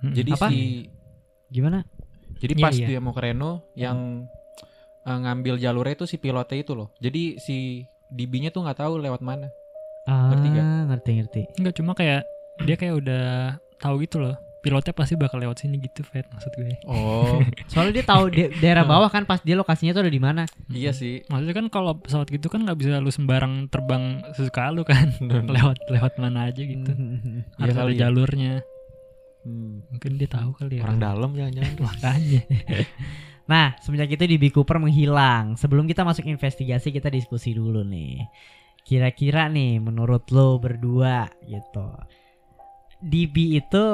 Mm-mm. 0.00 0.16
Jadi 0.16 0.30
Apa? 0.32 0.46
si 0.48 0.58
Gimana? 1.48 1.84
jadi 2.38 2.56
Iya, 2.56 2.64
pas 2.64 2.74
iya. 2.74 2.86
dia 2.88 2.98
mau 2.98 3.12
ke 3.12 3.20
Reno 3.20 3.60
yang 3.76 4.24
eh, 5.04 5.18
ngambil 5.20 5.60
jalurnya 5.60 5.94
itu 5.94 6.08
si 6.08 6.16
pilotnya 6.16 6.58
itu 6.58 6.72
loh. 6.72 6.96
Jadi 6.96 7.36
si 7.36 7.84
DB-nya 8.08 8.48
tuh 8.48 8.64
nggak 8.64 8.80
tahu 8.80 9.04
lewat 9.04 9.20
mana. 9.20 9.52
Ah, 10.08 10.32
Ngerti 10.32 10.48
gak? 10.50 10.64
ngerti 10.88 11.10
ngerti. 11.14 11.40
Enggak 11.54 11.74
cuma 11.76 11.92
kayak 11.92 12.24
dia 12.58 12.74
kayak 12.74 12.94
udah 12.96 13.24
tahu 13.76 14.00
gitu 14.00 14.18
loh. 14.18 14.34
Pilotnya 14.58 14.90
pasti 14.90 15.14
bakal 15.14 15.38
lewat 15.38 15.60
sini 15.60 15.78
gitu, 15.78 16.02
Fed 16.02 16.26
maksud 16.26 16.50
gue. 16.52 16.74
Oh 16.82 17.38
Soalnya 17.70 17.92
dia 17.94 18.04
tahu 18.04 18.26
di- 18.26 18.50
daerah 18.56 18.82
Oh. 18.82 18.90
bawah 18.90 19.06
kan 19.06 19.22
pas 19.22 19.38
dia 19.38 19.54
lokasinya 19.54 19.92
tuh 19.92 20.02
ada 20.02 20.10
di 20.10 20.18
mana. 20.18 20.42
iya 20.68 20.90
sih. 20.90 21.22
Maksudnya 21.24 21.54
kan 21.54 21.66
kalau 21.68 21.94
pesawat 21.94 22.26
gitu 22.26 22.48
kan 22.48 22.64
nggak 22.64 22.74
bisa 22.74 22.96
lu 22.96 23.06
sembarang 23.08 23.68
terbang 23.68 24.18
sesuka 24.32 24.66
lu 24.68 24.82
kan. 24.82 25.14
lewat 25.54 25.78
lewat 25.86 26.12
mana 26.16 26.48
aja 26.48 26.58
gitu. 26.58 26.90
Hmm. 26.98 27.44
Iya 27.54 27.70
Harus 27.70 27.76
ada 27.76 27.92
ya. 27.92 27.98
jalurnya. 28.02 28.52
Hmm, 29.40 29.86
Mungkin 29.88 30.10
dia 30.16 30.26
tahu 30.26 30.50
kali 30.52 30.74
ya. 30.74 30.82
Orang 30.82 30.98
dalam 30.98 31.30
jangan-jangan. 31.30 31.74
Makanya. 31.78 32.40
Nah, 33.46 33.72
semenjak 33.78 34.10
itu 34.10 34.24
DB 34.26 34.50
Cooper 34.50 34.76
menghilang. 34.76 35.54
Sebelum 35.54 35.84
kita 35.84 36.02
masuk 36.02 36.26
investigasi, 36.26 36.90
kita 36.90 37.08
diskusi 37.08 37.52
dulu 37.52 37.80
nih. 37.80 38.20
Kira-kira 38.88 39.52
nih, 39.52 39.76
menurut 39.78 40.24
lo 40.32 40.56
berdua 40.56 41.28
gitu. 41.44 41.92
DB 42.98 43.60
itu 43.60 43.84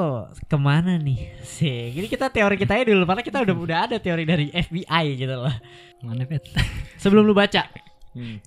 ke 0.47 0.57
mana 0.57 0.97
nih? 0.97 1.35
Sih, 1.59 1.93
ini 1.93 2.07
kita 2.07 2.31
teori 2.31 2.55
kita 2.55 2.79
aja 2.79 2.87
dulu, 2.89 3.05
karena 3.05 3.21
kita 3.21 3.39
udah 3.43 3.55
udah 3.59 3.79
ada 3.85 3.97
teori 3.99 4.23
dari 4.23 4.49
FBI 4.49 5.19
gitu 5.19 5.35
loh. 5.35 5.53
Mana 6.01 6.25
Fed? 6.25 6.47
Sebelum 7.03 7.27
lu 7.27 7.35
baca, 7.35 7.67
Hmm. 8.15 8.39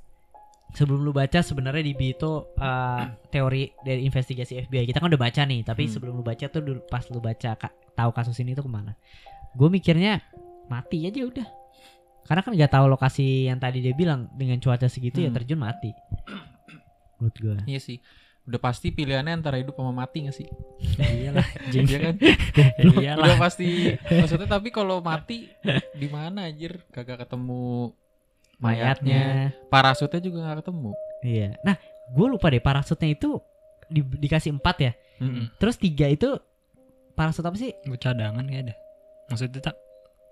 sebelum 0.71 1.03
lu 1.03 1.11
baca 1.11 1.43
sebenarnya 1.43 1.83
DB 1.83 2.15
itu 2.15 2.31
uh, 2.55 3.03
teori 3.27 3.67
dari 3.83 4.07
investigasi 4.07 4.63
FBI. 4.63 4.87
Kita 4.87 5.03
kan 5.03 5.11
udah 5.11 5.19
baca 5.19 5.43
nih, 5.43 5.59
tapi 5.61 5.85
Hmm. 5.85 5.91
sebelum 5.91 6.13
lu 6.15 6.23
baca 6.23 6.47
tuh 6.47 6.63
dulu 6.63 6.79
pas 6.87 7.03
lu 7.11 7.19
baca 7.19 7.51
ka- 7.53 7.75
tahu 7.91 8.15
kasus 8.15 8.39
ini 8.39 8.55
tuh 8.55 8.63
ke 8.63 8.71
mana? 8.71 8.95
Gue 9.51 9.67
mikirnya 9.67 10.23
mati 10.67 11.03
aja 11.03 11.19
udah. 11.19 11.47
Karena 12.27 12.41
kan 12.41 12.51
nggak 12.51 12.69
tahu 12.69 12.85
lokasi 12.85 13.47
yang 13.47 13.57
tadi 13.57 13.79
dia 13.79 13.91
bilang 13.91 14.27
dengan 14.31 14.59
cuaca 14.59 14.85
segitu 14.85 15.19
ya 15.19 15.31
Hmm. 15.31 15.37
terjun 15.37 15.57
mati. 15.57 15.91
Menurut 17.17 17.35
gue. 17.35 17.55
Iya 17.65 17.79
sih. 17.79 17.97
Udah 18.43 18.61
pasti 18.61 18.91
pilihannya 18.91 19.33
antara 19.33 19.57
hidup 19.57 19.75
sama 19.75 19.91
mati 19.93 20.23
gak 20.23 20.31
sih? 20.33 20.47
Iyalah. 20.95 21.43
Iya 21.73 21.97
kan? 22.01 22.15
Iyalah. 22.95 23.25
Udah 23.25 23.39
pasti. 23.41 23.67
Maksudnya 23.99 24.47
tapi 24.47 24.69
kalau 24.69 24.99
mati 24.99 25.51
di 25.93 26.07
mana 26.07 26.47
anjir? 26.47 26.79
Kagak 26.87 27.23
ketemu 27.23 27.91
mayatnya. 28.57 29.51
Parasutnya 29.67 30.19
juga 30.19 30.47
gak 30.47 30.63
ketemu. 30.63 30.91
Iya. 31.19 31.49
Nah, 31.61 31.75
gue 32.07 32.27
lupa 32.29 32.47
deh 32.47 32.61
parasutnya 32.61 33.09
itu 33.09 33.35
di- 33.85 34.05
dikasih 34.19 34.53
empat 34.53 34.75
ya. 34.79 34.91
Mm-mm. 35.19 35.51
Terus 35.57 35.75
tiga 35.75 36.07
itu 36.07 36.37
parasut 37.13 37.43
apa 37.43 37.57
sih? 37.57 37.73
Gue 37.83 37.97
cadangan 37.97 38.43
kayak 38.43 38.63
ada. 38.63 38.75
Maksudnya 39.27 39.59
tak 39.61 39.75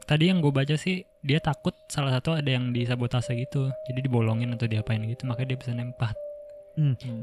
tadi 0.05 0.29
yang 0.29 0.39
gue 0.39 0.53
baca 0.53 0.77
sih 0.77 1.03
dia 1.25 1.41
takut 1.41 1.73
salah 1.89 2.13
satu 2.13 2.37
ada 2.37 2.45
yang 2.45 2.69
disabotase 2.69 3.33
gitu. 3.33 3.73
Jadi 3.89 4.05
dibolongin 4.05 4.53
atau 4.53 4.69
diapain 4.69 5.01
gitu, 5.01 5.25
makanya 5.25 5.57
dia 5.57 5.59
bisa 5.59 5.73
nempat. 5.73 6.13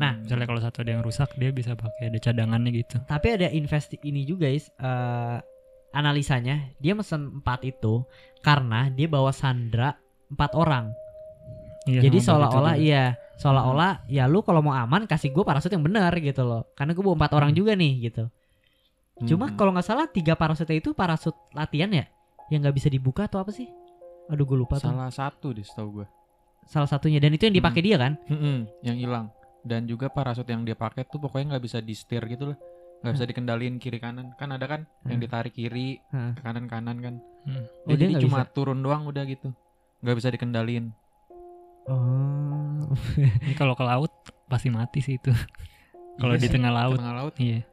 Nah, 0.01 0.17
Misalnya 0.25 0.47
kalau 0.49 0.61
satu 0.65 0.81
ada 0.81 0.97
yang 0.97 1.05
rusak, 1.05 1.37
dia 1.37 1.53
bisa 1.53 1.77
pakai 1.77 2.09
ada 2.09 2.19
cadangannya 2.19 2.73
gitu. 2.73 2.97
Tapi 3.05 3.27
ada 3.37 3.53
investi 3.53 4.01
ini 4.03 4.25
juga 4.25 4.49
guys 4.49 4.73
eh, 4.81 5.37
analisanya 5.93 6.73
dia 6.81 6.97
mesen 6.97 7.45
empat 7.45 7.61
itu 7.69 8.01
karena 8.41 8.89
dia 8.89 9.07
bawa 9.07 9.29
Sandra 9.31 9.93
empat 10.33 10.57
orang. 10.57 10.89
Iya, 11.85 12.01
Jadi 12.09 12.19
seolah-olah 12.23 12.75
iya 12.81 13.19
seolah-olah 13.37 14.07
ya 14.09 14.25
lu 14.31 14.41
kalau 14.41 14.63
mau 14.65 14.73
aman 14.73 15.05
kasih 15.05 15.35
gue 15.35 15.45
parasut 15.45 15.69
yang 15.69 15.85
benar 15.85 16.15
gitu 16.17 16.43
loh. 16.49 16.73
Karena 16.73 16.97
gue 16.97 17.05
bawa 17.05 17.17
empat 17.21 17.33
orang 17.37 17.53
Hmm. 17.53 17.59
juga 17.59 17.73
nih 17.77 18.09
gitu. 18.09 18.25
Cuma 19.29 19.53
Hmm. 19.53 19.57
kalau 19.61 19.77
nggak 19.77 19.85
salah 19.85 20.09
tiga 20.09 20.33
parasutnya 20.33 20.81
itu 20.81 20.97
parasut 20.97 21.37
latihan 21.53 21.93
ya 21.93 22.09
yang 22.49 22.65
nggak 22.65 22.73
bisa 22.81 22.89
dibuka 22.89 23.29
atau 23.29 23.45
apa 23.45 23.53
sih? 23.53 23.69
Aduh 24.33 24.43
gue 24.43 24.57
lupa 24.57 24.77
tuh. 24.77 24.89
salah 24.89 25.09
satu 25.09 25.53
deh 25.53 25.63
setahu 25.63 26.01
gue. 26.01 26.07
Salah 26.65 26.87
satunya 26.87 27.19
dan 27.19 27.31
itu 27.31 27.45
yang 27.45 27.55
dipakai 27.55 27.81
dia 27.81 27.97
kan? 27.97 28.17
Mm-mm, 28.27 28.65
yang 28.81 28.97
hilang. 28.97 29.27
Dan 29.61 29.85
juga 29.85 30.09
parasut 30.09 30.43
yang 30.45 30.63
dia 30.63 30.75
pakai 30.75 31.05
tuh 31.05 31.21
pokoknya 31.21 31.55
nggak 31.55 31.63
bisa 31.63 31.79
di 31.79 31.93
setir 31.93 32.25
gitu 32.27 32.51
loh. 32.51 32.59
Nggak 33.01 33.13
bisa 33.13 33.25
dikendaliin 33.29 33.77
kiri 33.77 33.99
kanan. 33.99 34.33
Kan 34.35 34.51
ada 34.51 34.65
kan 34.65 34.81
yang 35.05 35.19
Hmm. 35.19 35.23
ditarik 35.23 35.53
kiri, 35.53 36.01
Hah. 36.09 36.33
ke 36.33 36.41
kanan 36.41 36.65
kanan 36.65 36.97
kan. 36.99 37.15
Hmm. 37.45 37.67
Oh, 37.85 37.89
Dia 37.89 37.97
dia 38.01 38.09
jadi 38.11 38.23
cuma 38.23 38.47
turun 38.47 38.79
doang 38.79 39.05
udah 39.05 39.23
gitu. 39.25 39.51
Nggak 40.01 40.17
bisa 40.17 40.29
dikendaliin. 40.31 40.95
Oh. 41.85 42.95
Ini 43.43 43.55
kalau 43.55 43.75
ke 43.75 43.83
laut 43.83 44.13
pasti 44.47 44.71
mati 44.71 44.99
sih 44.99 45.17
itu. 45.17 45.35
Kalau 46.15 46.33
Iya 46.33 46.39
di 46.39 46.47
sih, 46.47 46.53
tengah 46.53 46.71
laut, 46.71 46.97
tengah 46.97 47.17
laut. 47.17 47.35
iya 47.37 47.65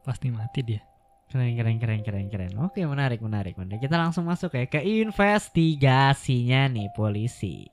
pasti 0.00 0.26
mati 0.28 0.60
dia. 0.62 0.80
Keren 1.32 1.56
keren 1.58 1.76
keren 1.82 2.00
keren 2.04 2.26
keren. 2.30 2.52
Oke 2.62 2.86
menarik 2.86 3.18
menarik 3.18 3.58
menarik. 3.58 3.82
Kita 3.82 3.98
langsung 3.98 4.28
masuk 4.28 4.54
ya 4.54 4.66
ke 4.70 4.80
investigasinya 4.84 6.70
nih 6.70 6.88
polisi. 6.94 7.66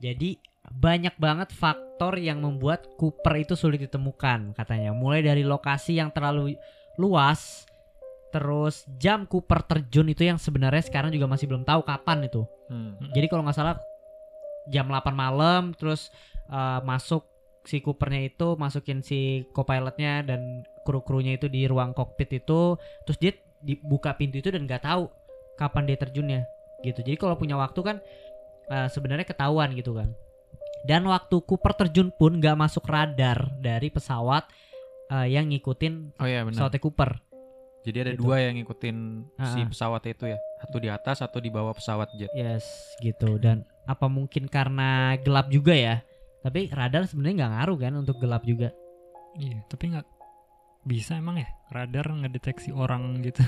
Jadi 0.00 0.36
banyak 0.68 1.16
banget 1.16 1.50
faktor 1.56 2.20
yang 2.20 2.44
membuat 2.44 2.84
Cooper 3.00 3.40
itu 3.40 3.56
sulit 3.56 3.80
ditemukan 3.80 4.52
katanya. 4.52 4.92
Mulai 4.92 5.24
dari 5.24 5.42
lokasi 5.42 5.96
yang 5.96 6.12
terlalu 6.12 6.56
luas, 7.00 7.64
terus 8.28 8.84
jam 9.00 9.24
Cooper 9.24 9.64
terjun 9.64 10.12
itu 10.12 10.28
yang 10.28 10.36
sebenarnya 10.36 10.84
sekarang 10.84 11.10
juga 11.10 11.26
masih 11.26 11.48
belum 11.48 11.64
tahu 11.64 11.80
kapan 11.82 12.28
itu. 12.28 12.44
Hmm. 12.68 12.96
Jadi 13.16 13.26
kalau 13.26 13.42
nggak 13.44 13.56
salah 13.56 13.76
jam 14.68 14.86
8 14.86 15.10
malam 15.16 15.72
terus 15.74 16.12
uh, 16.52 16.78
masuk 16.84 17.26
si 17.62 17.84
Coopernya 17.84 18.26
itu 18.26 18.56
masukin 18.56 19.04
si 19.04 19.44
co-pilotnya 19.52 20.24
dan 20.24 20.64
kru-krunya 20.82 21.36
itu 21.36 21.46
di 21.46 21.68
ruang 21.68 21.92
kokpit 21.92 22.32
itu 22.32 22.80
terus 23.04 23.18
dia 23.20 23.32
dibuka 23.60 24.16
pintu 24.16 24.40
itu 24.40 24.48
dan 24.48 24.64
nggak 24.64 24.80
tahu 24.82 25.12
kapan 25.54 25.84
dia 25.84 25.98
terjunnya 26.00 26.40
gitu. 26.80 27.04
Jadi 27.04 27.20
kalau 27.20 27.36
punya 27.36 27.60
waktu 27.60 27.80
kan 27.84 27.96
uh, 28.72 28.88
sebenarnya 28.88 29.28
ketahuan 29.28 29.76
gitu 29.76 29.92
kan. 29.92 30.08
Dan 30.80 31.04
waktu 31.04 31.44
Cooper 31.44 31.76
terjun 31.76 32.08
pun 32.08 32.40
nggak 32.40 32.56
masuk 32.56 32.88
radar 32.88 33.52
dari 33.60 33.92
pesawat 33.92 34.48
uh, 35.12 35.28
yang 35.28 35.52
ngikutin 35.52 36.16
Oh 36.16 36.24
iya 36.24 36.40
pesawatnya 36.40 36.80
Cooper. 36.80 37.10
Jadi 37.80 37.96
ada 37.96 38.10
Gitu. 38.12 38.24
dua 38.24 38.36
yang 38.40 38.56
ngikutin 38.60 38.96
si 39.40 39.40
Ah, 39.40 39.64
ah. 39.64 39.68
pesawat 39.68 40.02
itu 40.08 40.24
ya. 40.28 40.38
Satu 40.60 40.76
di 40.80 40.88
atas, 40.88 41.16
satu 41.20 41.40
di 41.40 41.48
bawah 41.48 41.72
pesawat 41.72 42.08
jet. 42.16 42.28
Yes, 42.32 42.64
gitu. 43.00 43.40
Dan 43.40 43.64
apa 43.84 44.04
mungkin 44.08 44.48
karena 44.48 45.16
gelap 45.20 45.48
juga 45.48 45.72
ya? 45.72 46.04
Tapi 46.40 46.72
radar 46.72 47.04
sebenarnya 47.04 47.44
nggak 47.44 47.52
ngaruh 47.56 47.78
kan 47.78 47.92
untuk 48.00 48.16
gelap 48.16 48.42
juga. 48.48 48.72
Iya, 49.36 49.60
tapi 49.68 49.92
nggak 49.92 50.06
bisa 50.88 51.20
emang 51.20 51.36
ya 51.36 51.48
radar 51.68 52.08
ngedeteksi 52.08 52.72
orang 52.72 53.20
gitu. 53.20 53.44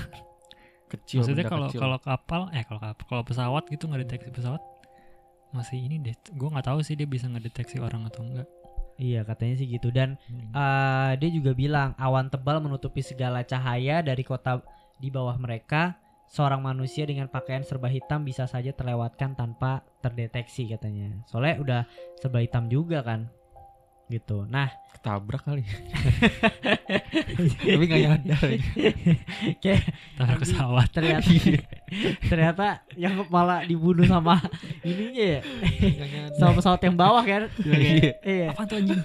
Kecil. 0.93 1.25
Maksudnya 1.25 1.49
kalau 1.49 1.69
kalau 1.73 1.99
kapal, 1.99 2.41
eh 2.53 2.65
kalau 2.69 2.81
kapal, 2.81 3.05
kalau 3.09 3.23
pesawat 3.25 3.65
gitu 3.73 3.89
ngedeteksi 3.89 4.29
pesawat 4.29 4.61
masih 5.57 5.81
ini 5.81 6.01
deh. 6.01 6.17
Gue 6.37 6.53
nggak 6.53 6.69
tahu 6.69 6.85
sih 6.85 6.97
dia 6.97 7.09
bisa 7.09 7.29
ngedeteksi 7.29 7.81
orang 7.81 8.05
atau 8.09 8.25
enggak. 8.25 8.49
Iya 9.01 9.25
katanya 9.25 9.55
sih 9.57 9.73
gitu. 9.73 9.89
Dan 9.89 10.21
eh, 10.53 11.13
dia 11.17 11.31
juga 11.33 11.57
bilang 11.57 11.97
awan 11.97 12.29
tebal 12.29 12.61
menutupi 12.61 13.01
segala 13.01 13.41
cahaya 13.41 14.05
dari 14.05 14.21
kota 14.21 14.61
di 15.01 15.09
bawah 15.09 15.35
mereka. 15.41 15.97
Seorang 16.33 16.65
manusia 16.65 17.05
dengan 17.05 17.29
pakaian 17.29 17.61
serba 17.61 17.93
hitam 17.93 18.25
bisa 18.25 18.49
saja 18.49 18.73
terlewatkan 18.73 19.37
tanpa 19.37 19.85
terdeteksi 20.01 20.65
katanya. 20.65 21.13
Soalnya 21.29 21.55
udah 21.61 21.81
serba 22.17 22.41
hitam 22.41 22.73
juga 22.73 23.05
kan. 23.05 23.29
gitu. 24.09 24.45
Nah, 24.45 24.69
Ketabrak 24.93 25.41
kali. 25.41 25.65
Tapi 27.65 27.85
nggak 27.89 28.01
nyadar. 28.05 28.45
kayak 29.57 29.83
Taruh 30.21 30.37
pesawat. 30.37 30.89
ternyata 30.93 31.33
ternyata 32.23 32.67
yang 32.95 33.27
malah 33.27 33.63
dibunuh 33.63 34.03
sama 34.03 34.41
ininya 34.89 35.39
ya 35.39 35.41
sama 36.35 36.53
pesawat 36.57 36.81
yang 36.81 36.95
bawah 36.95 37.21
kan 37.21 37.43
Iya. 37.63 38.13
iya 38.23 38.47
Apa 38.51 38.63
tuh 38.65 38.77
anjing? 38.79 38.99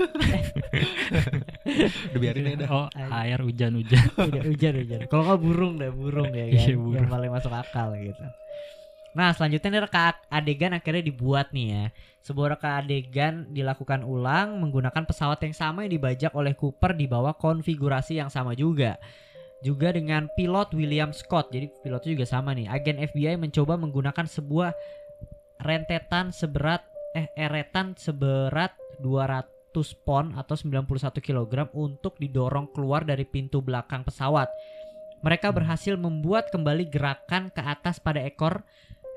Udah 2.08 2.20
biarin 2.20 2.48
aja 2.48 2.58
dah. 2.58 2.70
Oh, 2.70 2.88
air 3.14 3.40
hujan-hujan. 3.40 4.04
udah 4.30 4.44
hujan 4.44 4.74
hujan 4.78 5.00
kalau 5.08 5.24
nggak 5.26 5.42
burung 5.42 5.74
deh 5.78 5.92
burung 5.92 6.30
ya 6.30 6.46
kan 6.48 6.56
Iya, 6.58 6.68
yang 6.70 6.82
burung. 6.82 7.08
paling 7.08 7.32
masuk 7.32 7.52
akal 7.52 7.94
gitu 7.96 8.24
nah 9.12 9.34
selanjutnya 9.34 9.70
nih 9.72 9.82
reka 9.82 10.02
adegan 10.30 10.72
akhirnya 10.72 11.02
dibuat 11.02 11.50
nih 11.50 11.66
ya 11.68 11.84
sebuah 12.22 12.54
reka 12.54 12.70
adegan 12.78 13.50
dilakukan 13.50 14.06
ulang 14.06 14.62
menggunakan 14.62 15.04
pesawat 15.04 15.42
yang 15.42 15.52
sama 15.52 15.84
yang 15.84 15.98
dibajak 15.98 16.30
oleh 16.32 16.54
Cooper 16.54 16.94
di 16.94 17.10
bawah 17.10 17.34
konfigurasi 17.34 18.22
yang 18.22 18.30
sama 18.30 18.54
juga 18.54 19.02
juga 19.66 19.90
dengan 19.90 20.30
pilot 20.38 20.74
William 20.78 21.10
Scott 21.10 21.50
jadi 21.50 21.70
pilotnya 21.82 22.12
juga 22.14 22.28
sama 22.30 22.54
nih 22.54 22.70
agen 22.70 23.02
FBI 23.02 23.42
mencoba 23.42 23.74
menggunakan 23.76 24.30
sebuah 24.30 24.72
rentetan 25.62 26.30
seberat 26.30 26.86
eh 27.18 27.34
eretan 27.34 27.98
seberat 27.98 28.78
200 29.02 29.74
pon 30.06 30.34
atau 30.38 30.54
91 30.54 31.18
kg 31.22 31.70
untuk 31.74 32.18
didorong 32.22 32.70
keluar 32.74 33.06
dari 33.06 33.26
pintu 33.26 33.62
belakang 33.62 34.06
pesawat. 34.06 34.50
Mereka 35.26 35.50
berhasil 35.50 35.98
membuat 35.98 36.54
kembali 36.54 36.94
gerakan 36.94 37.50
ke 37.50 37.62
atas 37.62 37.98
pada 37.98 38.22
ekor 38.22 38.62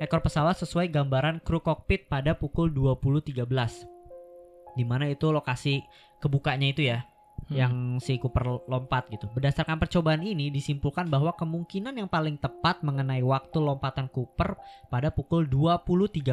ekor 0.00 0.24
pesawat 0.24 0.56
sesuai 0.56 0.88
gambaran 0.88 1.44
kru 1.44 1.60
kokpit 1.60 2.08
pada 2.08 2.32
pukul 2.32 2.72
20.13. 2.72 3.44
Di 4.80 4.84
mana 4.88 5.12
itu 5.12 5.28
lokasi 5.28 5.84
kebukanya 6.24 6.72
itu 6.72 6.88
ya 6.88 7.04
Hmm. 7.50 7.58
yang 7.58 7.74
si 7.98 8.14
Cooper 8.22 8.62
lompat 8.70 9.10
gitu. 9.10 9.26
Berdasarkan 9.34 9.82
percobaan 9.82 10.22
ini 10.22 10.54
disimpulkan 10.54 11.10
bahwa 11.10 11.34
kemungkinan 11.34 11.98
yang 11.98 12.06
paling 12.06 12.38
tepat 12.38 12.86
mengenai 12.86 13.26
waktu 13.26 13.58
lompatan 13.58 14.06
Cooper 14.06 14.54
pada 14.86 15.10
pukul 15.10 15.50
20.13. 15.50 16.30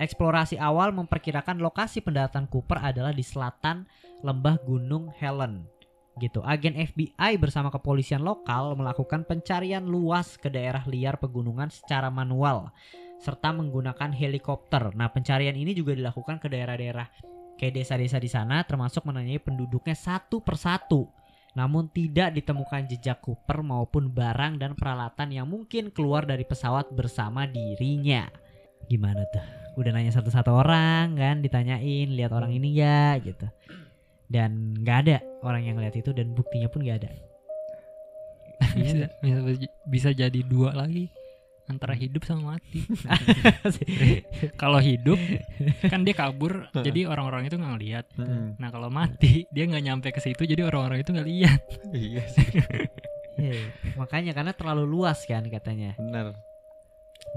Eksplorasi 0.00 0.56
awal 0.56 0.96
memperkirakan 0.96 1.60
lokasi 1.60 2.00
pendaratan 2.00 2.48
Cooper 2.48 2.80
adalah 2.80 3.12
di 3.12 3.20
selatan 3.20 3.84
lembah 4.24 4.56
Gunung 4.64 5.12
Helen. 5.20 5.68
Gitu. 6.16 6.40
Agen 6.40 6.80
FBI 6.80 7.36
bersama 7.36 7.68
kepolisian 7.68 8.24
lokal 8.24 8.72
melakukan 8.80 9.28
pencarian 9.28 9.84
luas 9.84 10.40
ke 10.40 10.48
daerah 10.48 10.80
liar 10.88 11.20
pegunungan 11.20 11.68
secara 11.68 12.08
manual 12.08 12.72
serta 13.20 13.52
menggunakan 13.52 14.16
helikopter. 14.16 14.96
Nah, 14.96 15.12
pencarian 15.12 15.52
ini 15.52 15.76
juga 15.76 15.92
dilakukan 15.92 16.40
ke 16.40 16.48
daerah-daerah 16.48 17.04
kayak 17.60 17.76
desa-desa 17.76 18.16
di 18.16 18.32
sana 18.32 18.64
termasuk 18.64 19.04
menanyai 19.04 19.36
penduduknya 19.36 19.92
satu 19.92 20.40
persatu. 20.40 21.12
Namun 21.52 21.92
tidak 21.92 22.32
ditemukan 22.32 22.88
jejak 22.88 23.20
Cooper 23.20 23.60
maupun 23.60 24.08
barang 24.08 24.56
dan 24.56 24.72
peralatan 24.72 25.28
yang 25.28 25.44
mungkin 25.44 25.92
keluar 25.92 26.24
dari 26.24 26.48
pesawat 26.48 26.88
bersama 26.96 27.44
dirinya. 27.44 28.32
Gimana 28.88 29.28
tuh? 29.28 29.44
Udah 29.76 29.92
nanya 29.92 30.08
satu-satu 30.08 30.48
orang 30.56 31.20
kan, 31.20 31.44
ditanyain 31.44 32.08
lihat 32.08 32.32
orang 32.32 32.56
ini 32.56 32.80
ya 32.80 33.20
gitu. 33.20 33.44
Dan 34.24 34.72
nggak 34.80 34.98
ada 35.04 35.18
orang 35.44 35.68
yang 35.68 35.76
lihat 35.76 36.00
itu 36.00 36.16
dan 36.16 36.32
buktinya 36.32 36.70
pun 36.72 36.80
nggak 36.80 36.98
ada. 37.04 37.10
bisa, 38.72 39.10
bisa, 39.20 39.66
bisa 39.84 40.08
jadi 40.16 40.40
dua 40.46 40.72
lagi 40.72 41.10
antara 41.70 41.94
hidup 41.94 42.26
sama 42.26 42.58
mati. 42.58 42.82
kalau 44.60 44.82
hidup 44.82 45.16
kan 45.86 46.02
dia 46.02 46.12
kabur, 46.18 46.66
jadi 46.86 47.06
orang-orang 47.06 47.46
itu 47.46 47.54
nggak 47.54 47.72
ngeliat. 47.78 48.06
Hmm. 48.18 48.58
Nah 48.58 48.68
kalau 48.74 48.90
mati 48.90 49.46
dia 49.54 49.70
nggak 49.70 49.84
nyampe 49.86 50.08
ke 50.10 50.18
situ, 50.18 50.42
jadi 50.42 50.66
orang-orang 50.66 51.06
itu 51.06 51.14
nggak 51.14 51.28
lihat. 51.30 51.60
Iya 51.94 52.22
sih. 52.34 52.48
Iya, 53.40 53.72
makanya 53.96 54.34
karena 54.36 54.52
terlalu 54.52 54.84
luas 54.84 55.22
kan 55.24 55.46
katanya. 55.46 55.94
Bener. 55.96 56.34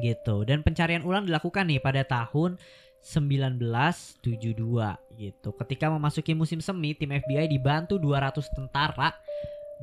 gitu 0.02 0.42
dan 0.42 0.66
pencarian 0.66 1.06
ulang 1.06 1.30
dilakukan 1.30 1.70
nih 1.70 1.78
pada 1.78 2.02
tahun 2.02 2.58
1972 3.04 4.26
gitu. 5.20 5.50
Ketika 5.54 5.86
memasuki 5.92 6.34
musim 6.34 6.64
semi, 6.64 6.96
tim 6.98 7.12
FBI 7.14 7.46
dibantu 7.46 8.00
200 8.02 8.42
tentara 8.56 9.14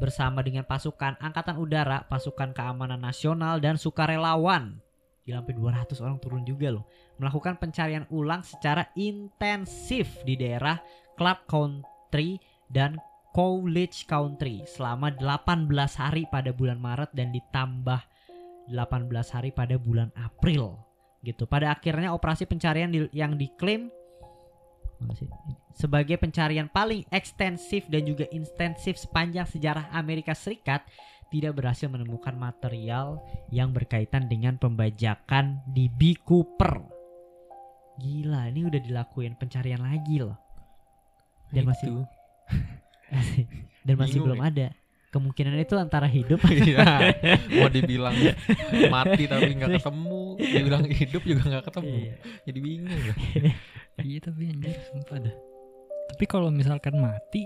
bersama 0.00 0.40
dengan 0.40 0.64
pasukan 0.64 1.20
angkatan 1.20 1.60
udara, 1.60 2.08
pasukan 2.08 2.56
keamanan 2.56 3.04
nasional 3.04 3.60
dan 3.60 3.76
sukarelawan. 3.76 4.80
Gila 5.28 5.44
sampai 5.44 5.54
200 5.54 6.00
orang 6.00 6.18
turun 6.18 6.42
juga 6.48 6.72
loh. 6.72 6.88
Melakukan 7.20 7.60
pencarian 7.60 8.08
ulang 8.08 8.40
secara 8.40 8.88
intensif 8.96 10.24
di 10.24 10.40
daerah 10.40 10.80
Club 11.20 11.44
Country 11.44 12.40
dan 12.72 12.96
College 13.36 14.08
Country 14.08 14.64
selama 14.64 15.12
18 15.14 15.68
hari 16.00 16.24
pada 16.32 16.50
bulan 16.50 16.80
Maret 16.80 17.12
dan 17.12 17.30
ditambah 17.30 18.00
18 18.72 19.34
hari 19.36 19.52
pada 19.52 19.76
bulan 19.76 20.08
April 20.16 20.80
gitu. 21.20 21.44
Pada 21.44 21.70
akhirnya 21.76 22.16
operasi 22.16 22.48
pencarian 22.48 22.90
yang 23.12 23.36
diklaim? 23.36 23.92
Sebagai 25.74 26.20
pencarian 26.20 26.68
paling 26.68 27.08
ekstensif 27.08 27.88
dan 27.88 28.04
juga 28.04 28.28
intensif 28.30 29.00
sepanjang 29.00 29.48
sejarah 29.48 29.88
Amerika 29.96 30.36
Serikat 30.36 30.84
tidak 31.30 31.62
berhasil 31.62 31.86
menemukan 31.86 32.34
material 32.34 33.22
yang 33.54 33.70
berkaitan 33.70 34.26
dengan 34.26 34.58
pembajakan 34.58 35.62
di 35.70 35.86
B. 35.86 36.18
Cooper. 36.18 36.82
Gila, 38.02 38.50
ini 38.50 38.66
udah 38.66 38.80
dilakuin 38.82 39.38
pencarian 39.38 39.80
lagi 39.80 40.18
loh. 40.18 40.34
Dan 41.54 41.70
masih 41.70 41.86
Itu. 41.86 42.02
dan 43.86 43.94
masih 43.94 44.18
Bingung 44.18 44.26
belum 44.34 44.42
ada. 44.42 44.66
Kemungkinan 45.10 45.58
itu 45.58 45.74
antara 45.74 46.06
hidup 46.06 46.38
Iya. 46.50 47.10
Mau 47.58 47.66
dibilang 47.74 48.14
mati 48.94 49.26
tapi 49.26 49.58
nggak 49.58 49.82
ketemu, 49.82 50.22
dibilang 50.38 50.86
hidup 50.86 51.22
juga 51.26 51.42
nggak 51.50 51.64
ketemu. 51.66 51.94
Iya. 51.98 52.14
Jadi 52.46 52.58
bingung. 52.62 53.02
Iya 54.00 54.18
tapi 54.24 54.48
anjir 54.48 54.80
sumpah 54.88 55.18
dah. 55.20 55.34
Tapi 56.14 56.24
kalau 56.24 56.48
misalkan 56.48 56.96
mati 56.96 57.44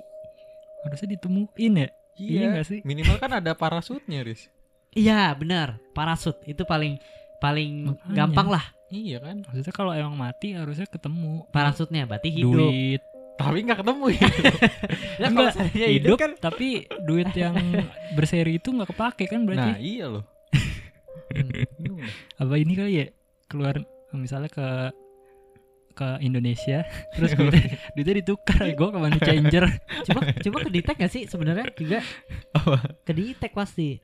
harusnya 0.87 1.19
ditemuin 1.19 1.75
ya. 1.83 1.89
Iya 2.15 2.45
nggak 2.55 2.67
sih? 2.69 2.79
Minimal 2.87 3.17
kan 3.19 3.33
ada 3.35 3.57
parasutnya, 3.59 4.23
Riz. 4.23 4.47
Iya 4.95 5.35
benar 5.35 5.83
parasut 5.91 6.39
itu 6.47 6.63
paling 6.63 7.03
paling 7.43 7.91
Makanya. 7.91 8.15
gampang 8.15 8.49
lah 8.55 8.65
Iya 8.87 9.19
kan? 9.19 9.43
Maksudnya 9.43 9.75
kalau 9.75 9.91
emang 9.91 10.15
mati 10.15 10.55
harusnya 10.55 10.87
ketemu. 10.87 11.43
parasutnya 11.51 12.07
berarti 12.07 12.31
hidup. 12.31 12.55
Duit 12.71 13.03
Tapi 13.35 13.59
nggak 13.67 13.79
ketemu 13.83 14.07
ya. 14.15 14.29
Enggak, 15.29 15.51
seandainya 15.59 15.89
hidup 15.91 16.17
kan 16.17 16.33
tapi 16.39 16.87
duit 17.03 17.31
yang 17.35 17.57
berseri 18.15 18.63
itu 18.63 18.71
nggak 18.71 18.95
kepake 18.95 19.25
kan 19.27 19.43
berarti. 19.43 19.71
Nah, 19.75 19.81
iya 19.83 20.07
loh. 20.07 20.25
Dah. 21.35 22.47
Apa 22.47 22.55
ini 22.63 22.73
kali 22.79 22.93
ya 23.03 23.07
keluar 23.51 23.75
misalnya 24.15 24.51
ke 24.51 24.69
ke 25.95 26.09
Indonesia 26.27 26.83
terus 27.15 27.39
duitnya, 27.39 27.79
duitnya 27.95 28.15
ditukar 28.19 28.67
gue 28.67 28.89
ke 28.91 28.99
money 28.99 29.21
changer 29.23 29.65
coba 30.11 30.21
coba 30.43 30.57
ke 30.67 30.71
detect 30.75 30.99
gak 30.99 31.13
sih 31.15 31.23
sebenarnya 31.31 31.71
juga 31.79 32.03
Apa? 32.51 32.83
ke 33.07 33.13
detect 33.15 33.55
pasti. 33.55 34.03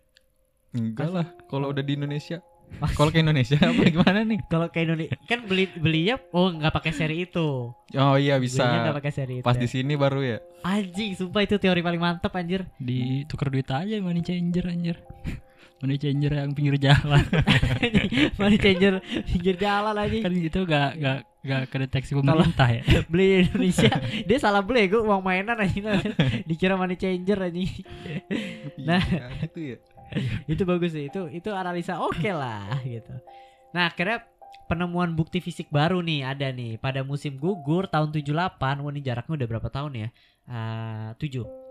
Enggak 0.70 1.10
lah. 1.10 1.26
Kalau 1.50 1.74
udah 1.74 1.82
di 1.82 1.98
Indonesia. 1.98 2.38
Kalau 2.98 3.10
ke 3.12 3.20
Indonesia 3.20 3.56
apa 3.70 3.82
gimana 3.86 4.20
nih? 4.24 4.38
Kalau 4.48 4.66
ke 4.72 4.84
Indonesia 4.86 5.16
kan 5.28 5.44
beli 5.44 5.68
belinya 5.74 6.16
oh 6.32 6.48
nggak 6.48 6.72
pakai 6.72 6.92
seri 6.94 7.28
itu. 7.28 7.72
Oh 7.74 8.14
iya 8.16 8.38
Belinya 8.40 8.90
nggak 8.90 8.94
bisa. 8.94 8.98
pakai 9.02 9.12
seri 9.12 9.34
itu. 9.40 9.44
Pas 9.44 9.56
ya. 9.56 9.62
di 9.62 9.68
sini 9.68 9.92
baru 9.94 10.20
ya. 10.24 10.38
Anjing, 10.60 11.16
sumpah 11.16 11.42
itu 11.44 11.56
teori 11.56 11.80
paling 11.80 12.00
mantep 12.00 12.32
anjir. 12.32 12.68
ditukar 12.76 13.48
duit 13.48 13.68
aja 13.68 13.96
money 14.00 14.20
changer 14.20 14.68
anjir 14.68 14.96
money 15.80 15.96
changer 15.96 16.28
yang 16.36 16.52
pinggir 16.52 16.76
jalan 16.76 17.24
Money 18.40 18.60
changer 18.60 19.00
pinggir 19.24 19.56
jalan 19.56 19.96
aja. 19.96 20.16
kan 20.20 20.32
itu 20.36 20.60
gak 20.68 20.90
gak 21.00 21.18
gak 21.40 21.62
kedeteksi 21.72 22.12
pemerintah 22.12 22.68
ya 22.68 22.84
Beli 23.08 23.24
di 23.24 23.36
Indonesia, 23.48 23.88
dia 24.28 24.36
salah 24.36 24.60
beli 24.60 24.92
gue 24.92 25.00
uang 25.00 25.24
mainan 25.24 25.56
aja 25.56 26.04
dikira 26.44 26.76
money 26.76 27.00
changer 27.00 27.48
aja. 27.48 27.60
Nah. 28.76 29.00
Gitu 29.40 29.60
ya. 29.64 29.76
itu 30.52 30.62
bagus 30.66 30.92
sih. 30.92 31.08
Itu 31.08 31.30
itu 31.30 31.50
analisa 31.50 32.00
oke 32.00 32.30
lah 32.30 32.80
gitu. 32.82 33.14
Nah 33.74 33.90
akhirnya 33.90 34.26
penemuan 34.66 35.14
bukti 35.14 35.42
fisik 35.42 35.70
baru 35.70 36.02
nih 36.02 36.26
ada 36.26 36.48
nih. 36.50 36.78
Pada 36.78 37.02
musim 37.02 37.38
gugur 37.38 37.86
tahun 37.90 38.14
78 38.14 38.58
wah 38.58 38.90
ini 38.90 39.00
jaraknya 39.02 39.34
udah 39.44 39.48
berapa 39.48 39.68
tahun 39.70 39.92
ya? 39.96 40.08
Ah, 40.50 41.14
7 41.18 41.70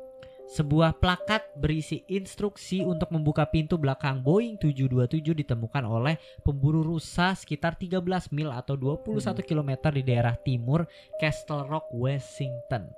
sebuah 0.49 0.97
plakat 0.97 1.45
berisi 1.61 2.01
instruksi 2.09 2.81
untuk 2.81 3.13
membuka 3.13 3.45
pintu 3.45 3.77
belakang 3.77 4.25
Boeing 4.25 4.57
727 4.57 5.37
ditemukan 5.45 5.85
oleh 5.85 6.17
pemburu 6.41 6.81
rusa 6.81 7.37
sekitar 7.37 7.77
13 7.77 8.01
mil 8.33 8.49
atau 8.49 8.73
21 8.73 9.45
km 9.45 9.93
di 9.93 10.01
daerah 10.01 10.33
timur 10.41 10.89
Castle 11.21 11.69
Rock, 11.69 11.93
Washington. 11.93 12.89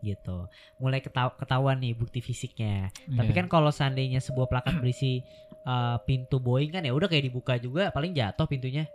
Gitu. 0.00 0.48
Mulai 0.76 0.98
keta- 0.98 1.34
ketahuan 1.34 1.76
nih 1.76 1.92
bukti 1.92 2.18
fisiknya. 2.18 2.88
Tapi 3.06 3.30
Iya. 3.30 3.36
kan 3.36 3.46
kalau 3.46 3.68
seandainya 3.68 4.18
sebuah 4.18 4.46
plakat 4.46 4.78
berisi 4.78 5.20
uh, 5.62 6.00
pintu 6.00 6.36
Boeing 6.36 6.70
kan 6.70 6.80
ya 6.80 6.90
udah 6.90 7.04
kayak 7.04 7.24
dibuka 7.24 7.56
juga 7.56 7.88
paling 7.88 8.10
jatuh 8.10 8.44
pintunya. 8.44 8.88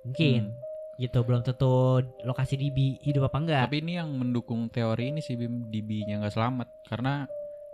Mungkin. 0.00 0.42
Hmm. 0.48 0.66
gitu 0.96 1.22
belum 1.22 1.46
tentu 1.46 2.02
lokasi 2.22 2.58
DB 2.58 2.98
hidup 2.98 3.30
apa 3.30 3.38
enggak 3.38 3.62
Tapi 3.62 3.78
ini 3.78 3.94
yang 3.94 4.10
mendukung 4.10 4.66
teori 4.66 5.14
ini 5.14 5.22
sih 5.22 5.38
Bim 5.38 5.70
DB-nya 5.70 6.18
nggak 6.18 6.34
selamat 6.34 6.66
karena 6.90 7.22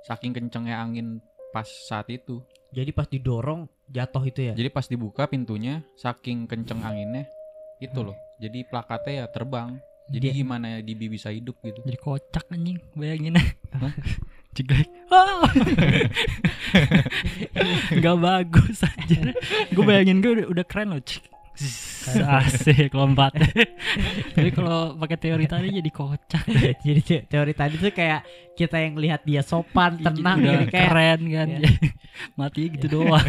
saking 0.02 0.36
kencengnya 0.36 0.76
angin 0.76 1.24
pas 1.48 1.64
saat 1.64 2.04
itu. 2.08 2.44
jadi 2.68 2.92
pas 2.92 3.08
didorong 3.08 3.64
jatuh 3.88 4.20
itu 4.24 4.40
ya 4.42 4.52
Jadi 4.52 4.68
pas 4.68 4.84
dibuka 4.84 5.24
pintunya 5.24 5.80
saking 5.94 6.44
kenceng 6.44 6.84
anginnya 6.84 7.24
itu 7.78 7.96
Hmm. 7.96 8.12
loh. 8.12 8.16
Jadi 8.36 8.60
plakatnya 8.62 9.14
ya 9.14 9.26
terbang. 9.26 9.80
Jadi 10.04 10.26
Dia- 10.30 10.36
gimana 10.36 10.64
ya 10.68 10.78
DB 10.80 11.08
bisa 11.08 11.28
hidup 11.28 11.56
gitu. 11.60 11.80
Jadi 11.80 11.96
kocak 11.96 12.44
anjing, 12.48 12.76
bayangin. 12.92 13.40
Jeglek. 14.54 14.88
Ah. 15.14 15.46
Gak 17.94 18.16
bagus 18.18 18.82
aja. 18.82 19.18
Gue 19.70 19.84
bayangin 19.84 20.18
gue 20.18 20.42
udah, 20.42 20.46
udah 20.50 20.64
keren 20.66 20.90
loh. 20.90 20.98
Cik. 20.98 21.22
Asik 22.18 22.90
lompat. 22.90 23.30
Tapi 24.34 24.50
kalau 24.50 24.98
pakai 24.98 25.16
teori 25.16 25.46
tadi 25.46 25.70
jadi 25.70 25.86
kocak. 25.86 26.44
jadi 26.82 27.00
te- 27.00 27.24
teori 27.30 27.54
tadi 27.54 27.78
tuh 27.78 27.94
kayak 27.94 28.26
kita 28.58 28.82
yang 28.82 28.98
lihat 28.98 29.22
dia 29.22 29.46
sopan 29.46 30.02
tenang 30.02 30.42
udah 30.42 30.50
gitu 30.50 30.64
kayak 30.66 30.82
keren 30.90 31.20
kan. 31.30 31.48
Iya. 31.54 31.70
Mati 32.34 32.62
gitu 32.74 32.86
doang. 32.90 33.22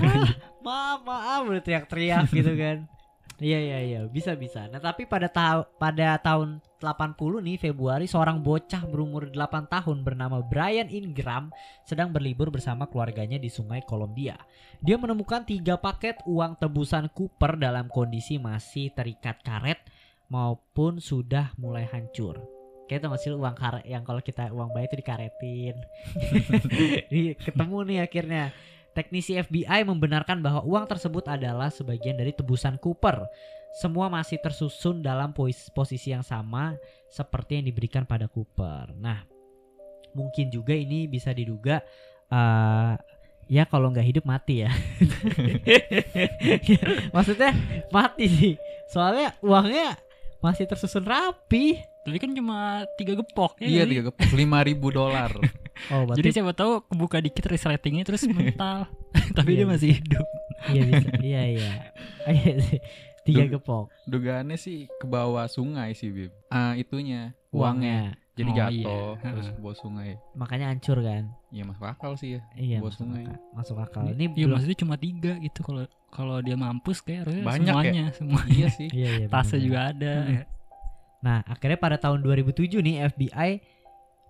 maaf 0.65 1.05
maaf 1.05 1.41
udah 1.45 1.61
teriak-teriak 1.61 2.25
gitu 2.33 2.53
kan 2.57 2.89
iya 3.39 3.59
iya 3.59 3.79
iya. 3.83 4.01
Bisa 4.07 4.35
bisa. 4.35 4.67
Nah 4.71 4.79
tapi 4.79 5.03
pada 5.03 5.27
ta- 5.27 5.67
pada 5.75 6.15
tahun 6.19 6.63
80 6.79 7.41
nih 7.43 7.57
Februari 7.59 8.05
seorang 8.05 8.39
bocah 8.39 8.87
berumur 8.87 9.27
8 9.27 9.67
tahun 9.67 10.05
bernama 10.05 10.39
Brian 10.39 10.87
Ingram 10.87 11.51
sedang 11.83 12.13
berlibur 12.15 12.47
bersama 12.47 12.87
keluarganya 12.87 13.35
di 13.35 13.51
sungai 13.51 13.83
Columbia. 13.83 14.39
Dia 14.79 14.95
menemukan 14.95 15.43
tiga 15.43 15.75
paket 15.75 16.19
uang 16.23 16.55
tebusan 16.59 17.11
Cooper 17.11 17.59
dalam 17.59 17.91
kondisi 17.91 18.39
masih 18.39 18.93
terikat 18.93 19.41
karet 19.43 19.79
maupun 20.31 20.97
sudah 21.03 21.51
mulai 21.59 21.85
hancur. 21.89 22.39
Kayak 22.85 23.01
tau 23.01 23.17
gak 23.17 23.21
sih 23.25 23.33
lu 23.33 23.41
uang 23.41 23.57
karet 23.57 23.81
yang 23.89 24.05
kalau 24.05 24.21
kita 24.21 24.53
uang 24.53 24.69
bayi 24.69 24.85
itu 24.85 24.95
dikaretin. 25.01 25.75
Di- 27.11 27.33
Ketemu 27.33 27.77
nih 27.81 27.99
akhirnya 28.05 28.43
Teknisi 28.95 29.35
FBI 29.35 29.83
membenarkan 29.83 30.39
bahwa 30.39 30.63
uang 30.63 30.87
tersebut 30.87 31.27
adalah 31.27 31.67
sebagian 31.67 32.15
dari 32.15 32.31
tebusan 32.31 32.79
Cooper. 32.79 33.27
Semua 33.75 34.07
masih 34.07 34.39
tersusun 34.39 35.03
dalam 35.03 35.35
posisi 35.75 36.15
yang 36.15 36.23
sama 36.23 36.79
seperti 37.11 37.59
yang 37.59 37.67
diberikan 37.67 38.07
pada 38.07 38.31
Cooper. 38.31 38.95
Nah, 38.95 39.27
mungkin 40.15 40.47
juga 40.47 40.71
ini 40.71 41.11
bisa 41.11 41.35
diduga 41.35 41.83
eh, 42.31 42.93
ya 43.51 43.67
kalau 43.67 43.91
nggak 43.91 44.07
hidup 44.15 44.23
mati 44.23 44.63
ya. 44.63 44.71
Maksudnya 47.15 47.51
mati 47.91 48.25
sih. 48.31 48.53
Soalnya 48.87 49.35
uangnya 49.43 49.99
masih 50.39 50.71
tersusun 50.71 51.03
rapi. 51.03 51.83
Tapi 52.07 52.15
kan 52.15 52.31
cuma 52.31 52.87
tiga 52.95 53.17
gepok. 53.17 53.59
ya 53.59 53.67
Iya 53.67 53.83
tiga 53.89 54.01
gepok 54.07 54.31
lima 54.39 54.63
ribu 54.63 54.87
dolar. 54.87 55.35
Oh, 55.87 56.07
Jadi 56.09 56.29
siapa 56.31 56.51
tahu 56.51 56.83
kebuka 56.83 57.19
dikit 57.19 57.45
resletingnya 57.45 58.03
terus 58.03 58.23
mental. 58.29 58.87
Tapi 59.37 59.51
Iya, 59.51 59.57
dia 59.57 59.67
masih 59.67 59.89
hidup. 59.93 60.25
iya 60.67 60.81
bisa. 60.83 61.07
Iya 61.17 61.41
iya. 61.47 61.71
Iya 62.33 62.53
sih. 62.59 62.79
Tiga 63.23 63.41
Duh. 63.43 63.57
gepok 63.57 63.85
Dugaannya 64.05 64.53
sih 64.55 64.85
ke 64.91 65.05
bawah 65.05 65.45
sungai 65.45 65.91
sih 65.91 66.09
Bim. 66.09 66.29
Ah 66.47 66.73
itunya 66.73 67.33
uangnya. 67.49 68.13
uangnya. 68.13 68.23
Jadi 68.35 68.49
Oh, 68.49 68.55
jatuh 68.55 69.07
iya. 69.15 69.31
terus 69.31 69.47
ke 69.47 69.59
bawah 69.59 69.77
sungai. 69.77 70.09
Makanya 70.31 70.65
hancur 70.67 70.97
kan. 70.99 71.23
Iya 71.49 71.63
masuk 71.63 71.85
akal 71.85 72.11
sih 72.15 72.35
ya. 72.35 72.41
Iya 72.53 72.77
Bawah 72.77 72.87
masuk 72.87 72.99
sungai. 73.01 73.23
akal. 73.23 73.37
Masuk 73.51 73.77
akal. 73.79 74.03
Ini 74.07 74.25
Iya 74.27 74.43
belum 74.43 74.53
maksudnya 74.53 74.77
cuma 74.77 74.95
tiga 74.95 75.33
gitu 75.37 75.59
kalau 75.61 75.83
kalau 76.07 76.37
dia 76.39 76.55
mampus 76.55 76.99
kayak 76.99 77.19
harusnya 77.23 77.43
Banyak 77.43 77.65
ya? 77.65 77.73
semuanya 77.73 78.05
semua 78.11 78.41
iya 78.47 78.67
sih. 78.69 78.87
Iya 78.87 79.09
iya. 79.17 79.27
tasnya 79.27 79.59
juga 79.59 79.79
ada 79.87 80.13
Hmm. 80.17 80.31
ya. 80.31 80.43
Nah, 81.17 81.41
akhirnya 81.43 81.79
pada 81.79 81.97
tahun 81.97 82.21
2007 82.21 82.53
nih 82.79 82.95
FBI 83.07 83.49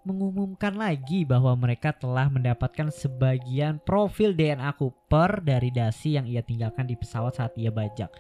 mengumumkan 0.06 0.72
lagi 0.72 1.22
bahwa 1.22 1.52
mereka 1.56 1.90
telah 1.92 2.26
mendapatkan 2.28 2.88
sebagian 2.88 3.78
profil 3.80 4.32
DNA 4.32 4.70
Cooper 4.72 5.42
dari 5.42 5.70
dasi 5.70 6.14
yang 6.14 6.24
ia 6.24 6.40
tinggalkan 6.40 6.86
di 6.86 6.94
pesawat 6.94 7.34
saat 7.34 7.52
ia 7.56 7.70
bajak. 7.70 8.14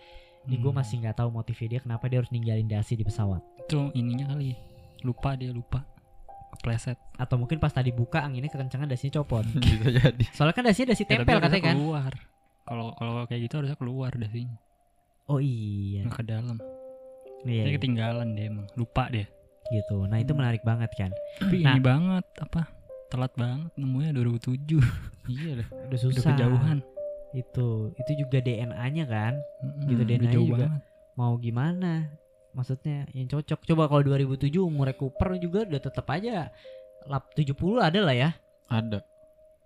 Ini 0.43 0.55
gue 0.55 0.67
Hmm. 0.67 0.77
masih 0.77 0.99
nggak 0.99 1.15
tahu 1.15 1.29
motifnya 1.31 1.67
dia 1.67 1.79
kenapa 1.79 2.05
dia 2.05 2.19
harus 2.19 2.29
ninggalin 2.29 2.65
dasi 2.65 2.93
di 2.93 3.01
pesawat. 3.01 3.41
itu 3.59 3.89
ininya 3.93 4.29
kali 4.29 4.53
lupa 5.01 5.33
dia 5.33 5.49
lupa 5.49 5.81
kepleset 6.51 7.01
Atau 7.15 7.35
mungkin 7.35 7.57
pas 7.57 7.69
tadi 7.69 7.89
buka 7.89 8.21
anginnya 8.21 8.47
kekencangan 8.47 8.85
dasinya 8.85 9.17
copot. 9.19 9.41
Bisa 9.57 9.89
jadi. 9.91 10.25
Soalnya 10.31 10.53
kan 10.53 10.63
dasinya 10.63 10.87
dasi 10.91 11.01
Ya, 11.03 11.09
tempel 11.15 11.25
harusnya 11.31 11.45
katanya 11.47 11.63
kan. 11.63 11.75
keluar 11.75 12.11
kalau 12.61 12.87
kalau 12.93 13.21
kayak 13.23 13.41
gitu 13.43 13.53
harusnya 13.55 13.75
keluar 13.75 14.11
dasinya 14.11 14.57
Oh 15.25 15.37
iya. 15.37 16.01
nggak 16.01 16.13
ke 16.15 16.23
dalam 16.23 16.57
Iya, 17.41 17.61
dia 17.61 17.65
iya. 17.67 17.75
ketinggalan 17.75 18.27
dia 18.33 18.45
emang 18.47 18.65
lupa 18.73 19.05
dia 19.07 19.25
gitu. 19.67 20.05
Nah, 20.05 20.17
itu 20.17 20.31
menarik 20.31 20.61
banget 20.61 20.91
kan. 20.93 21.11
tapi 21.37 21.61
Nah. 21.61 21.73
ini 21.73 21.81
banget 21.81 22.25
apa 22.37 22.69
telat 23.07 23.33
banget 23.33 23.69
nemunya 23.75 24.11
2007 24.11 24.81
Iya 25.31 25.51
dah. 25.61 25.67
Udah 25.69 25.85
udah 25.87 25.99
susah. 25.99 26.31
kejauhan 26.31 26.77
Itu. 27.31 27.91
Itu 27.95 28.11
juga 28.15 28.37
DNA-nya 28.39 29.05
kan. 29.05 29.33
Mm-mm, 29.59 29.85
Gitu, 29.85 29.97
udah 29.97 30.07
DNA 30.07 30.31
jauh 30.31 30.47
juga. 30.47 30.65
banget 30.67 30.81
mau 31.15 31.33
gimana 31.35 32.11
maksudnya 32.51 33.07
yang 33.11 33.27
cocok 33.27 33.63
coba 33.63 33.87
kalau 33.87 34.03
2007 34.05 34.51
umur 34.59 34.91
Cooper 34.91 35.39
juga 35.39 35.63
udah 35.63 35.79
tetap 35.81 36.03
aja 36.07 36.51
lap 37.07 37.31
70 37.31 37.55
ada 37.79 37.99
lah 38.03 38.11
ya 38.11 38.29
Ada. 38.67 38.99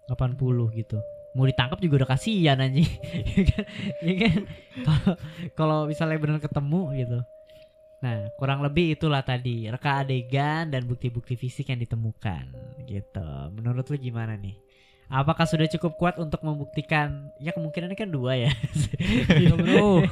80 0.08 0.38
gitu 0.76 1.02
mau 1.32 1.46
ditangkap 1.46 1.78
juga 1.78 2.02
udah 2.02 2.10
kasihan 2.10 2.58
anjing 2.58 2.86
ya 3.34 3.44
kan 3.46 3.66
ya 4.02 4.14
kan 4.16 4.40
kalau 4.82 5.14
kalau 5.54 5.80
misalnya 5.86 6.18
benar 6.18 6.38
ketemu 6.38 6.82
gitu 6.98 7.20
nah 8.00 8.32
kurang 8.36 8.64
lebih 8.64 8.96
itulah 8.96 9.20
tadi 9.20 9.68
reka 9.68 10.02
adegan 10.02 10.72
dan 10.72 10.88
bukti-bukti 10.88 11.36
fisik 11.36 11.68
yang 11.68 11.78
ditemukan 11.78 12.48
gitu 12.88 13.28
menurut 13.52 13.84
lu 13.86 13.98
gimana 13.98 14.34
nih 14.34 14.56
apakah 15.10 15.44
sudah 15.44 15.68
cukup 15.68 15.98
kuat 15.98 16.16
untuk 16.16 16.40
membuktikan 16.40 17.28
ya 17.38 17.52
kemungkinannya 17.52 17.98
kan 17.98 18.08
dua 18.08 18.38
ya 18.38 18.52
Iya, 19.36 19.56
bro. 19.56 20.06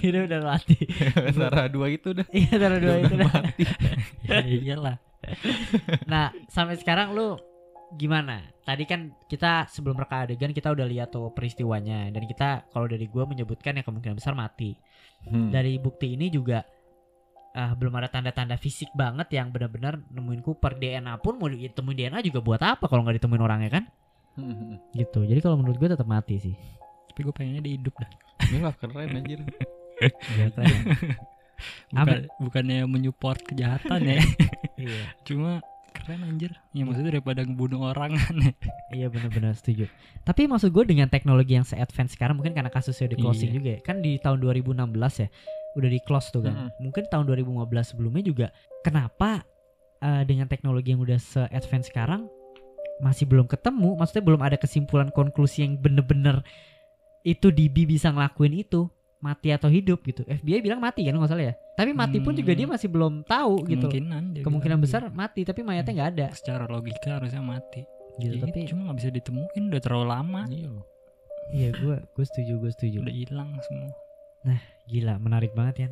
ini 0.00 0.18
udah 0.26 0.40
mati 0.42 0.74
Antara 1.30 1.70
dua 1.70 1.86
itu 1.86 2.10
dah. 2.10 2.26
iya 2.28 2.50
taruh 2.52 2.76
dua 2.76 2.94
Udah 2.94 3.04
itu 3.04 3.14
dah. 3.14 3.30
mati. 3.30 3.62
ya 4.26 4.36
iyalah 4.42 4.96
Nah, 6.04 6.34
sampai 6.50 6.74
sekarang 6.74 7.14
lu 7.14 7.38
gimana? 7.94 8.42
Tadi 8.62 8.82
kan 8.82 9.14
kita 9.30 9.70
sebelum 9.70 9.94
reka 9.94 10.26
adegan 10.26 10.50
kita 10.50 10.74
udah 10.74 10.82
lihat 10.82 11.14
tuh 11.14 11.30
peristiwanya 11.30 12.10
dan 12.10 12.26
kita 12.26 12.66
kalau 12.70 12.90
dari 12.90 13.06
gua 13.06 13.22
menyebutkan 13.22 13.78
ya 13.78 13.86
kemungkinan 13.86 14.18
besar 14.18 14.34
mati. 14.34 14.74
Hmm. 15.22 15.54
Dari 15.54 15.78
bukti 15.78 16.18
ini 16.18 16.26
juga 16.26 16.66
ah, 17.52 17.72
belum 17.72 17.92
ada 17.96 18.08
tanda-tanda 18.08 18.56
fisik 18.56 18.88
banget 18.92 19.28
yang 19.32 19.52
benar-benar 19.52 20.00
nemuin 20.10 20.40
Cooper 20.40 20.76
DNA 20.76 21.14
pun 21.20 21.36
mau 21.36 21.48
ditemuin 21.48 21.96
DNA 21.96 22.18
juga 22.24 22.40
buat 22.40 22.60
apa 22.60 22.84
kalau 22.86 23.04
nggak 23.04 23.20
ditemuin 23.22 23.42
orangnya 23.42 23.70
kan? 23.70 23.84
Hmm. 24.36 24.80
Gitu. 24.98 25.20
Jadi 25.24 25.40
kalau 25.40 25.60
menurut 25.60 25.76
gue 25.76 25.88
tetap 25.92 26.08
mati 26.08 26.40
sih. 26.40 26.56
tapi 27.12 27.28
gue 27.28 27.34
pengennya 27.36 27.60
dia 27.60 27.76
hidup 27.76 27.92
dah 28.00 28.08
Iyalah 28.48 28.72
keren 28.80 29.12
anjir. 29.12 29.40
Iya, 30.32 30.46
keren. 30.56 30.72
Bukan, 31.94 32.20
bukannya 32.42 32.78
menyupport 32.90 33.38
kejahatan 33.46 34.02
ya 34.02 34.18
iya. 34.82 35.14
cuma 35.22 35.62
keren 35.94 36.26
anjir 36.26 36.50
ya 36.74 36.82
maksudnya 36.82 37.14
daripada 37.14 37.46
ngebunuh 37.46 37.92
orang 37.94 38.18
kan 38.18 38.34
Iya 38.90 39.06
benar-benar 39.08 39.54
setuju. 39.54 39.86
Tapi 40.26 40.50
maksud 40.50 40.68
gue 40.74 40.84
dengan 40.84 41.06
teknologi 41.06 41.54
yang 41.54 41.62
se-advance 41.62 42.16
sekarang 42.18 42.34
mungkin 42.34 42.52
karena 42.52 42.68
kasusnya 42.68 43.12
udah 43.14 43.18
closing 43.22 43.52
Iya. 43.52 43.56
juga 43.56 43.68
ya. 43.76 43.80
Kan 43.84 43.96
di 44.02 44.18
tahun 44.18 44.42
2016 44.42 45.22
ya 45.22 45.28
udah 45.74 45.88
di 45.88 46.00
close 46.00 46.28
tuh 46.28 46.40
kan. 46.40 46.52
Mm-mm. 46.52 46.70
Mungkin 46.80 47.06
tahun 47.06 47.24
2015 47.26 47.48
sebelumnya 47.86 48.22
juga 48.22 48.46
kenapa 48.80 49.42
eh, 49.98 50.22
dengan 50.22 50.46
teknologi 50.46 50.90
yang 50.90 51.00
udah 51.00 51.16
se-advance 51.16 51.88
sekarang 51.88 52.26
masih 52.98 53.24
belum 53.24 53.46
ketemu, 53.46 53.94
maksudnya 53.94 54.22
belum 54.22 54.40
ada 54.40 54.54
kesimpulan 54.54 55.08
konklusi 55.08 55.62
yang 55.62 55.74
bener-bener 55.74 56.42
itu 57.22 57.48
DB 57.48 57.86
bisa 57.88 58.10
ngelakuin 58.10 58.52
itu 58.56 58.86
mati 59.18 59.50
atau 59.50 59.66
hidup 59.66 60.02
gitu. 60.02 60.22
FBI 60.22 60.58
bilang 60.60 60.78
mati 60.78 61.02
kan 61.02 61.14
nggak 61.14 61.26
salah 61.28 61.46
ya. 61.48 61.54
Tapi 61.72 61.90
mati 61.92 62.18
pun 62.18 62.34
juga 62.34 62.50
Hmm. 62.50 62.58
dia 62.58 62.66
masih 62.68 62.88
belum 62.88 63.22
tahu 63.22 63.62
gitu. 63.64 63.86
kemungkinan 63.86 64.22
dia 64.32 64.42
Kemungkinan 64.42 64.78
besar 64.78 65.00
gitu. 65.04 65.14
mati 65.14 65.40
tapi 65.42 65.62
mayatnya 65.62 65.92
nggak 65.94 66.10
ada 66.12 66.26
secara 66.32 66.66
logika 66.66 67.16
harusnya 67.16 67.38
mati 67.38 67.86
gitu. 68.18 68.34
Ya, 68.34 68.42
Tapi 68.42 68.66
cuma 68.66 68.80
nggak 68.84 68.98
bisa 68.98 69.10
ditemuin 69.10 69.62
udah 69.68 69.80
terlalu 69.80 70.06
lama 70.06 70.42
Iya 70.44 70.68
iya 71.50 71.68
gue 71.70 71.96
gue 72.02 72.24
setuju 72.24 72.52
gue 72.58 72.70
setuju. 72.70 72.96
udah 73.00 73.14
hilang 73.14 73.50
semua 73.62 73.90
Gila, 74.84 75.16
menarik 75.16 75.52
banget 75.52 75.74
ya. 75.78 75.88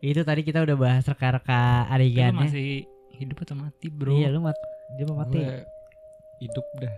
Itu 0.00 0.20
tadi 0.20 0.42
kita 0.42 0.60
udah 0.60 0.74
bahas 0.74 1.04
reka-reka 1.04 1.48
Tapi 1.82 1.88
lu 1.88 1.94
adegannya. 1.96 2.40
masih 2.44 2.68
hidup 3.14 3.36
atau 3.40 3.54
mati 3.54 3.86
bro 3.88 4.12
Iya, 4.12 4.28
lu 4.28 4.40
mat 4.40 4.58
dia 4.92 5.04
mau 5.04 5.16
mati. 5.16 5.38
Gue 5.38 5.64
hidup 6.40 6.66
dah. 6.76 6.94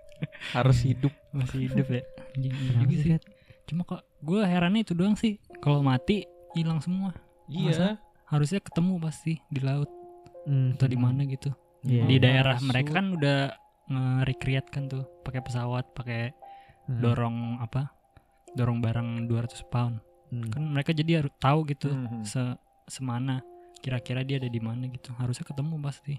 Harus 0.56 0.78
hidup. 0.80 1.12
masih 1.28 1.68
hidup 1.68 1.86
ya 1.86 2.00
Anjing, 2.32 2.54
iya 2.54 2.72
juga 2.78 2.96
sih, 2.96 3.12
cuma 3.66 3.82
kok 3.82 4.00
gue 4.18 4.40
herannya 4.40 4.80
itu 4.80 4.92
doang 4.92 5.12
sih 5.12 5.36
kalau 5.58 5.80
mati 5.80 6.24
hilang 6.52 6.80
semua 6.80 7.12
Iya. 7.46 8.00
harusnya 8.24 8.58
ketemu 8.58 8.96
pasti 8.98 9.36
di 9.46 9.60
laut 9.60 9.92
Hmm. 10.42 10.72
atau 10.72 10.86
di 10.86 10.96
mana 10.96 11.26
gitu 11.26 11.52
Iya. 11.82 12.06
di 12.06 12.16
daerah 12.16 12.56
masuk. 12.56 12.66
mereka 12.66 12.90
kan 12.94 13.06
udah 13.12 13.38
nge-recreate 13.86 14.68
kan 14.70 14.82
tuh 14.86 15.04
pakai 15.20 15.40
pesawat 15.40 15.92
pakai 15.92 16.32
Hmm. 16.86 17.02
dorong 17.02 17.36
apa 17.58 17.92
dorong 18.52 18.80
barang 18.80 19.28
200 19.28 19.60
pound 19.66 20.00
Hmm. 20.26 20.48
kan 20.48 20.62
mereka 20.66 20.90
jadi 20.90 21.12
harus 21.20 21.32
tahu 21.36 21.58
gitu 21.66 21.88
Mhm. 21.88 22.22
se 22.22 22.42
semana 22.86 23.42
kira-kira 23.76 24.20
dia 24.20 24.36
ada 24.36 24.46
di 24.46 24.58
mana 24.58 24.86
gitu 24.86 25.14
harusnya 25.14 25.42
ketemu 25.42 25.78
pasti 25.80 26.16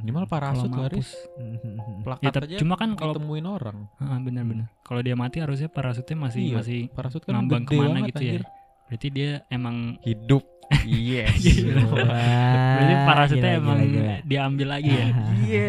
Minimal 0.00 0.24
parasut 0.24 0.66
Kalau 0.66 0.88
Laris. 0.88 1.12
Hmm. 1.36 2.00
Plakat 2.00 2.22
Ya, 2.22 2.30
tapi- 2.32 2.48
aja 2.48 2.56
cuma 2.56 2.74
kan 2.74 2.96
kalau- 2.96 3.12
ditemuin 3.12 3.44
orang. 3.44 3.92
Ah, 3.98 4.16
bener-bener 4.16 4.72
kalau 4.80 5.00
dia 5.00 5.12
mati 5.12 5.36
harusnya 5.36 5.68
parasutnya 5.68 6.16
masih 6.18 6.40
Iya. 6.42 6.54
masih 6.56 6.80
Parasut 6.88 7.20
kan 7.20 7.36
ngambang 7.36 7.64
ke 7.64 7.76
mana 7.76 8.00
banget 8.00 8.08
gitu 8.10 8.22
ya 8.24 8.40
berarti 8.88 9.08
dia 9.10 9.30
emang 9.46 10.00
Hidup. 10.00 10.40
Yes. 10.88 11.36
Gila. 11.36 11.76
berarti 12.72 12.94
parasutnya 13.04 13.50
Gila, 13.50 13.60
emang 13.60 13.78
gila, 13.78 13.92
gila. 13.92 14.14
diambil 14.24 14.66
lagi 14.70 14.90
ya 14.90 15.06
Iya. 15.44 15.68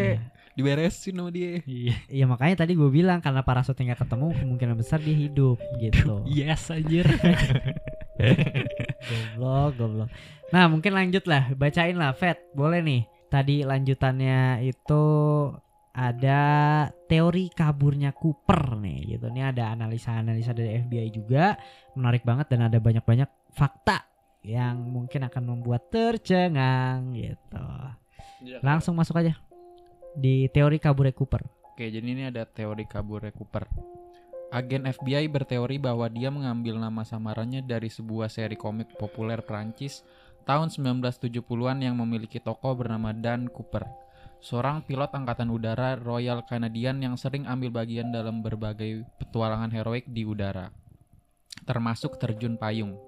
Diberesin 0.52 1.16
sama 1.16 1.32
dia. 1.32 1.64
iya 1.64 1.96
Ya 2.12 2.24
makanya 2.28 2.64
tadi 2.64 2.76
gue 2.76 2.90
bilang 2.92 3.24
karena 3.24 3.40
parasutnya 3.40 3.92
nggak 3.92 4.04
ketemu 4.04 4.26
kemungkinan 4.36 4.76
besar 4.76 5.00
dia 5.00 5.16
hidup 5.16 5.56
gitu. 5.80 6.20
yes 6.28 6.68
anjir 6.68 7.08
goblok, 9.08 9.72
goblok. 9.80 10.08
Nah 10.52 10.68
mungkin 10.68 10.92
lanjut 10.92 11.24
lah, 11.24 11.48
bacain 11.56 11.96
lah, 11.96 12.12
Fed, 12.12 12.36
boleh 12.52 12.84
nih. 12.84 13.02
Tadi 13.32 13.64
lanjutannya 13.64 14.60
itu 14.60 15.04
ada 15.96 16.40
teori 17.08 17.48
kaburnya 17.48 18.12
Cooper 18.12 18.76
nih 18.76 19.16
gitu. 19.16 19.32
Ini 19.32 19.56
ada 19.56 19.72
analisa-analisa 19.72 20.52
dari 20.52 20.84
FBI 20.84 21.08
juga, 21.16 21.56
menarik 21.96 22.28
banget 22.28 22.52
dan 22.52 22.68
ada 22.68 22.76
banyak-banyak 22.76 23.56
fakta 23.56 24.04
yang 24.44 24.84
mungkin 24.84 25.24
akan 25.24 25.42
membuat 25.48 25.88
tercengang 25.88 27.16
gitu. 27.16 27.64
Langsung 28.60 28.92
masuk 28.92 29.16
aja 29.16 29.32
di 30.12 30.48
teori 30.52 30.76
kaburnya 30.76 31.16
Cooper. 31.16 31.42
Oke, 31.72 31.88
jadi 31.88 32.04
ini 32.04 32.28
ada 32.28 32.44
teori 32.44 32.84
kabur 32.84 33.24
Cooper. 33.32 33.64
Agen 34.52 34.84
FBI 34.84 35.32
berteori 35.32 35.80
bahwa 35.80 36.04
dia 36.12 36.28
mengambil 36.28 36.76
nama 36.76 37.00
samarannya 37.08 37.64
dari 37.64 37.88
sebuah 37.88 38.28
seri 38.28 38.52
komik 38.52 39.00
populer 39.00 39.40
Prancis 39.40 40.04
tahun 40.44 40.68
1970-an 40.68 41.80
yang 41.80 41.96
memiliki 41.96 42.36
tokoh 42.36 42.76
bernama 42.76 43.16
Dan 43.16 43.48
Cooper. 43.48 43.88
Seorang 44.42 44.84
pilot 44.84 45.14
angkatan 45.14 45.48
udara 45.48 45.96
Royal 45.96 46.44
Canadian 46.44 47.00
yang 47.00 47.14
sering 47.16 47.48
ambil 47.48 47.72
bagian 47.72 48.12
dalam 48.12 48.44
berbagai 48.44 49.06
petualangan 49.16 49.72
heroik 49.72 50.04
di 50.10 50.28
udara. 50.28 50.68
Termasuk 51.64 52.20
terjun 52.20 52.58
payung. 52.60 52.98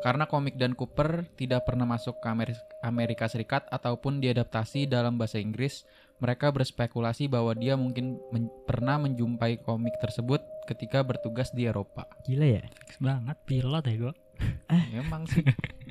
Karena 0.00 0.24
komik 0.24 0.54
Dan 0.54 0.72
Cooper 0.72 1.28
tidak 1.34 1.64
pernah 1.64 1.84
masuk 1.84 2.18
ke 2.18 2.26
Ameri- 2.26 2.56
Amerika 2.80 3.24
Serikat 3.24 3.64
ataupun 3.68 4.18
diadaptasi 4.18 4.84
dalam 4.84 5.14
bahasa 5.14 5.36
Inggris, 5.36 5.84
mereka 6.16 6.48
berspekulasi 6.48 7.26
bahwa 7.26 7.52
dia 7.52 7.74
mungkin 7.74 8.18
men- 8.28 8.52
pernah 8.64 8.96
menjumpai 8.96 9.60
komik 9.60 9.96
tersebut 9.98 10.38
ketika 10.64 11.00
bertugas 11.00 11.48
di 11.50 11.64
Eropa. 11.64 12.04
Gila 12.22 12.46
ya. 12.50 12.62
Fix 12.82 12.96
banget 12.98 13.36
pilot 13.44 13.84
ya 13.84 13.96
gue 13.98 14.14
Emang 14.92 15.22
sih 15.24 15.46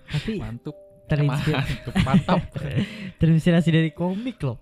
Tapi 0.05 0.35
mantap, 0.35 0.75
terinspirasi, 1.05 1.73
mantap, 1.79 1.95
mantap. 2.03 2.41
terinspirasi 3.19 3.69
dari 3.71 3.89
komik 3.89 4.37
loh. 4.41 4.59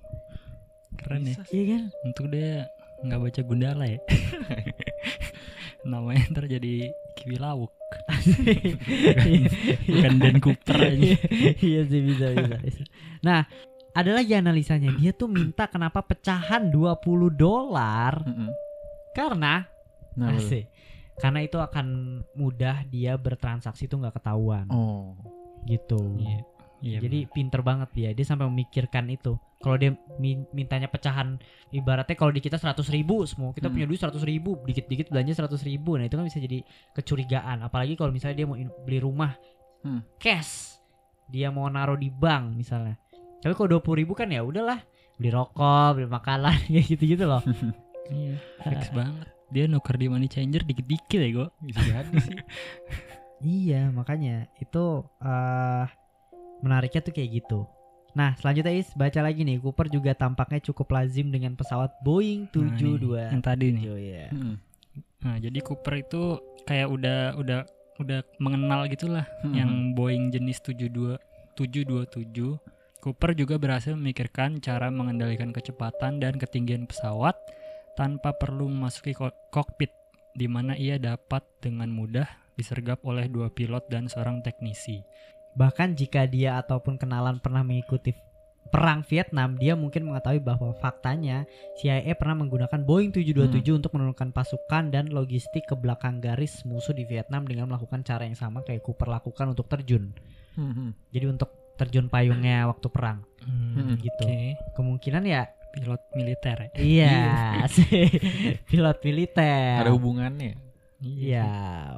keren 0.94 1.24
ya 1.24 1.34
Bisa 1.34 1.44
Iya 1.50 1.64
kan? 1.68 1.84
untuk 2.04 2.26
dia 2.30 2.70
nggak 3.02 3.20
baca 3.20 3.42
Gundala 3.42 3.86
ya 3.86 3.98
namanya 5.82 6.24
ntar 6.32 6.46
jadi 6.46 6.90
Kiwi 7.18 7.38
Lawuk 7.42 7.74
bukan 9.90 10.14
Dan 10.22 10.36
Cooper 10.40 10.78
aja 10.80 11.18
iya 11.60 11.82
sih 11.84 12.02
bisa, 12.02 12.32
bisa 12.32 12.56
bisa. 12.62 12.84
Nah, 13.20 13.44
ada 13.92 14.12
lagi 14.16 14.32
analisanya. 14.32 14.96
Dia 14.96 15.12
tuh 15.12 15.28
minta 15.28 15.68
kenapa 15.68 16.00
pecahan 16.00 16.72
20 16.72 17.36
dolar 17.36 18.24
karena 19.12 19.68
Nah, 20.16 20.36
asik. 20.36 20.68
Karena 21.20 21.40
itu 21.46 21.56
akan 21.62 22.20
mudah 22.36 22.84
dia 22.90 23.16
bertransaksi 23.16 23.86
tuh 23.86 24.02
nggak 24.02 24.18
ketahuan 24.20 24.66
oh, 24.74 25.14
gitu. 25.70 26.18
iya 26.18 26.42
iya 26.82 26.98
Jadi 26.98 27.30
pinter 27.30 27.62
banget 27.62 27.90
dia. 27.94 28.10
Dia 28.12 28.26
sampai 28.26 28.50
memikirkan 28.50 29.06
itu. 29.08 29.38
Kalau 29.62 29.78
dia 29.78 29.94
min- 30.18 30.50
mintanya 30.50 30.86
pecahan, 30.86 31.38
ibaratnya 31.70 32.14
kalau 32.14 32.30
di 32.30 32.42
kita 32.42 32.58
100 32.58 32.90
ribu, 32.90 33.22
semua 33.24 33.54
kita 33.54 33.70
Hmm. 33.70 33.78
punya 33.78 33.86
duit 33.86 33.98
100 33.98 34.22
ribu, 34.22 34.58
dikit-dikit 34.60 35.08
belanja 35.08 35.38
100 35.38 35.62
ribu. 35.62 35.96
Nah 35.96 36.06
itu 36.06 36.18
kan 36.18 36.26
bisa 36.26 36.38
jadi 36.38 36.66
kecurigaan. 36.92 37.62
Apalagi 37.62 37.94
kalau 37.94 38.10
misalnya 38.10 38.36
dia 38.36 38.46
mau 38.46 38.58
beli 38.58 38.98
rumah 38.98 39.38
Hmm. 39.82 40.02
cash, 40.18 40.82
dia 41.28 41.48
mau 41.48 41.66
naruh 41.66 41.96
di 41.96 42.10
bank 42.10 42.54
misalnya. 42.56 42.98
Tapi 43.40 43.54
kalau 43.54 43.70
20 43.72 43.96
ribu 43.96 44.14
kan 44.14 44.28
ya 44.28 44.42
udahlah, 44.42 44.82
beli 45.16 45.30
rokok, 45.30 45.96
beli 45.96 46.06
makanan, 46.06 46.58
kayak 46.68 46.86
gitu-gitu 46.88 47.26
loh. 47.26 47.42
iya 48.12 48.36
fix 48.60 48.90
banget 48.98 49.30
dia 49.48 49.68
nuker 49.68 49.96
di 49.96 50.08
money 50.08 50.26
changer 50.26 50.64
dikit-dikit 50.64 51.20
ya 51.20 51.30
gue 51.30 51.48
bisa 51.62 51.80
jadi 51.84 52.18
sih. 52.20 52.38
Iya, 53.42 53.90
makanya 53.90 54.48
itu 54.58 54.86
eh 55.20 55.86
menariknya 56.60 57.02
tuh 57.02 57.12
kayak 57.12 57.30
gitu. 57.36 57.60
Nah, 58.12 58.36
selanjutnya 58.36 58.76
Is, 58.76 58.92
baca 58.92 59.20
lagi 59.20 59.42
nih. 59.42 59.58
Cooper 59.58 59.88
juga 59.88 60.12
tampaknya 60.12 60.60
cukup 60.62 60.92
lazim 60.92 61.32
dengan 61.32 61.56
pesawat 61.56 61.96
Boeing 62.02 62.52
Nah, 62.52 62.76
nih, 62.76 63.00
727. 63.00 63.32
yang 63.32 63.42
tadi 63.42 63.66
nih 63.72 63.86
ya. 63.98 64.28
Mm-mm. 64.32 64.56
nah 65.22 65.38
jadi 65.38 65.60
Cooper 65.62 66.02
itu 66.02 66.22
kayak 66.66 66.90
udah 66.90 67.20
udah 67.38 67.60
udah 67.98 68.20
mengenal 68.38 68.90
gitulah 68.90 69.24
Mm-mm. 69.40 69.56
yang 69.56 69.72
Boeing 69.94 70.28
jenis 70.28 70.60
72 70.60 71.16
727 71.56 72.60
Cooper 73.00 73.32
juga 73.34 73.56
berhasil 73.56 73.94
memikirkan 73.94 74.60
cara 74.60 74.90
mengendalikan 74.90 75.50
kecepatan 75.50 76.20
dan 76.20 76.36
ketinggian 76.36 76.86
pesawat 76.86 77.34
tanpa 77.96 78.34
perlu 78.34 78.68
memasuki 78.68 79.14
ko- 79.14 79.34
kokpit 79.50 79.90
di 80.34 80.46
mana 80.46 80.76
ia 80.76 80.98
dapat 80.98 81.42
dengan 81.60 81.88
mudah 81.88 82.28
disergap 82.54 83.02
oleh 83.02 83.26
dua 83.26 83.50
pilot 83.50 83.88
dan 83.88 84.06
seorang 84.06 84.40
teknisi. 84.40 85.02
Bahkan 85.56 86.00
jika 86.00 86.28
dia 86.28 86.60
ataupun 86.62 86.96
kenalan 86.96 87.40
pernah 87.44 87.62
mengikuti 87.62 88.16
perang 88.72 89.04
Vietnam, 89.04 89.60
dia 89.60 89.76
mungkin 89.76 90.08
mengetahui 90.08 90.40
bahwa 90.40 90.72
faktanya 90.80 91.44
CIA 91.76 92.16
pernah 92.16 92.40
menggunakan 92.40 92.80
Boeing 92.88 93.12
727 93.12 93.84
untuk 93.84 93.92
menurunkan 94.00 94.32
pasukan 94.32 94.88
dan 94.96 95.12
logistik 95.12 95.68
ke 95.68 95.76
belakang 95.76 96.24
garis 96.24 96.64
musuh 96.64 96.96
di 96.96 97.04
Vietnam 97.04 97.44
dengan 97.44 97.68
melakukan 97.68 98.00
cara 98.08 98.24
yang 98.24 98.40
sama 98.40 98.64
kayak 98.64 98.80
Cooper 98.80 99.12
lakukan 99.12 99.52
untuk 99.52 99.68
terjun. 99.68 100.16
Mm-mm. 100.56 100.96
Jadi 101.12 101.26
untuk 101.28 101.76
terjun 101.76 102.08
payungnya 102.08 102.72
waktu 102.72 102.88
perang. 102.88 103.28
Hmm, 103.44 104.00
gitu. 104.00 104.24
Oke, 104.24 104.56
Kemungkinan 104.80 105.24
ya 105.28 105.52
pilot 105.72 106.02
militer 106.16 106.58
ya. 106.64 106.70
Iya, 106.80 107.20
sih. 107.68 108.08
pilot 108.72 108.98
militer. 109.04 109.84
Ada 109.84 109.92
hubungannya. 109.92 110.56
Iya, 111.02 111.50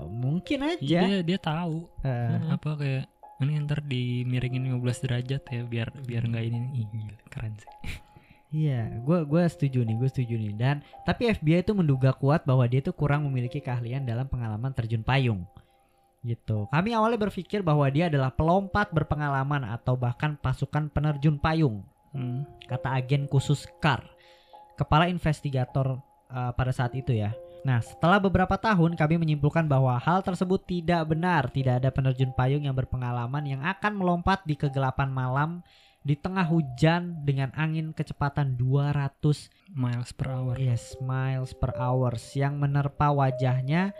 mungkin 0.08 0.64
aja. 0.64 0.80
dia, 0.80 1.20
dia 1.20 1.36
tahu 1.36 1.92
Eh, 2.08 2.40
apa 2.56 2.70
kayak 2.80 3.04
ini 3.44 3.60
ntar 3.68 3.84
dimiringin 3.84 4.72
15 4.72 5.04
derajat 5.06 5.42
ya 5.52 5.62
biar 5.68 5.90
biar 6.04 6.24
nggak 6.28 6.44
ini 6.48 6.60
Ih, 6.80 6.88
gila, 6.90 7.18
keren 7.28 7.54
sih. 7.60 7.72
Iya, 8.54 9.02
gue 9.02 9.26
gua 9.26 9.50
setuju 9.50 9.82
nih, 9.82 9.98
gue 9.98 10.10
setuju 10.14 10.38
nih. 10.38 10.54
Dan 10.54 10.86
tapi 11.10 11.26
FBI 11.34 11.66
itu 11.66 11.74
menduga 11.74 12.14
kuat 12.14 12.46
bahwa 12.46 12.62
dia 12.70 12.86
tuh 12.86 12.94
kurang 12.94 13.26
memiliki 13.26 13.58
keahlian 13.58 14.06
dalam 14.06 14.30
pengalaman 14.30 14.70
terjun 14.78 15.02
payung. 15.02 15.42
Gitu. 16.22 16.70
Kami 16.70 16.94
awalnya 16.94 17.18
berpikir 17.18 17.66
bahwa 17.66 17.90
dia 17.90 18.14
adalah 18.14 18.30
pelompat 18.30 18.94
berpengalaman 18.94 19.66
atau 19.74 19.98
bahkan 19.98 20.38
pasukan 20.38 20.88
penerjun 20.94 21.42
payung, 21.42 21.82
Hmm. 22.14 22.46
kata 22.70 22.94
agen 22.94 23.26
khusus 23.26 23.66
Carr, 23.82 24.06
kepala 24.78 25.10
investigator 25.10 25.98
uh, 26.30 26.54
pada 26.54 26.70
saat 26.70 26.94
itu 26.94 27.10
ya. 27.10 27.34
Nah, 27.64 27.80
setelah 27.80 28.20
beberapa 28.20 28.60
tahun 28.60 29.00
kami 29.00 29.16
menyimpulkan 29.16 29.64
bahwa 29.72 29.96
hal 29.96 30.20
tersebut 30.20 30.68
tidak 30.68 31.08
benar. 31.08 31.48
Tidak 31.48 31.80
ada 31.80 31.90
penerjun 31.96 32.36
payung 32.36 32.68
yang 32.68 32.76
berpengalaman 32.76 33.44
yang 33.48 33.62
akan 33.64 33.96
melompat 33.96 34.44
di 34.44 34.60
kegelapan 34.60 35.08
malam 35.08 35.64
di 36.04 36.20
tengah 36.20 36.44
hujan 36.44 37.24
dengan 37.24 37.56
angin 37.56 37.96
kecepatan 37.96 38.60
200 38.60 39.16
miles 39.72 40.12
per 40.12 40.28
hour. 40.36 40.60
yes 40.60 41.00
miles 41.00 41.56
per 41.56 41.72
hours 41.80 42.36
yang 42.36 42.60
menerpa 42.60 43.08
wajahnya 43.16 43.96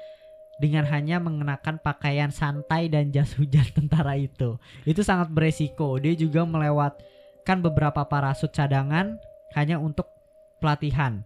dengan 0.60 0.84
hanya 0.92 1.24
mengenakan 1.24 1.80
pakaian 1.80 2.30
santai 2.30 2.92
dan 2.92 3.16
jas 3.16 3.32
hujan 3.40 3.66
tentara 3.80 4.20
itu. 4.20 4.60
Itu 4.84 5.08
sangat 5.08 5.32
beresiko. 5.32 5.96
Dia 6.04 6.14
juga 6.20 6.44
melewatkan 6.44 7.64
beberapa 7.64 8.04
parasut 8.04 8.52
cadangan 8.52 9.18
hanya 9.56 9.80
untuk 9.80 10.12
pelatihan. 10.60 11.24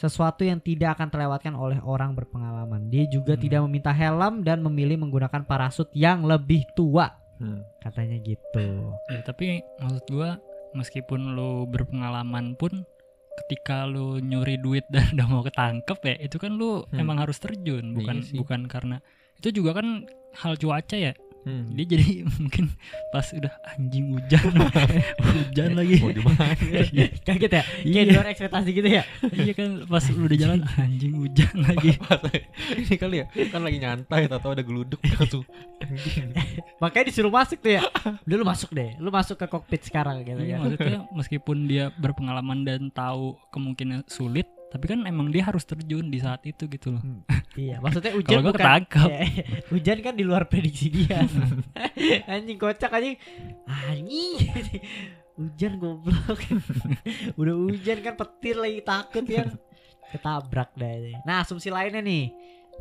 Sesuatu 0.00 0.42
yang 0.42 0.56
tidak 0.58 0.96
akan 0.96 1.08
terlewatkan 1.08 1.52
oleh 1.52 1.76
orang 1.78 2.16
berpengalaman. 2.16 2.88
Dia 2.88 3.04
juga 3.04 3.36
Hmm. 3.36 3.42
tidak 3.42 3.60
meminta 3.62 3.92
helm 3.92 4.40
dan 4.40 4.58
memilih 4.60 4.96
menggunakan 4.96 5.44
parasut 5.44 5.92
yang 5.92 6.24
lebih 6.24 6.64
tua. 6.72 7.12
Hmm. 7.36 7.60
Katanya 7.78 8.16
gitu. 8.18 8.66
Ya, 9.06 9.20
tapi 9.20 9.60
maksud 9.76 10.04
gua 10.08 10.40
meskipun 10.72 11.34
lu 11.34 11.66
berpengalaman 11.66 12.54
pun 12.54 12.88
ketika 13.38 13.84
lu 13.84 14.16
nyuri 14.18 14.56
duit 14.56 14.84
dan 14.88 15.04
udah 15.14 15.26
mau 15.26 15.42
ketangkep 15.42 15.98
ya 16.02 16.16
itu 16.18 16.36
kan 16.36 16.52
lu 16.52 16.80
Hmm. 16.86 16.96
emang 16.98 17.16
harus 17.18 17.36
terjun 17.36 17.92
bukan 17.92 18.20
Iya 18.20 18.26
sih. 18.26 18.36
bukan 18.36 18.64
karena 18.66 19.00
itu 19.34 19.48
juga 19.52 19.76
kan 19.76 20.04
hal 20.34 20.54
cuaca 20.54 20.94
ya 20.94 21.12
Hmm. 21.40 21.72
dia 21.72 21.88
jadi 21.88 22.20
mungkin 22.36 22.68
pas 23.08 23.24
udah 23.32 23.48
anjing 23.72 24.12
hujan 24.12 24.44
hujan 25.24 25.70
lagi 25.72 25.96
Mau 25.96 26.12
di 26.12 26.20
mana? 26.20 26.52
Kaget 27.26 27.48
ya? 27.50 27.62
Kayak 27.64 27.86
Iya. 27.88 28.00
di 28.04 28.12
luar 28.12 28.28
ekspektasi 28.28 28.68
gitu 28.70 28.88
ya? 28.88 29.02
iya 29.32 29.52
kan 29.56 29.68
pas 29.88 30.04
lu 30.12 30.28
udah 30.28 30.36
jalan 30.36 30.60
anjing 30.76 31.12
hujan 31.16 31.54
lagi 31.64 31.96
Ini 32.76 32.94
kali 32.96 33.16
ya, 33.24 33.26
kan 33.48 33.60
lagi 33.64 33.78
nyantai 33.80 34.28
atau 34.28 34.52
ada 34.52 34.60
geluduk 34.60 35.00
langsung. 35.16 35.44
Makanya 36.78 37.08
disuruh 37.08 37.32
masuk 37.32 37.58
tuh 37.60 37.72
ya. 37.76 37.82
Udah 38.24 38.36
lu 38.36 38.44
masuk 38.44 38.70
deh. 38.70 38.92
Lu 39.00 39.08
masuk 39.08 39.36
ke 39.36 39.46
kokpit 39.48 39.82
sekarang 39.84 40.20
gitu 40.22 40.40
Iya, 40.40 40.56
ya. 40.56 40.58
maksudnya 40.60 41.00
meskipun 41.12 41.56
dia 41.64 41.88
berpengalaman 41.96 42.68
dan 42.68 42.92
tahu 42.92 43.40
kemungkinan 43.48 44.04
sulit 44.06 44.44
tapi 44.70 44.84
kan 44.86 45.02
emang 45.02 45.34
dia 45.34 45.42
harus 45.44 45.66
terjun 45.66 46.06
di 46.08 46.22
saat 46.22 46.46
itu 46.46 46.70
gitu 46.70 46.94
loh 46.94 47.02
Iya, 47.58 47.82
maksudnya 47.82 48.14
hujan 48.14 48.30
Kalau 48.30 48.42
gua 48.46 48.52
bukan 48.54 48.62
ketangkap. 48.62 49.08
Iya, 49.10 49.26
hujan 49.74 49.98
kan 50.06 50.14
di 50.14 50.24
luar 50.24 50.46
prediksi 50.46 50.86
dia. 50.86 51.26
anjing 52.30 52.58
kocak 52.62 52.94
anjing. 52.94 53.18
Anjing. 53.66 54.38
hujan 55.34 55.72
goblok. 55.82 56.38
Udah 57.34 57.54
hujan 57.58 57.98
kan 58.06 58.14
petir 58.14 58.54
lagi 58.54 58.80
takut 58.86 59.26
ya. 59.26 59.50
Ketabrak 60.14 60.78
ini. 60.78 61.18
Nah, 61.26 61.42
asumsi 61.42 61.74
lainnya 61.74 61.98
nih. 61.98 62.30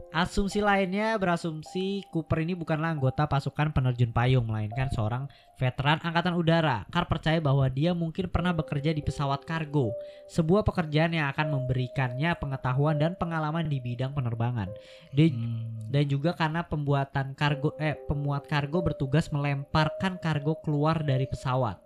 Asumsi 0.09 0.57
lainnya 0.57 1.13
berasumsi 1.21 2.01
Cooper 2.09 2.41
ini 2.41 2.57
bukanlah 2.57 2.97
anggota 2.97 3.29
pasukan 3.29 3.69
penerjun 3.69 4.09
payung 4.09 4.49
melainkan 4.49 4.89
seorang 4.89 5.29
veteran 5.61 6.01
angkatan 6.01 6.33
udara. 6.33 6.81
Carr 6.89 7.05
percaya 7.05 7.37
bahwa 7.37 7.69
dia 7.69 7.93
mungkin 7.93 8.25
pernah 8.25 8.49
bekerja 8.49 8.89
di 8.89 9.05
pesawat 9.05 9.45
kargo, 9.45 9.93
sebuah 10.25 10.65
pekerjaan 10.65 11.13
yang 11.13 11.29
akan 11.29 11.53
memberikannya 11.53 12.33
pengetahuan 12.41 12.97
dan 12.97 13.13
pengalaman 13.21 13.69
di 13.69 13.77
bidang 13.77 14.17
penerbangan. 14.17 14.73
Dia 15.13 15.29
Hmm. 15.29 15.93
dan 15.93 16.09
juga 16.09 16.33
karena 16.33 16.65
pembuatan 16.65 17.37
kargo 17.37 17.77
eh 17.77 17.93
pemuat 17.93 18.49
kargo 18.49 18.81
bertugas 18.81 19.29
melemparkan 19.29 20.17
kargo 20.17 20.57
keluar 20.65 21.05
dari 21.05 21.29
pesawat. 21.29 21.77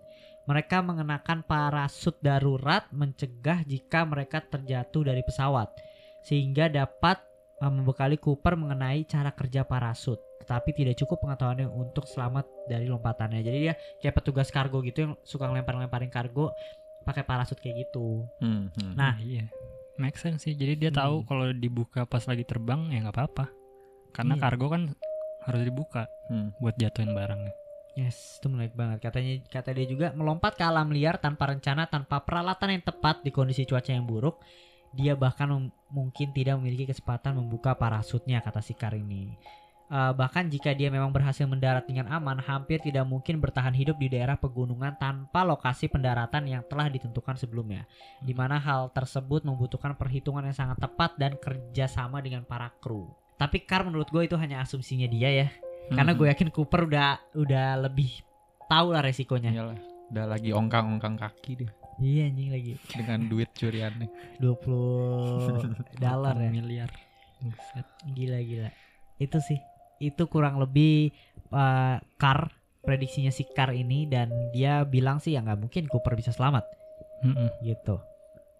Mereka 0.48 0.80
mengenakan 0.80 1.44
parasut 1.44 2.16
darurat 2.24 2.88
mencegah 2.96 3.68
jika 3.68 4.08
mereka 4.08 4.40
terjatuh 4.40 5.12
dari 5.12 5.24
pesawat 5.28 5.72
sehingga 6.24 6.72
dapat 6.72 7.33
membekali 7.70 8.18
Cooper 8.18 8.58
mengenai 8.58 9.06
cara 9.06 9.32
kerja 9.32 9.64
parasut. 9.64 10.20
Tetapi 10.42 10.70
tidak 10.76 11.00
cukup 11.00 11.24
pengetahuannya 11.24 11.70
untuk 11.72 12.04
selamat 12.04 12.44
dari 12.68 12.90
lompatannya. 12.90 13.40
Jadi 13.44 13.58
dia 13.70 13.74
kayak 14.02 14.20
petugas 14.20 14.50
kargo 14.50 14.84
gitu 14.84 15.08
yang 15.08 15.14
suka 15.24 15.48
ngelempar-lemparin 15.48 16.12
kargo 16.12 16.52
pakai 17.04 17.24
parasut 17.24 17.60
kayak 17.60 17.88
gitu. 17.88 18.28
Hmm, 18.40 18.72
hmm. 18.76 18.94
Nah, 18.96 19.16
iya 19.20 19.48
make 19.94 20.18
sense 20.18 20.50
sih 20.50 20.58
jadi 20.58 20.74
dia 20.74 20.90
tahu 20.90 21.22
Hmm. 21.22 21.28
kalau 21.30 21.46
dibuka 21.54 22.02
pas 22.10 22.26
lagi 22.26 22.42
terbang 22.42 22.90
ya 22.90 23.06
nggak 23.06 23.14
apa-apa 23.14 23.46
karena 24.10 24.34
Iya. 24.38 24.42
kargo 24.42 24.66
kan 24.74 24.84
harus 25.46 25.62
dibuka 25.62 26.10
Hmm. 26.34 26.50
buat 26.58 26.74
jatuhin 26.78 27.14
barangnya 27.14 27.54
Yes, 27.94 28.42
itu 28.42 28.50
menarik 28.50 28.74
banget. 28.74 29.06
Katanya 29.06 29.38
kata 29.54 29.70
dia 29.70 29.86
juga 29.86 30.18
melompat 30.18 30.58
ke 30.58 30.66
alam 30.66 30.90
liar 30.90 31.22
tanpa 31.22 31.54
rencana, 31.54 31.86
tanpa 31.86 32.26
peralatan 32.26 32.74
yang 32.74 32.82
tepat 32.82 33.22
di 33.22 33.30
kondisi 33.30 33.70
cuaca 33.70 33.94
yang 33.94 34.10
buruk. 34.10 34.42
Dia 34.94 35.18
bahkan 35.18 35.50
mungkin 35.90 36.28
tidak 36.34 36.62
memiliki 36.62 36.90
kesempatan 36.90 37.38
membuka 37.38 37.74
parasutnya 37.74 38.42
kata 38.46 38.62
si 38.62 38.78
Kar 38.78 38.94
ini. 38.94 39.34
Eh, 39.94 40.14
bahkan 40.18 40.50
jika 40.50 40.74
dia 40.74 40.90
memang 40.90 41.14
berhasil 41.14 41.46
mendarat 41.46 41.86
dengan 41.86 42.10
aman, 42.10 42.42
hampir 42.42 42.82
tidak 42.82 43.06
mungkin 43.06 43.38
bertahan 43.38 43.78
hidup 43.78 44.02
di 44.02 44.10
daerah 44.10 44.34
pegunungan 44.34 44.98
tanpa 44.98 45.46
lokasi 45.46 45.86
pendaratan 45.86 46.50
yang 46.50 46.66
telah 46.66 46.90
ditentukan 46.90 47.38
sebelumnya. 47.38 47.86
Di 48.18 48.34
mana 48.34 48.58
hal 48.58 48.90
tersebut 48.90 49.46
membutuhkan 49.46 49.94
perhitungan 49.94 50.50
yang 50.50 50.58
sangat 50.58 50.82
tepat 50.82 51.14
dan 51.22 51.38
kerjasama 51.38 52.26
dengan 52.26 52.42
para 52.42 52.74
kru. 52.82 53.06
Tapi 53.38 53.62
Kar 53.70 53.86
menurut 53.86 54.10
gue 54.10 54.26
itu 54.26 54.34
hanya 54.34 54.66
asumsinya 54.66 55.06
dia 55.06 55.30
ya. 55.30 55.48
Karena 55.94 56.16
Hmm. 56.16 56.20
gue 56.26 56.28
yakin 56.32 56.50
Cooper 56.50 56.90
udah 56.90 57.22
udah 57.38 57.68
lebih 57.86 58.24
tahu 58.66 58.98
lah 58.98 59.06
resikonya. 59.06 59.52
Iyalah, 59.54 59.78
udah 60.10 60.26
lagi 60.26 60.50
ongkang-ongkang 60.56 61.22
kaki 61.22 61.54
dia 61.60 61.83
Iya 62.04 62.28
anjing 62.28 62.50
lagi 62.52 62.74
dengan 62.92 63.20
duit 63.32 63.50
curiannya. 63.56 64.08
20 64.44 65.64
dolar 66.04 66.36
ya. 66.36 66.52
miliar. 66.52 66.90
Gila 68.12 68.40
gila. 68.44 68.70
Itu 69.16 69.40
sih. 69.40 69.60
Itu 70.04 70.28
kurang 70.28 70.60
lebih 70.60 71.16
uh, 71.56 72.04
Car 72.20 72.52
prediksinya 72.84 73.32
si 73.32 73.48
Car 73.48 73.72
ini 73.72 74.04
dan 74.12 74.52
dia 74.52 74.84
bilang 74.84 75.24
sih 75.24 75.32
ya 75.32 75.40
nggak 75.40 75.64
mungkin 75.64 75.88
Cooper 75.88 76.20
bisa 76.20 76.36
selamat 76.36 76.68
Mm-mm. 77.24 77.48
gitu. 77.64 78.04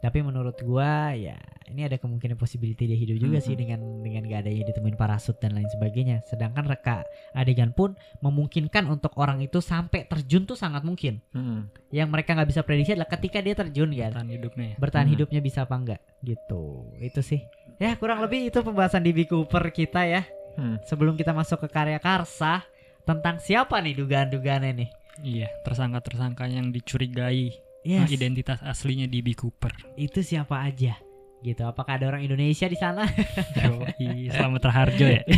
Tapi 0.04 0.20
menurut 0.20 0.60
gua 0.60 1.16
ya 1.16 1.40
ini 1.72 1.88
ada 1.88 1.96
kemungkinan 1.96 2.36
possibility 2.36 2.86
dia 2.86 3.00
hidup 3.00 3.18
juga 3.18 3.40
sih 3.40 3.56
Mhm. 3.56 3.60
dengan 3.64 3.80
dengan 4.04 4.22
gak 4.28 4.40
adanya 4.44 4.64
ditemuin 4.68 5.00
parasut 5.00 5.40
dan 5.40 5.56
lain 5.56 5.72
sebagainya. 5.72 6.20
Sedangkan 6.28 6.68
reka 6.68 7.08
adegan 7.32 7.72
pun 7.72 7.96
memungkinkan 8.20 8.84
untuk 8.86 9.16
orang 9.16 9.40
itu 9.40 9.64
sampai 9.64 10.04
terjun 10.04 10.44
tuh 10.44 10.60
sangat 10.60 10.84
mungkin. 10.84 11.24
Hmm. 11.32 11.72
Yang 11.90 12.10
mereka 12.12 12.36
nggak 12.36 12.50
bisa 12.52 12.62
prediksi 12.62 12.94
adalah 12.94 13.08
ketika 13.08 13.40
dia 13.40 13.56
terjun 13.56 13.90
kan. 13.90 14.12
bertahan 14.12 14.28
hidupnya 14.28 14.68
ya 14.68 14.76
bertahan 14.78 15.08
Hmm. 15.08 15.14
hidupnya 15.16 15.40
bisa 15.40 15.60
apa 15.64 15.76
enggak 15.80 16.02
gitu 16.20 16.64
itu 17.00 17.22
sih 17.24 17.42
ya 17.80 17.96
kurang 17.96 18.20
lebih 18.20 18.52
itu 18.52 18.60
pembahasan 18.60 19.02
di 19.02 19.24
Cooper 19.24 19.72
kita 19.72 20.04
ya 20.04 20.28
Hmm. 20.60 20.78
sebelum 20.84 21.16
kita 21.16 21.32
masuk 21.32 21.64
ke 21.64 21.70
karya 21.72 21.98
Karsa 21.98 22.62
tentang 23.04 23.40
siapa 23.40 23.80
nih 23.80 23.96
dugaan-dugaannya 23.96 24.72
nih 24.84 24.90
iya 25.24 25.48
tersangka-tersangka 25.64 26.46
yang 26.50 26.70
dicurigai 26.70 27.54
yes, 27.84 28.10
identitas 28.10 28.60
aslinya 28.60 29.06
di 29.06 29.20
B 29.20 29.32
Cooper. 29.34 29.72
Itu 29.96 30.20
siapa 30.20 30.60
aja? 30.60 30.98
Gitu 31.44 31.60
apakah 31.60 32.00
ada 32.00 32.08
orang 32.08 32.24
Indonesia 32.24 32.66
di 32.66 32.78
sana? 32.80 33.04
Yoi, 33.60 34.32
selamat 34.32 34.60
terharjo 34.64 35.06
ya? 35.12 35.22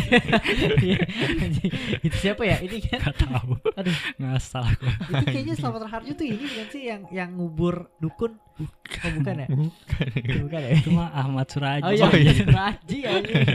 Itu 2.06 2.16
siapa 2.16 2.46
ya? 2.46 2.62
Ini 2.62 2.76
kan 2.86 2.98
nggak 3.02 3.16
tahu. 3.26 3.52
Aduh. 3.74 3.96
ngasal 4.22 4.62
aku. 4.64 4.86
Itu 4.86 5.24
kayaknya 5.26 5.54
Selamat 5.58 5.82
Raharjo 5.90 6.12
tuh 6.14 6.26
ini 6.30 6.46
bukan 6.46 6.66
sih 6.70 6.82
yang 6.86 7.02
yang 7.10 7.30
ngubur 7.34 7.90
dukun? 7.98 8.38
Oh 8.56 9.10
bukan 9.18 9.34
ya? 9.36 9.46
Bukan. 10.46 10.60
Ya? 10.62 10.70
Itu 10.78 10.90
mah 10.94 11.10
Ahmad 11.10 11.50
Suraji. 11.50 11.82
Oh 11.82 11.92
iya, 11.92 12.06
Oh, 12.06 12.14
iya. 12.14 12.32
iya. 12.32 12.44
Raji 12.46 12.98
anjing. 13.02 13.46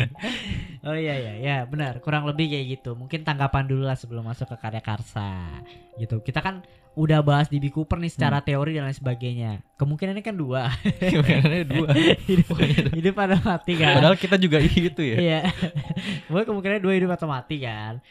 Oh 0.82 0.97
iya 0.97 1.13
iya 1.13 1.34
ya 1.38 1.57
benar 1.69 2.01
kurang 2.01 2.25
lebih 2.25 2.49
kayak 2.49 2.65
gitu. 2.79 2.97
Mungkin 2.97 3.21
tanggapan 3.21 3.69
dulu 3.69 3.86
lah 3.86 3.93
sebelum 3.93 4.25
masuk 4.25 4.49
ke 4.49 4.57
karya 4.57 4.82
Karsa. 4.82 5.61
Gitu. 5.93 6.17
Kita 6.25 6.41
kan 6.41 6.65
udah 6.97 7.21
bahas 7.21 7.47
di 7.47 7.61
B 7.61 7.69
Cooper 7.69 8.01
nih 8.01 8.09
secara 8.09 8.41
teori 8.41 8.73
dan 8.73 8.89
lain 8.89 8.97
sebagainya. 8.97 9.51
Kemungkinannya 9.77 10.25
kan 10.25 10.34
dua. 10.34 10.73
Kemungkinannya 10.97 11.65
dua. 11.69 11.89
hidup, 12.29 12.57
hidup 12.97 13.15
atau 13.15 13.39
mati 13.45 13.73
kan. 13.77 13.93
Padahal 14.01 14.17
kita 14.17 14.36
juga 14.41 14.57
gitu 14.65 15.01
ya. 15.05 15.17
Iya. 15.21 15.41
Pokoknya 16.25 16.45
kemungkinan 16.49 16.79
dua 16.82 16.93
hidup 16.97 17.11
atau 17.13 17.27
mati 17.29 17.61
kan. 17.61 18.01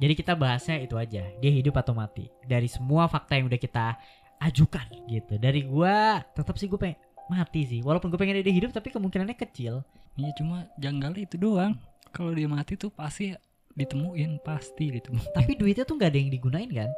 Jadi 0.00 0.12
kita 0.16 0.32
bahasnya 0.32 0.80
itu 0.80 0.96
aja. 0.96 1.20
Dia 1.20 1.52
hidup 1.52 1.76
atau 1.76 1.92
mati. 1.92 2.32
Dari 2.48 2.68
semua 2.72 3.12
fakta 3.12 3.36
yang 3.36 3.52
udah 3.52 3.60
kita 3.60 3.92
ajukan 4.40 4.88
gitu. 5.04 5.36
Dari 5.36 5.68
gua 5.68 6.24
tetap 6.32 6.56
sih 6.56 6.64
gue 6.64 6.80
pengen 6.80 6.96
mati 7.28 7.68
sih. 7.68 7.80
Walaupun 7.84 8.08
gue 8.08 8.18
pengen 8.20 8.40
dia 8.40 8.56
hidup 8.56 8.72
tapi 8.72 8.88
kemungkinannya 8.88 9.36
kecil. 9.36 9.84
Iya 10.16 10.32
cuma 10.40 10.64
janggal 10.80 11.12
itu 11.20 11.36
doang. 11.36 11.76
Kalau 12.12 12.32
dia 12.32 12.48
mati 12.48 12.74
tuh 12.78 12.90
pasti 12.92 13.32
ditemuin, 13.76 14.40
pasti 14.40 14.88
ditemuin. 14.88 15.36
Tapi 15.36 15.52
duitnya 15.54 15.84
tuh 15.84 16.00
nggak 16.00 16.10
ada 16.10 16.18
yang 16.18 16.30
digunain 16.32 16.70
kan? 16.70 16.90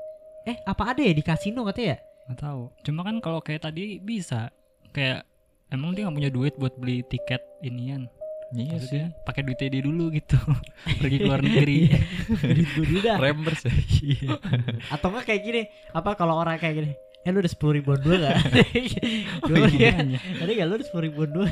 Eh 0.46 0.56
apa 0.62 0.94
ada 0.94 1.02
ya 1.02 1.12
di 1.12 1.24
kasino 1.24 1.66
katanya 1.66 1.94
ya? 1.94 1.98
Nggak 2.30 2.38
tahu. 2.38 2.62
Cuma 2.86 3.00
kan 3.02 3.16
kalau 3.18 3.40
kayak 3.42 3.66
tadi 3.66 3.98
bisa 3.98 4.48
kayak 4.94 5.26
emang 5.74 5.92
dia 5.92 6.06
nggak 6.06 6.16
punya 6.16 6.30
duit 6.30 6.54
buat 6.56 6.74
beli 6.78 7.02
tiket 7.08 7.42
inian. 7.66 8.06
Iya 8.48 8.64
sih. 8.64 8.72
Maksudnya 8.72 9.06
pakai 9.28 9.42
duitnya 9.44 9.68
dia 9.68 9.82
dulu 9.84 10.04
gitu. 10.08 10.38
Pergi 11.02 11.16
ke 11.20 11.26
luar 11.28 11.40
negeri. 11.44 11.92
Duit 12.56 12.68
gue 12.72 12.84
dulu 12.88 13.00
dah. 13.04 13.16
Rembers 13.20 13.60
ya. 13.68 13.72
Iya. 14.00 14.30
Atau 14.88 15.12
nggak 15.12 15.24
kayak 15.28 15.42
gini? 15.44 15.62
Apa 15.92 16.16
kalau 16.16 16.40
orang 16.40 16.56
kayak 16.56 16.74
gini? 16.80 16.92
Eh 17.26 17.30
lu 17.34 17.44
udah 17.44 17.52
sepuluh 17.52 17.76
ribuan 17.76 18.00
dua 18.00 18.16
gak? 18.24 18.36
Dulu 19.44 19.68
ya. 19.76 19.92
Makanya. 20.00 20.18
Ada 20.40 20.50
gak 20.54 20.66
lu 20.70 20.74
udah 20.80 20.86
sepuluh 20.88 21.04
ribuan 21.12 21.28
dua? 21.28 21.46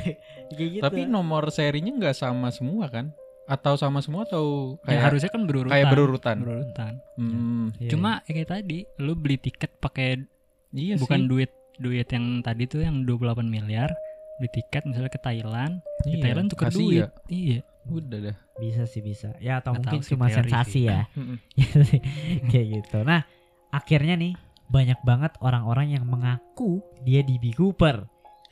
Kayak 0.49 0.69
gitu. 0.73 0.81
Tapi 0.81 0.99
nomor 1.05 1.43
serinya 1.53 1.91
nggak 1.93 2.17
sama 2.17 2.49
semua 2.49 2.89
kan? 2.89 3.13
Atau 3.47 3.73
sama 3.73 3.99
semua 3.99 4.23
atau 4.23 4.75
Ya, 4.81 4.91
kayak 4.91 5.01
harusnya 5.05 5.29
kan 5.29 5.41
berurutan. 5.43 5.71
kayak 5.71 5.87
berurutan? 5.89 6.37
Berurutan. 6.37 6.93
Hmm, 7.15 7.65
Iya, 7.77 7.89
Cuma 7.89 8.11
ya 8.21 8.31
kayak 8.33 8.49
tadi, 8.51 8.79
lu 8.97 9.13
beli 9.13 9.37
tiket 9.37 9.71
pakai 9.77 10.27
iya 10.71 10.95
bukan 10.95 11.19
sih. 11.21 11.27
duit 11.27 11.51
duit 11.77 12.07
yang 12.07 12.41
tadi 12.41 12.65
tuh 12.65 12.81
yang 12.81 13.01
28 13.01 13.17
miliar, 13.45 13.87
beli 14.35 14.49
tiket 14.51 14.83
misalnya 14.83 15.07
ke 15.07 15.17
Thailand, 15.17 15.79
di 16.03 16.11
Iya, 16.11 16.21
Thailand 16.21 16.47
tuker 16.49 16.67
kasih 16.67 16.79
duit. 16.81 16.99
ya. 16.99 17.07
Iya. 17.27 17.59
Udah 17.87 18.19
dah. 18.21 18.37
bisa 18.57 18.83
sih 18.83 18.99
bisa. 18.99 19.31
Ya 19.37 19.57
atau 19.57 19.71
Nggak 19.71 19.79
mungkin 19.85 19.99
tahu 20.01 20.09
cuma 20.11 20.25
sensasi 20.27 20.71
sih. 20.75 20.83
ya. 20.83 21.07
Mm-mm. 21.13 21.37
kayak 22.45 22.67
gitu. 22.75 22.97
Nah 23.01 23.23
akhirnya 23.69 24.15
nih 24.15 24.33
banyak 24.67 24.99
banget 25.01 25.31
orang-orang 25.39 25.93
yang 25.93 26.03
mengaku 26.03 26.83
dia 27.01 27.21
DB 27.21 27.53
Cooper 27.53 28.03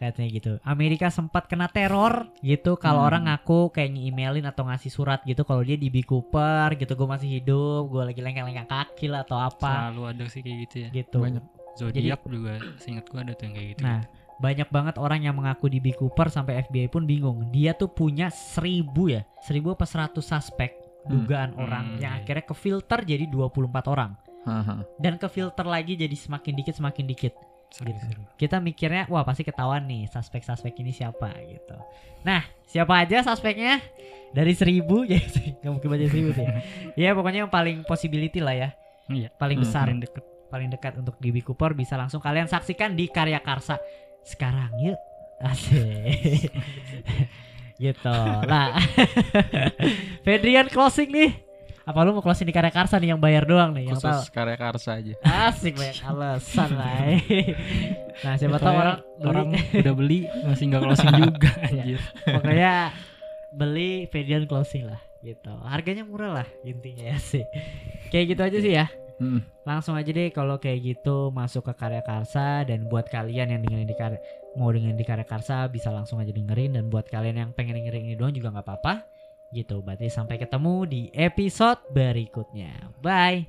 katanya 0.07 0.29
gitu. 0.31 0.51
Amerika 0.61 1.07
sempat 1.07 1.45
kena 1.45 1.65
teror 1.65 2.29
gitu 2.39 2.75
kalau 2.75 3.01
Hmm. 3.01 3.09
orang 3.09 3.23
ngaku 3.25 3.69
kayak 3.69 3.91
nge-emailin 3.91 4.45
atau 4.45 4.63
ngasih 4.63 4.89
surat 4.89 5.21
gitu 5.21 5.41
kalau 5.41 5.61
dia 5.61 5.75
DB 5.75 6.01
Cooper 6.01 6.75
gitu 6.75 6.93
gue 6.93 7.07
masih 7.07 7.29
hidup, 7.33 7.87
gue 7.87 8.03
lagi 8.03 8.19
lengkang-lengkang 8.19 8.67
kaki 8.67 9.05
lah 9.05 9.21
atau 9.21 9.37
apa 9.37 9.91
Selalu 9.91 10.01
ada 10.05 10.23
sih 10.25 10.41
kayak 10.41 10.57
gitu 10.63 10.75
ya. 10.77 10.89
gitu. 10.91 11.19
Banyak. 11.19 11.43
Zodiak 11.75 12.23
juga 12.23 12.55
seingat 12.77 13.05
gua 13.05 13.19
ada 13.21 13.31
tuh 13.31 13.45
yang 13.45 13.53
kayak 13.53 13.67
gitu. 13.73 13.81
Nah, 13.83 13.99
banyak 14.37 14.69
banget 14.69 14.95
orang 14.95 15.21
yang 15.21 15.35
mengaku 15.35 15.67
DB 15.67 15.91
Cooper 15.91 16.27
sampai 16.29 16.63
FBI 16.63 16.87
pun 16.87 17.03
bingung. 17.03 17.51
Dia 17.51 17.71
tuh 17.71 17.87
punya 17.87 18.31
seribu 18.31 19.07
ya, 19.07 19.27
seribu 19.41 19.71
apa 19.71 19.83
seratus 19.83 20.23
suspek 20.23 20.71
dugaan 21.03 21.51
Hmm. 21.51 21.61
orang 21.61 21.85
Hmm, 21.85 21.99
yang 21.99 22.13
iya. 22.15 22.19
akhirnya 22.19 22.43
ke 22.43 22.55
filter 22.55 22.99
jadi 23.03 23.27
24 23.27 23.85
orang 23.85 24.15
dan 24.95 25.17
ke 25.17 25.25
filter 25.25 25.61
lagi 25.61 25.93
jadi 25.93 26.13
semakin 26.13 26.53
dikit 26.55 26.75
semakin 26.75 27.05
dikit 27.05 27.33
Seru, 27.67 27.91
Gitu. 27.91 27.99
seru. 28.01 28.21
kita 28.35 28.57
mikirnya 28.57 29.03
wah 29.07 29.21
pasti 29.21 29.41
ketahuan 29.41 29.83
nih 29.83 30.07
suspek-suspek 30.07 30.73
ini 30.79 30.89
siapa 30.89 31.31
gitu. 31.41 31.75
Nah 32.23 32.39
siapa 32.63 33.03
aja 33.03 33.21
suspeknya 33.21 33.83
dari 34.31 34.51
seribu 34.51 35.03
ya 35.11 35.19
nggak 35.19 35.71
mungkin 35.71 35.89
baca 35.89 36.05
seribu 36.05 36.29
sih. 36.31 36.47
ya 37.01 37.11
pokoknya 37.11 37.43
yang 37.43 37.51
paling 37.51 37.83
possibility 37.83 38.39
lah 38.39 38.55
ya, 38.55 38.69
Iya. 39.05 39.29
paling 39.35 39.59
Hmm, 39.59 39.65
besar, 39.65 39.85
Paling 39.85 40.01
deket. 40.01 40.23
paling 40.47 40.69
dekat 40.69 40.93
untuk 40.95 41.15
DB 41.19 41.41
Cooper 41.41 41.73
bisa 41.73 41.93
langsung 41.93 42.19
kalian 42.19 42.47
saksikan 42.47 42.93
di 42.93 43.07
Karya 43.07 43.39
Karsa 43.39 43.75
sekarang 44.23 44.71
yuk. 44.79 44.99
Asik. 45.37 46.47
gitu. 47.83 48.17
Nah, 48.47 48.79
Fedrian 50.23 50.67
closing 50.67 51.11
nih. 51.11 51.31
Apa 51.85 52.01
lu 52.01 52.11
mau 52.11 52.19
closing 52.19 52.43
di 52.43 52.51
Karya 52.51 52.69
Karsa 52.69 52.97
nih 52.97 53.13
yang 53.13 53.21
bayar 53.21 53.45
doang 53.45 53.69
nih 53.71 53.87
yang 53.87 53.95
tahu? 53.95 54.09
Khusus 54.11 54.29
karya 54.29 54.57
karsa 54.57 54.97
aja. 54.97 55.13
Asik 55.21 55.77
banyak 55.77 56.01
alasan 56.01 56.69
lah. 56.79 57.13
nah 58.19 58.33
siapa 58.33 58.57
tahu 58.57 58.73
Pokoknya 58.73 58.81
orang 58.81 58.97
beli- 58.97 59.29
orang 59.29 59.47
udah 59.75 59.93
beli 59.93 60.19
masih 60.41 60.63
nggak 60.67 60.81
closing 60.81 61.11
juga 61.21 61.49
anjir. 61.61 61.99
pokoknya 62.25 62.73
beli 63.59 63.91
Fedian 64.07 64.43
closing 64.45 64.83
lah 64.85 64.97
gitu 65.21 65.51
harganya 65.63 66.01
murah 66.01 66.31
lah 66.33 66.47
intinya 66.61 67.05
ya 67.05 67.17
sih 67.17 67.43
kayak 68.07 68.25
gitu 68.31 68.41
aja 68.41 68.59
sih 68.59 68.73
ya 68.73 68.87
Hmm. 69.15 69.39
langsung 69.63 69.95
aja 69.95 70.11
deh 70.11 70.27
kalau 70.27 70.59
kayak 70.59 70.83
gitu 70.83 71.31
masuk 71.31 71.63
ke 71.63 71.73
karya 71.73 72.03
karsa 72.03 72.61
dan 72.63 72.83
buat 72.85 73.07
kalian 73.07 73.47
yang 73.47 73.61
dengerin 73.61 73.87
di 73.87 73.95
karya 73.95 74.19
mau 74.53 74.67
dengerin 74.67 74.91
di 74.93 75.07
karya 75.07 75.23
karsa 75.23 75.67
bisa 75.67 75.87
langsung 75.87 76.19
aja 76.19 76.29
dengerin 76.29 76.75
dan 76.75 76.87
buat 76.87 77.07
kalian 77.07 77.35
yang 77.37 77.49
pengen 77.49 77.79
dengerin 77.79 78.03
ini 78.03 78.15
doang 78.15 78.31
juga 78.31 78.51
nggak 78.51 78.67
apa-apa 78.67 78.93
gitu. 79.53 79.81
Berarti 79.83 80.07
sampai 80.09 80.39
ketemu 80.39 80.75
di 80.87 81.01
episode 81.13 81.81
berikutnya. 81.91 82.93
Bye 83.03 83.45